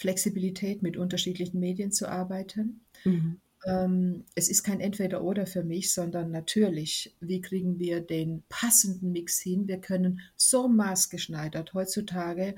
Flexibilität, 0.00 0.82
mit 0.82 0.96
unterschiedlichen 0.96 1.60
Medien 1.60 1.92
zu 1.92 2.08
arbeiten. 2.08 2.80
Mhm. 3.04 3.38
Ähm, 3.66 4.24
es 4.34 4.48
ist 4.48 4.62
kein 4.62 4.80
Entweder-Oder 4.80 5.46
für 5.46 5.62
mich, 5.62 5.92
sondern 5.92 6.30
natürlich, 6.30 7.14
wie 7.20 7.42
kriegen 7.42 7.78
wir 7.78 8.00
den 8.00 8.42
passenden 8.48 9.12
Mix 9.12 9.38
hin? 9.38 9.68
Wir 9.68 9.78
können 9.78 10.20
so 10.36 10.68
maßgeschneidert 10.68 11.74
heutzutage 11.74 12.54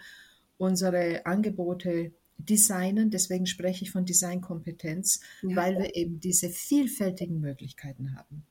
unsere 0.57 1.27
Angebote 1.27 2.13
designen. 2.39 3.11
Deswegen 3.11 3.47
spreche 3.47 3.85
ich 3.85 3.91
von 3.91 4.05
Designkompetenz, 4.07 5.21
ja. 5.43 5.57
weil 5.57 5.79
wir 5.79 5.97
eben 5.97 6.21
diese 6.21 6.49
vielfältigen 6.49 7.41
Möglichkeiten 7.41 8.15
haben. 8.17 8.45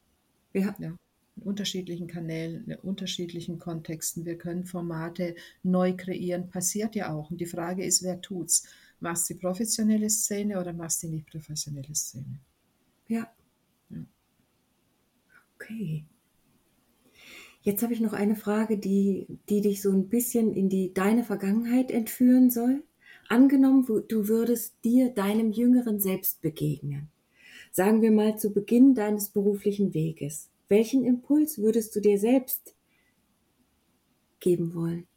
Ja. 0.52 0.76
ja. 0.80 0.98
In 1.38 1.44
unterschiedlichen 1.44 2.08
Kanälen, 2.08 2.66
in 2.66 2.76
unterschiedlichen 2.76 3.58
Kontexten. 3.58 4.26
Wir 4.26 4.38
können 4.38 4.66
Formate 4.66 5.36
neu 5.64 5.94
kreieren, 5.96 6.50
passiert 6.50 6.94
ja 6.96 7.14
auch. 7.14 7.32
Und 7.32 7.40
die 7.40 7.46
Frage 7.46 7.86
ist, 7.86 8.04
wer 8.04 8.20
tut's? 8.20 8.68
Machst 9.02 9.30
du 9.30 9.34
die 9.34 9.40
professionelle 9.40 10.10
Szene 10.12 10.62
oder 10.62 10.74
machst 10.74 11.02
du 11.02 11.08
die 11.08 11.16
nicht 11.16 11.28
professionelle 11.28 11.94
Szene? 11.96 12.40
Ja. 13.08 13.28
ja. 13.90 14.06
Okay. 15.56 16.06
Jetzt 17.64 17.82
habe 17.82 17.94
ich 17.94 18.00
noch 18.00 18.14
eine 18.14 18.36
Frage, 18.36 18.78
die, 18.78 19.26
die 19.50 19.62
dich 19.62 19.82
so 19.82 19.92
ein 19.92 20.08
bisschen 20.08 20.54
in 20.54 20.70
die 20.70 20.94
deine 20.94 21.24
Vergangenheit 21.24 21.90
entführen 21.90 22.52
soll. 22.52 22.84
Angenommen, 23.28 23.86
du 24.08 24.28
würdest 24.28 24.76
dir 24.84 25.10
deinem 25.10 25.52
jüngeren 25.52 26.00
Selbst 26.00 26.42
begegnen. 26.42 27.10
Sagen 27.72 28.04
wir 28.04 28.12
mal 28.12 28.38
zu 28.38 28.54
Beginn 28.54 28.94
deines 28.94 29.30
beruflichen 29.30 29.96
Weges. 29.96 30.50
Welchen 30.70 31.04
Impuls 31.06 31.58
würdest 31.58 31.96
du 31.96 32.02
dir 32.02 32.20
selbst 32.20 32.76
geben 34.40 34.76
wollen? 34.76 35.08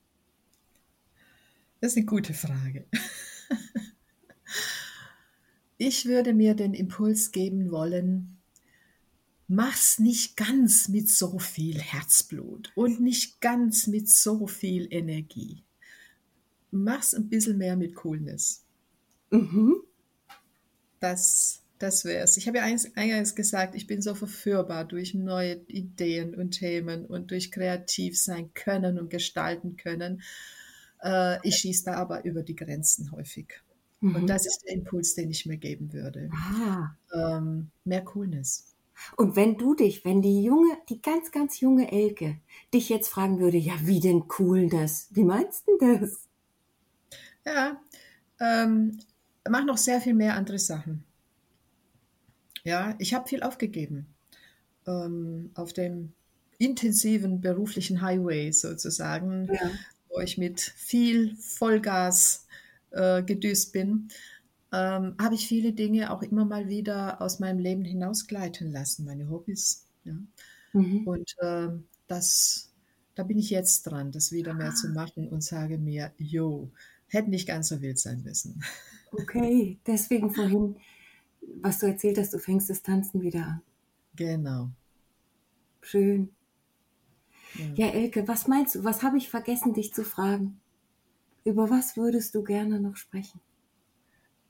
Das 1.81 1.93
ist 1.93 1.99
eine 1.99 2.07
gute 2.07 2.33
Frage. 2.33 2.87
Ich 5.77 6.07
würde 6.07 6.35
mir 6.35 6.55
den 6.55 6.73
Impuls 6.73 7.33
geben 7.33 7.73
wollen, 7.73 8.39
mach's 9.49 9.99
nicht 9.99 10.37
ganz 10.37 10.87
mit 10.87 11.11
so 11.11 11.41
viel 11.41 11.81
Herzblut 11.81 12.71
und 12.77 13.01
nicht 13.01 13.41
ganz 13.41 13.89
mit 13.89 14.09
so 14.09 14.47
viel 14.47 14.87
Energie 14.89 15.65
mach's 16.75 17.15
ein 17.15 17.29
bisschen 17.29 17.57
mehr 17.57 17.77
mit 17.77 17.95
Coolness. 17.95 18.65
Mhm. 19.31 19.77
Das, 21.01 21.63
das 21.79 22.05
es. 22.05 22.37
Ich 22.37 22.47
habe 22.49 22.59
ja 22.59 22.65
eingangs 22.65 23.35
gesagt, 23.35 23.75
ich 23.75 23.87
bin 23.87 24.03
so 24.03 24.15
verführbar 24.15 24.85
durch 24.85 25.15
neue 25.15 25.61
Ideen 25.69 26.35
und 26.35 26.53
Themen 26.53 27.07
und 27.07 27.31
durch 27.31 27.53
kreativ 27.53 28.21
sein 28.21 28.53
können 28.55 28.99
und 28.99 29.11
gestalten 29.11 29.77
können. 29.77 30.23
Äh, 31.05 31.39
ich 31.47 31.57
schieße 31.57 31.85
da 31.85 31.95
aber 31.95 32.25
über 32.25 32.43
die 32.43 32.57
Grenzen 32.57 33.13
häufig. 33.13 33.63
Mhm. 34.01 34.17
Und 34.17 34.27
das 34.27 34.47
ist 34.47 34.63
der 34.65 34.75
Impuls, 34.75 35.15
den 35.15 35.31
ich 35.31 35.47
mir 35.47 35.59
geben 35.59 35.93
würde. 35.93 36.31
Ah. 36.33 36.97
Ähm, 37.13 37.71
mehr 37.85 38.03
Coolness. 38.05 38.75
Und 39.17 39.37
wenn 39.37 39.59
du 39.59 39.75
dich, 39.75 40.05
wenn 40.05 40.23
die 40.23 40.43
junge, 40.43 40.77
die 40.89 41.03
ganz, 41.03 41.31
ganz 41.33 41.61
junge 41.61 41.91
Elke 41.91 42.39
dich 42.73 42.89
jetzt 42.89 43.09
fragen 43.09 43.41
würde, 43.41 43.59
ja, 43.59 43.75
wie 43.81 44.01
denn 44.01 44.29
Coolness? 44.29 45.09
Wie 45.11 45.25
meinst 45.25 45.67
du 45.67 45.77
das? 45.79 46.29
Ja, 47.45 47.81
ähm, 48.41 48.99
mach 49.49 49.65
noch 49.65 49.77
sehr 49.77 50.01
viel 50.01 50.15
mehr 50.15 50.35
andere 50.37 50.59
Sachen. 50.59 51.05
Ja, 52.63 52.95
ich 52.99 53.13
habe 53.13 53.29
viel 53.29 53.43
aufgegeben 53.43 54.07
ähm, 54.87 55.51
auf 55.55 55.73
dem 55.73 56.13
intensiven 56.59 57.41
beruflichen 57.41 58.01
Highway 58.01 58.53
sozusagen, 58.53 59.49
ja. 59.53 59.71
Wo 60.15 60.21
ich 60.21 60.39
mit 60.39 60.61
viel 60.61 61.37
Vollgas 61.37 62.47
äh, 62.91 63.23
gedüst 63.23 63.73
bin, 63.73 64.09
ähm, 64.73 65.15
habe 65.21 65.35
ich 65.35 65.47
viele 65.47 65.73
Dinge 65.73 66.13
auch 66.13 66.23
immer 66.23 66.45
mal 66.45 66.69
wieder 66.69 67.21
aus 67.21 67.41
meinem 67.41 67.59
Leben 67.59 67.85
hinausgleiten 67.85 68.71
lassen, 68.73 69.05
meine 69.05 69.29
Hobbys. 69.29 69.87
Ja. 70.05 70.15
Mhm. 70.73 71.07
Und 71.07 71.35
äh, 71.39 71.69
das, 72.07 72.73
da 73.15 73.23
bin 73.23 73.39
ich 73.39 73.51
jetzt 73.51 73.83
dran, 73.83 74.13
das 74.13 74.33
wieder 74.33 74.55
mehr 74.55 74.75
zu 74.75 74.89
machen 74.89 75.29
und 75.29 75.43
sage 75.43 75.79
mir, 75.79 76.13
yo, 76.19 76.71
hätte 77.09 77.31
nicht 77.31 77.47
ganz 77.47 77.69
so 77.69 77.81
wild 77.81 77.99
sein 77.99 78.23
müssen. 78.23 78.63
Okay, 79.13 79.79
deswegen 79.87 80.35
vorhin, 80.35 80.77
was 81.63 81.79
du 81.79 81.87
erzählt 81.87 82.19
hast, 82.19 82.35
du 82.35 82.39
fängst 82.39 82.69
das 82.69 82.83
Tanzen 82.83 83.23
wieder 83.23 83.47
an. 83.47 83.61
Genau. 84.17 84.71
Schön. 85.83 86.34
Ja, 87.77 87.89
Elke, 87.89 88.27
was 88.27 88.49
meinst 88.49 88.75
du, 88.75 88.85
was 88.85 89.03
habe 89.03 89.19
ich 89.19 89.29
vergessen, 89.29 89.75
dich 89.75 89.93
zu 89.93 90.05
fragen? 90.05 90.61
Über 91.45 91.71
was 91.71 91.97
würdest 91.97 92.35
du 92.35 92.43
gerne 92.43 92.81
noch 92.81 92.97
sprechen? 92.97 93.41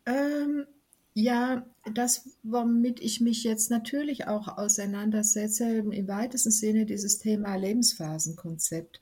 Ähm, 0.07 0.67
ja, 1.15 1.65
das, 1.93 2.29
womit 2.43 3.01
ich 3.01 3.21
mich 3.21 3.45
jetzt 3.45 3.71
natürlich 3.71 4.27
auch 4.27 4.59
auseinandersetze, 4.59 5.65
im 5.79 6.09
weitesten 6.09 6.51
Sinne 6.51 6.87
dieses 6.87 7.19
Thema 7.19 7.57
Lebensphasenkonzept. 7.57 9.01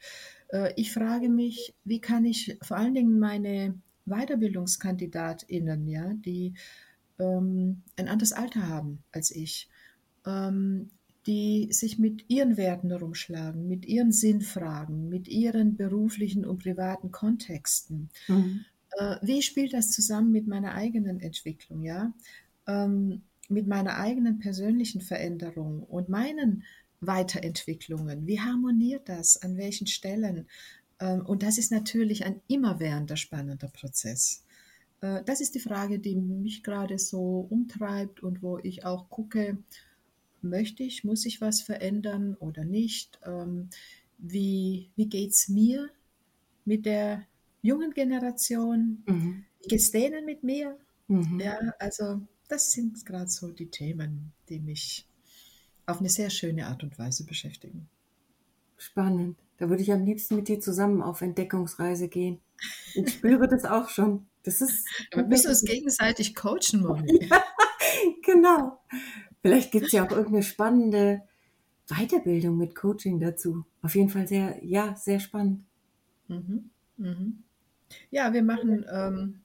Äh, 0.49 0.73
ich 0.77 0.93
frage 0.93 1.29
mich, 1.29 1.75
wie 1.85 2.01
kann 2.01 2.25
ich 2.25 2.59
vor 2.63 2.77
allen 2.77 2.95
Dingen 2.95 3.19
meine 3.19 3.75
WeiterbildungskandidatInnen, 4.07 5.89
ja, 5.89 6.13
die 6.15 6.55
ähm, 7.19 7.83
ein 7.97 8.09
anderes 8.09 8.33
Alter 8.33 8.69
haben 8.69 9.03
als 9.13 9.31
ich, 9.31 9.69
ähm, 10.27 10.91
die 11.27 11.69
sich 11.73 11.99
mit 11.99 12.25
ihren 12.29 12.57
Werten 12.57 12.91
herumschlagen, 12.91 13.69
mit 13.69 13.87
ihren 13.87 14.13
Sinnfragen, 14.13 15.09
mit 15.09 15.29
ihren 15.29 15.77
beruflichen 15.77 16.45
und 16.45 16.63
privaten 16.63 17.13
Kontexten. 17.13 18.11
Mhm. 18.29 18.65
Äh, 18.99 19.17
wie 19.23 19.43
spielt 19.43 19.73
das 19.73 19.93
zusammen 19.93 20.33
mit 20.33 20.47
meiner 20.47 20.75
eigenen 20.75 21.21
Entwicklung, 21.21 21.83
ja? 21.83 22.13
Ähm, 22.67 23.23
mit 23.49 23.67
meiner 23.67 23.97
eigenen 23.99 24.39
persönlichen 24.39 25.01
Veränderung 25.01 25.83
und 25.83 26.09
meinen 26.09 26.65
Weiterentwicklungen? 27.01 28.27
Wie 28.27 28.41
harmoniert 28.41 29.09
das? 29.09 29.41
An 29.43 29.57
welchen 29.57 29.87
Stellen? 29.87 30.47
Ähm, 30.99 31.25
und 31.27 31.43
das 31.43 31.59
ist 31.59 31.71
natürlich 31.71 32.25
ein 32.25 32.41
immerwährender 32.49 33.17
spannender 33.17 33.69
Prozess. 33.69 34.45
Äh, 35.01 35.23
das 35.25 35.41
ist 35.41 35.55
die 35.55 35.61
Frage, 35.61 35.99
die 35.99 36.17
mich 36.17 36.63
gerade 36.63 36.99
so 36.99 37.47
umtreibt 37.51 38.23
und 38.23 38.43
wo 38.43 38.59
ich 38.59 38.85
auch 38.85 39.11
gucke, 39.11 39.59
möchte 40.43 40.83
ich, 40.83 41.05
muss 41.05 41.27
ich 41.27 41.41
was 41.41 41.61
verändern 41.61 42.35
oder 42.35 42.65
nicht? 42.65 43.19
Ähm, 43.25 43.71
wie 44.19 44.91
wie 44.97 45.09
geht 45.09 45.31
es 45.31 45.49
mir 45.49 45.91
mit 46.65 46.87
der 46.87 47.27
jungen 47.61 47.93
Generation? 47.93 49.03
Mhm. 49.07 49.45
Wie 49.61 49.69
geht 49.69 49.81
es 49.81 49.91
denen 49.91 50.25
mit 50.25 50.43
mir? 50.43 50.79
Mhm. 51.09 51.41
Ja, 51.41 51.59
also 51.79 52.21
das 52.49 52.73
sind 52.73 53.05
gerade 53.07 53.31
so 53.31 53.49
die 53.49 53.71
Themen, 53.71 54.33
die 54.49 54.61
mich 54.61 55.07
auf 55.87 56.01
eine 56.01 56.09
sehr 56.09 56.31
schöne 56.31 56.67
Art 56.67 56.83
und 56.83 56.99
Weise 56.99 57.25
beschäftigen. 57.25 57.89
Spannend. 58.77 59.39
Da 59.59 59.69
würde 59.69 59.83
ich 59.83 59.93
am 59.93 60.05
liebsten 60.05 60.37
mit 60.37 60.49
dir 60.49 60.61
zusammen 60.61 61.03
auf 61.03 61.21
Entdeckungsreise 61.21 62.09
gehen. 62.09 62.41
Ich 62.95 63.13
spüre 63.15 63.49
das 63.49 63.65
auch 63.65 63.89
schon. 63.89 64.27
Das 64.43 64.61
ist. 64.61 64.89
Wir 65.15 65.25
müssen 65.25 65.49
uns 65.49 65.63
gegenseitig 65.63 66.35
coachen, 66.35 66.83
Moni. 66.83 67.29
Ja, 67.31 67.45
genau. 68.25 68.81
Vielleicht 69.43 69.73
gibt 69.73 69.87
es 69.87 69.93
ja 69.93 70.07
auch 70.07 70.11
irgendeine 70.11 70.43
spannende 70.43 71.23
Weiterbildung 71.89 72.57
mit 72.57 72.75
Coaching 72.75 73.21
dazu. 73.21 73.65
Auf 73.83 73.95
jeden 73.95 74.09
Fall 74.09 74.27
sehr, 74.27 74.65
ja, 74.65 74.95
sehr 74.97 75.21
spannend. 75.21 75.65
Mhm. 76.29 76.71
Mhm. 76.97 77.43
Ja, 78.11 78.33
wir 78.33 78.43
machen 78.43 78.87
ähm, 78.91 79.41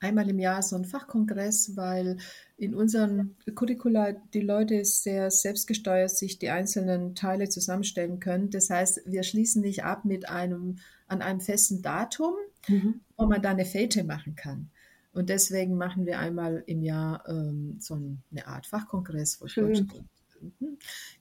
einmal 0.00 0.28
im 0.28 0.38
Jahr 0.38 0.62
so 0.62 0.76
einen 0.76 0.84
Fachkongress, 0.84 1.76
weil 1.76 2.18
in 2.56 2.74
unseren 2.74 3.36
Curricula 3.54 4.12
die 4.12 4.42
Leute 4.42 4.84
sehr 4.84 5.30
selbstgesteuert 5.30 6.10
sich 6.10 6.38
die 6.38 6.50
einzelnen 6.50 7.14
Teile 7.14 7.48
zusammenstellen 7.48 8.20
können. 8.20 8.50
Das 8.50 8.70
heißt, 8.70 9.02
wir 9.06 9.22
schließen 9.22 9.62
nicht 9.62 9.84
ab 9.84 10.04
mit 10.04 10.28
einem 10.28 10.76
an 11.06 11.22
einem 11.22 11.40
festen 11.40 11.82
Datum, 11.82 12.34
mhm. 12.68 13.00
wo 13.16 13.26
man 13.26 13.42
da 13.42 13.50
eine 13.50 13.64
Fete 13.64 14.04
machen 14.04 14.36
kann. 14.36 14.70
Und 15.14 15.28
deswegen 15.28 15.76
machen 15.76 16.06
wir 16.06 16.18
einmal 16.18 16.64
im 16.66 16.82
Jahr 16.82 17.26
ähm, 17.28 17.76
so 17.78 17.94
eine 17.94 18.46
Art 18.46 18.66
Fachkongress, 18.66 19.40
wo 19.40 19.46
es 19.46 19.54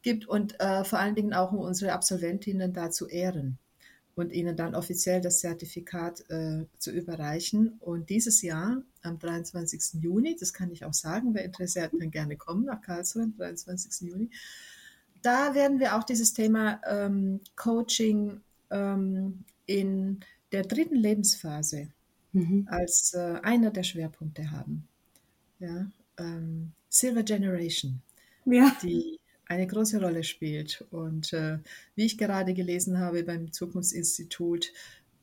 gibt 0.02 0.28
und 0.28 0.60
äh, 0.60 0.84
vor 0.84 1.00
allen 1.00 1.16
Dingen 1.16 1.34
auch 1.34 1.54
um 1.54 1.60
unsere 1.60 1.94
Absolventinnen 1.94 2.74
da 2.74 2.90
zu 2.90 3.08
ehren 3.08 3.60
und 4.16 4.34
ihnen 4.34 4.58
dann 4.58 4.76
offiziell 4.76 5.22
das 5.22 5.40
Zertifikat 5.40 6.30
äh, 6.30 6.66
zu 6.78 6.92
überreichen. 6.92 7.78
Und 7.80 8.10
dieses 8.10 8.42
Jahr, 8.42 8.82
am 9.02 9.20
23. 9.20 10.02
Juni, 10.02 10.36
das 10.40 10.54
kann 10.54 10.72
ich 10.72 10.86
auch 10.86 10.94
sagen, 10.94 11.34
wer 11.34 11.46
Interesse 11.46 11.84
hat, 11.84 11.92
kann 11.98 12.12
gerne 12.12 12.36
kommen 12.36 12.66
nach 12.66 12.82
Karlsruhe 12.82 13.24
am 13.24 13.36
23. 13.36 14.10
Juni. 14.10 14.30
Da 15.22 15.56
werden 15.56 15.80
wir 15.80 15.96
auch 15.96 16.04
dieses 16.04 16.34
Thema 16.34 16.82
ähm, 16.86 17.40
Coaching 17.56 18.42
ähm, 18.70 19.46
in 19.66 20.20
der 20.52 20.64
dritten 20.64 20.96
Lebensphase 20.96 21.90
mhm. 22.34 22.68
als 22.70 23.14
äh, 23.14 23.40
einer 23.42 23.72
der 23.72 23.84
Schwerpunkte 23.84 24.52
haben. 24.52 24.88
Ja, 25.60 25.88
ähm, 26.18 26.74
Silver 26.90 27.24
Generation, 27.24 28.02
ja. 28.46 28.76
die 28.84 29.20
eine 29.46 29.68
große 29.68 30.02
Rolle 30.02 30.24
spielt. 30.24 30.86
Und 30.92 31.34
äh, 31.34 31.60
wie 31.96 32.06
ich 32.06 32.18
gerade 32.18 32.54
gelesen 32.54 33.00
habe 33.00 33.24
beim 33.24 33.52
Zukunftsinstitut, 33.52 34.72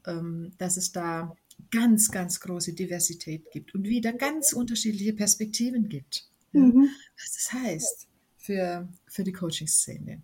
ähm, 0.06 0.52
dass 0.58 0.76
es 0.76 0.92
da 0.92 1.36
ganz, 1.70 2.10
ganz 2.10 2.40
große 2.40 2.72
Diversität 2.72 3.50
gibt 3.50 3.74
und 3.74 3.84
wieder 3.86 4.12
ganz 4.12 4.52
unterschiedliche 4.52 5.12
Perspektiven 5.12 5.88
gibt. 5.88 6.24
Mhm. 6.52 6.88
Was 7.18 7.34
das 7.34 7.52
heißt 7.52 8.08
für, 8.38 8.88
für 9.06 9.24
die 9.24 9.32
Coaching-Szene. 9.32 10.22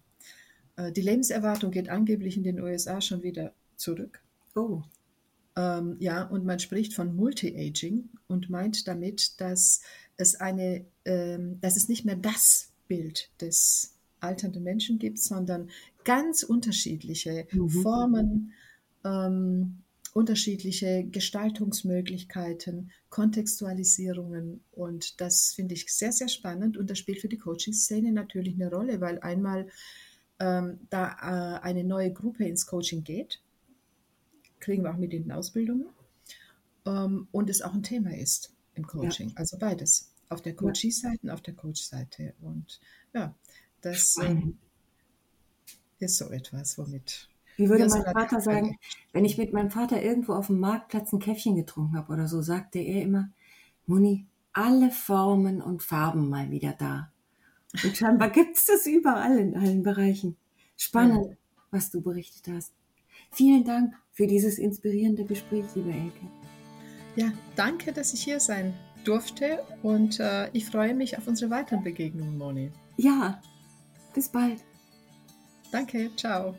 Äh, 0.77 0.93
die 0.93 1.03
Lebenserwartung 1.03 1.71
geht 1.71 1.89
angeblich 1.89 2.37
in 2.37 2.45
den 2.45 2.61
USA 2.61 3.01
schon 3.01 3.23
wieder 3.23 3.53
zurück. 3.77 4.23
Oh. 4.55 4.83
Ähm, 5.57 5.97
ja, 5.99 6.23
und 6.23 6.45
man 6.45 6.59
spricht 6.59 6.95
von 6.95 7.17
Multi-Aging 7.17 8.11
und 8.29 8.51
meint 8.51 8.87
damit, 8.87 9.41
dass 9.41 9.81
es 10.17 10.37
eine, 10.37 10.85
ähm, 11.05 11.59
dass 11.61 11.77
es 11.77 11.89
nicht 11.89 12.05
mehr 12.05 12.17
das 12.17 12.71
Bild 12.89 13.31
des 13.41 13.95
alternden 14.21 14.63
Menschen 14.63 14.99
gibt, 14.99 15.19
sondern 15.19 15.71
ganz 16.05 16.43
unterschiedliche 16.43 17.47
mhm. 17.53 17.69
Formen, 17.71 18.53
ähm, 19.05 19.79
unterschiedliche 20.13 21.05
Gestaltungsmöglichkeiten, 21.05 22.91
Kontextualisierungen 23.11 24.61
und 24.73 25.21
das 25.21 25.53
finde 25.55 25.75
ich 25.75 25.93
sehr, 25.93 26.13
sehr 26.13 26.29
spannend 26.29 26.77
und 26.79 26.89
das 26.89 26.99
spielt 26.99 27.21
für 27.21 27.29
die 27.29 27.39
Coaching-Szene 27.39 28.13
natürlich 28.13 28.55
eine 28.55 28.71
Rolle, 28.71 29.01
weil 29.01 29.19
einmal 29.21 29.69
ähm, 30.39 30.81
da 30.91 31.59
äh, 31.59 31.61
eine 31.63 31.85
neue 31.85 32.13
Gruppe 32.13 32.45
ins 32.45 32.67
Coaching 32.67 33.05
geht, 33.05 33.41
kriegen 34.61 34.83
wir 34.83 34.93
auch 34.93 34.99
mit 34.99 35.13
in 35.13 35.25
den 35.25 35.33
Ausbildungen 35.33 35.87
ähm, 36.87 37.29
und 37.33 37.51
es 37.51 37.63
auch 37.63 37.75
ein 37.75 37.83
Thema 37.83 38.17
ist 38.17 38.53
im 38.75 38.87
Coaching, 38.87 39.31
ja. 39.31 39.37
also 39.37 39.59
beides 39.59 40.13
auf 40.29 40.43
der 40.43 40.55
Coachee-Seite 40.55 41.21
und 41.23 41.31
auf 41.31 41.41
der 41.41 41.55
Coach-Seite. 41.55 42.35
Und 42.41 42.81
ja, 43.13 43.35
das 43.81 44.17
ähm, 44.23 44.59
ist 45.99 46.19
so 46.19 46.31
etwas, 46.31 46.79
womit. 46.79 47.29
Wie 47.57 47.69
würde 47.69 47.89
mein 47.89 48.03
Vater 48.03 48.41
sagen, 48.41 48.77
wenn 49.13 49.25
ich 49.25 49.39
mit 49.39 49.53
meinem 49.53 49.71
Vater 49.71 50.03
irgendwo 50.03 50.35
auf 50.35 50.49
dem 50.49 50.61
Marktplatz 50.61 51.13
ein 51.13 51.21
Käffchen 51.21 51.57
getrunken 51.57 51.97
habe 51.97 52.13
oder 52.13 52.29
so, 52.29 52.43
sagte 52.43 52.79
er 52.79 53.03
immer, 53.03 53.31
Moni, 53.87 54.27
alle 54.53 54.91
Formen 54.91 55.63
und 55.63 55.83
Farben 55.83 56.29
mal 56.29 56.51
wieder 56.51 56.73
da. 56.73 57.13
Und 57.83 57.97
scheinbar 57.97 58.31
gibt 58.33 58.57
es 58.57 58.67
das 58.67 58.87
überall 58.87 59.39
in 59.39 59.57
allen 59.57 59.83
Bereichen. 59.83 60.37
Spannend, 60.77 61.31
ja. 61.31 61.37
was 61.71 61.91
du 61.91 62.03
berichtet 62.03 62.53
hast. 62.53 62.73
Vielen 63.33 63.65
Dank 63.65 63.95
für 64.13 64.27
dieses 64.27 64.59
inspirierende 64.59 65.25
Gespräch, 65.25 65.65
liebe 65.75 65.91
Elke. 65.91 66.27
Ja, 67.17 67.33
danke, 67.55 67.93
dass 67.93 68.15
ich 68.15 68.23
hier 68.23 68.41
sein 68.41 68.75
durfte 69.05 69.63
und 69.83 70.21
äh, 70.21 70.51
ich 70.53 70.67
freue 70.67 70.95
mich 70.95 71.17
auf 71.17 71.27
unsere 71.27 71.51
weiteren 71.51 71.83
Begegnungen, 71.83 72.37
Moni. 72.37 72.71
Ja, 72.97 73.41
bis 74.15 74.29
bald. 74.29 74.65
Danke, 75.71 76.11
ciao. 76.17 76.55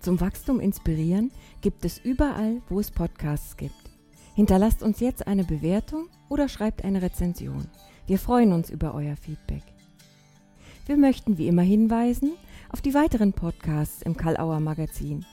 Zum 0.00 0.20
Wachstum 0.20 0.58
inspirieren 0.58 1.30
gibt 1.60 1.84
es 1.84 1.98
überall, 1.98 2.60
wo 2.68 2.80
es 2.80 2.90
Podcasts 2.90 3.56
gibt. 3.56 3.74
Hinterlasst 4.34 4.82
uns 4.82 5.00
jetzt 5.00 5.26
eine 5.26 5.44
Bewertung 5.44 6.08
oder 6.28 6.48
schreibt 6.48 6.84
eine 6.84 7.02
Rezension. 7.02 7.68
Wir 8.06 8.18
freuen 8.18 8.52
uns 8.52 8.68
über 8.68 8.94
euer 8.94 9.16
Feedback. 9.16 9.62
Wir 10.84 10.96
möchten 10.96 11.38
wie 11.38 11.46
immer 11.46 11.62
hinweisen 11.62 12.32
auf 12.70 12.80
die 12.80 12.92
weiteren 12.92 13.32
Podcasts 13.32 14.02
im 14.02 14.16
Karl 14.16 14.36
Auer 14.36 14.58
Magazin. 14.58 15.24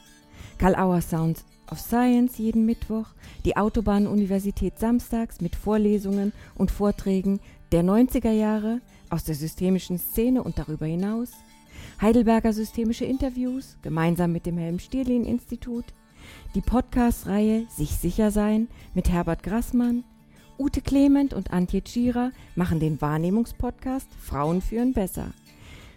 Karl 0.60 0.76
Auer 0.76 1.02
Sounds 1.02 1.44
of 1.72 1.80
Science 1.80 2.38
jeden 2.38 2.68
Mittwoch, 2.68 3.08
die 3.46 3.58
Autobahn-Universität 3.58 4.78
samstags 4.78 5.42
mit 5.42 5.56
Vorlesungen 5.56 6.34
und 6.54 6.70
Vorträgen 6.70 7.40
der 7.72 7.84
90er 7.84 8.32
Jahre 8.32 8.82
aus 9.10 9.24
der 9.24 9.34
systemischen 9.34 9.98
Szene 9.98 10.44
und 10.44 10.60
darüber 10.60 10.86
hinaus, 10.86 11.32
Heidelberger 12.00 12.54
systemische 12.54 13.06
Interviews 13.06 13.76
gemeinsam 13.82 14.32
mit 14.32 14.46
dem 14.46 14.58
Helm-Stierlin-Institut, 14.60 15.86
die 16.54 16.62
Podcast-Reihe 16.62 17.66
Sich 17.70 17.90
sicher 17.96 18.30
sein 18.30 18.68
mit 18.94 19.10
Herbert 19.10 19.42
Grassmann, 19.42 20.04
Ute 20.60 20.82
Clement 20.82 21.34
und 21.34 21.54
Antje 21.54 21.82
Tschira 21.82 22.34
machen 22.56 22.82
den 22.82 23.00
Wahrnehmungspodcast 23.00 24.10
Frauen 24.20 24.62
führen 24.62 24.92
besser. 24.92 25.32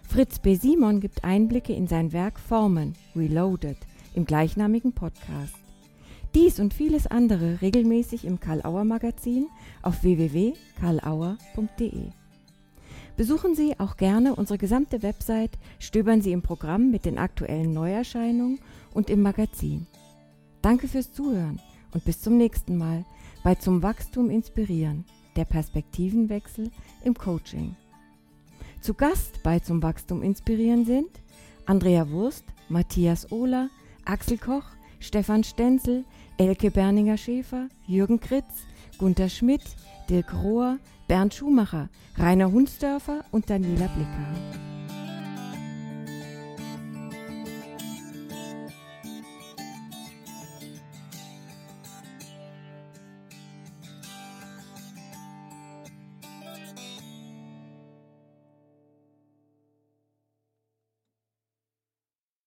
Fritz 0.07 0.39
B. 0.39 0.55
Simon 0.55 1.01
gibt 1.01 1.25
Einblicke 1.25 1.73
in 1.73 1.87
sein 1.87 2.13
Werk 2.13 2.39
Formen, 2.39 2.95
Reloaded, 3.13 3.75
im 4.13 4.23
gleichnamigen 4.23 4.93
Podcast. 4.93 5.55
Dies 6.33 6.61
und 6.61 6.73
vieles 6.73 7.07
andere 7.07 7.59
regelmäßig 7.61 8.23
im 8.23 8.39
Karl 8.39 8.61
Auer 8.63 8.85
Magazin 8.85 9.47
auf 9.81 10.01
www.karlauer.de. 10.01 12.07
Besuchen 13.17 13.55
Sie 13.55 13.77
auch 13.81 13.97
gerne 13.97 14.33
unsere 14.33 14.57
gesamte 14.57 15.03
Website, 15.03 15.59
stöbern 15.77 16.21
Sie 16.21 16.31
im 16.31 16.41
Programm 16.41 16.89
mit 16.89 17.03
den 17.03 17.17
aktuellen 17.17 17.73
Neuerscheinungen 17.73 18.59
und 18.93 19.09
im 19.09 19.21
Magazin. 19.21 19.87
Danke 20.61 20.87
fürs 20.87 21.11
Zuhören 21.11 21.59
und 21.93 22.05
bis 22.05 22.21
zum 22.21 22.37
nächsten 22.37 22.77
Mal 22.77 23.03
bei 23.43 23.55
Zum 23.55 23.83
Wachstum 23.83 24.29
inspirieren, 24.29 25.03
der 25.35 25.45
Perspektivenwechsel 25.45 26.71
im 27.03 27.13
Coaching. 27.13 27.75
Zu 28.79 28.93
Gast 28.93 29.43
bei 29.43 29.59
Zum 29.59 29.83
Wachstum 29.83 30.23
inspirieren 30.23 30.85
sind 30.85 31.09
Andrea 31.65 32.09
Wurst, 32.09 32.45
Matthias 32.69 33.31
Ohler, 33.31 33.69
Axel 34.05 34.37
Koch, 34.37 34.65
Stefan 34.99 35.43
Stenzel, 35.43 36.05
Elke 36.37 36.71
Berninger-Schäfer, 36.71 37.67
Jürgen 37.85 38.19
Kritz, 38.19 38.65
Gunther 38.97 39.29
Schmidt, 39.29 39.63
Dirk 40.09 40.33
Rohr, 40.33 40.79
Bernd 41.07 41.33
Schumacher, 41.33 41.89
Rainer 42.17 42.51
Hunsdörfer 42.51 43.25
und 43.31 43.49
Daniela 43.49 43.87
Blicker. 43.87 44.72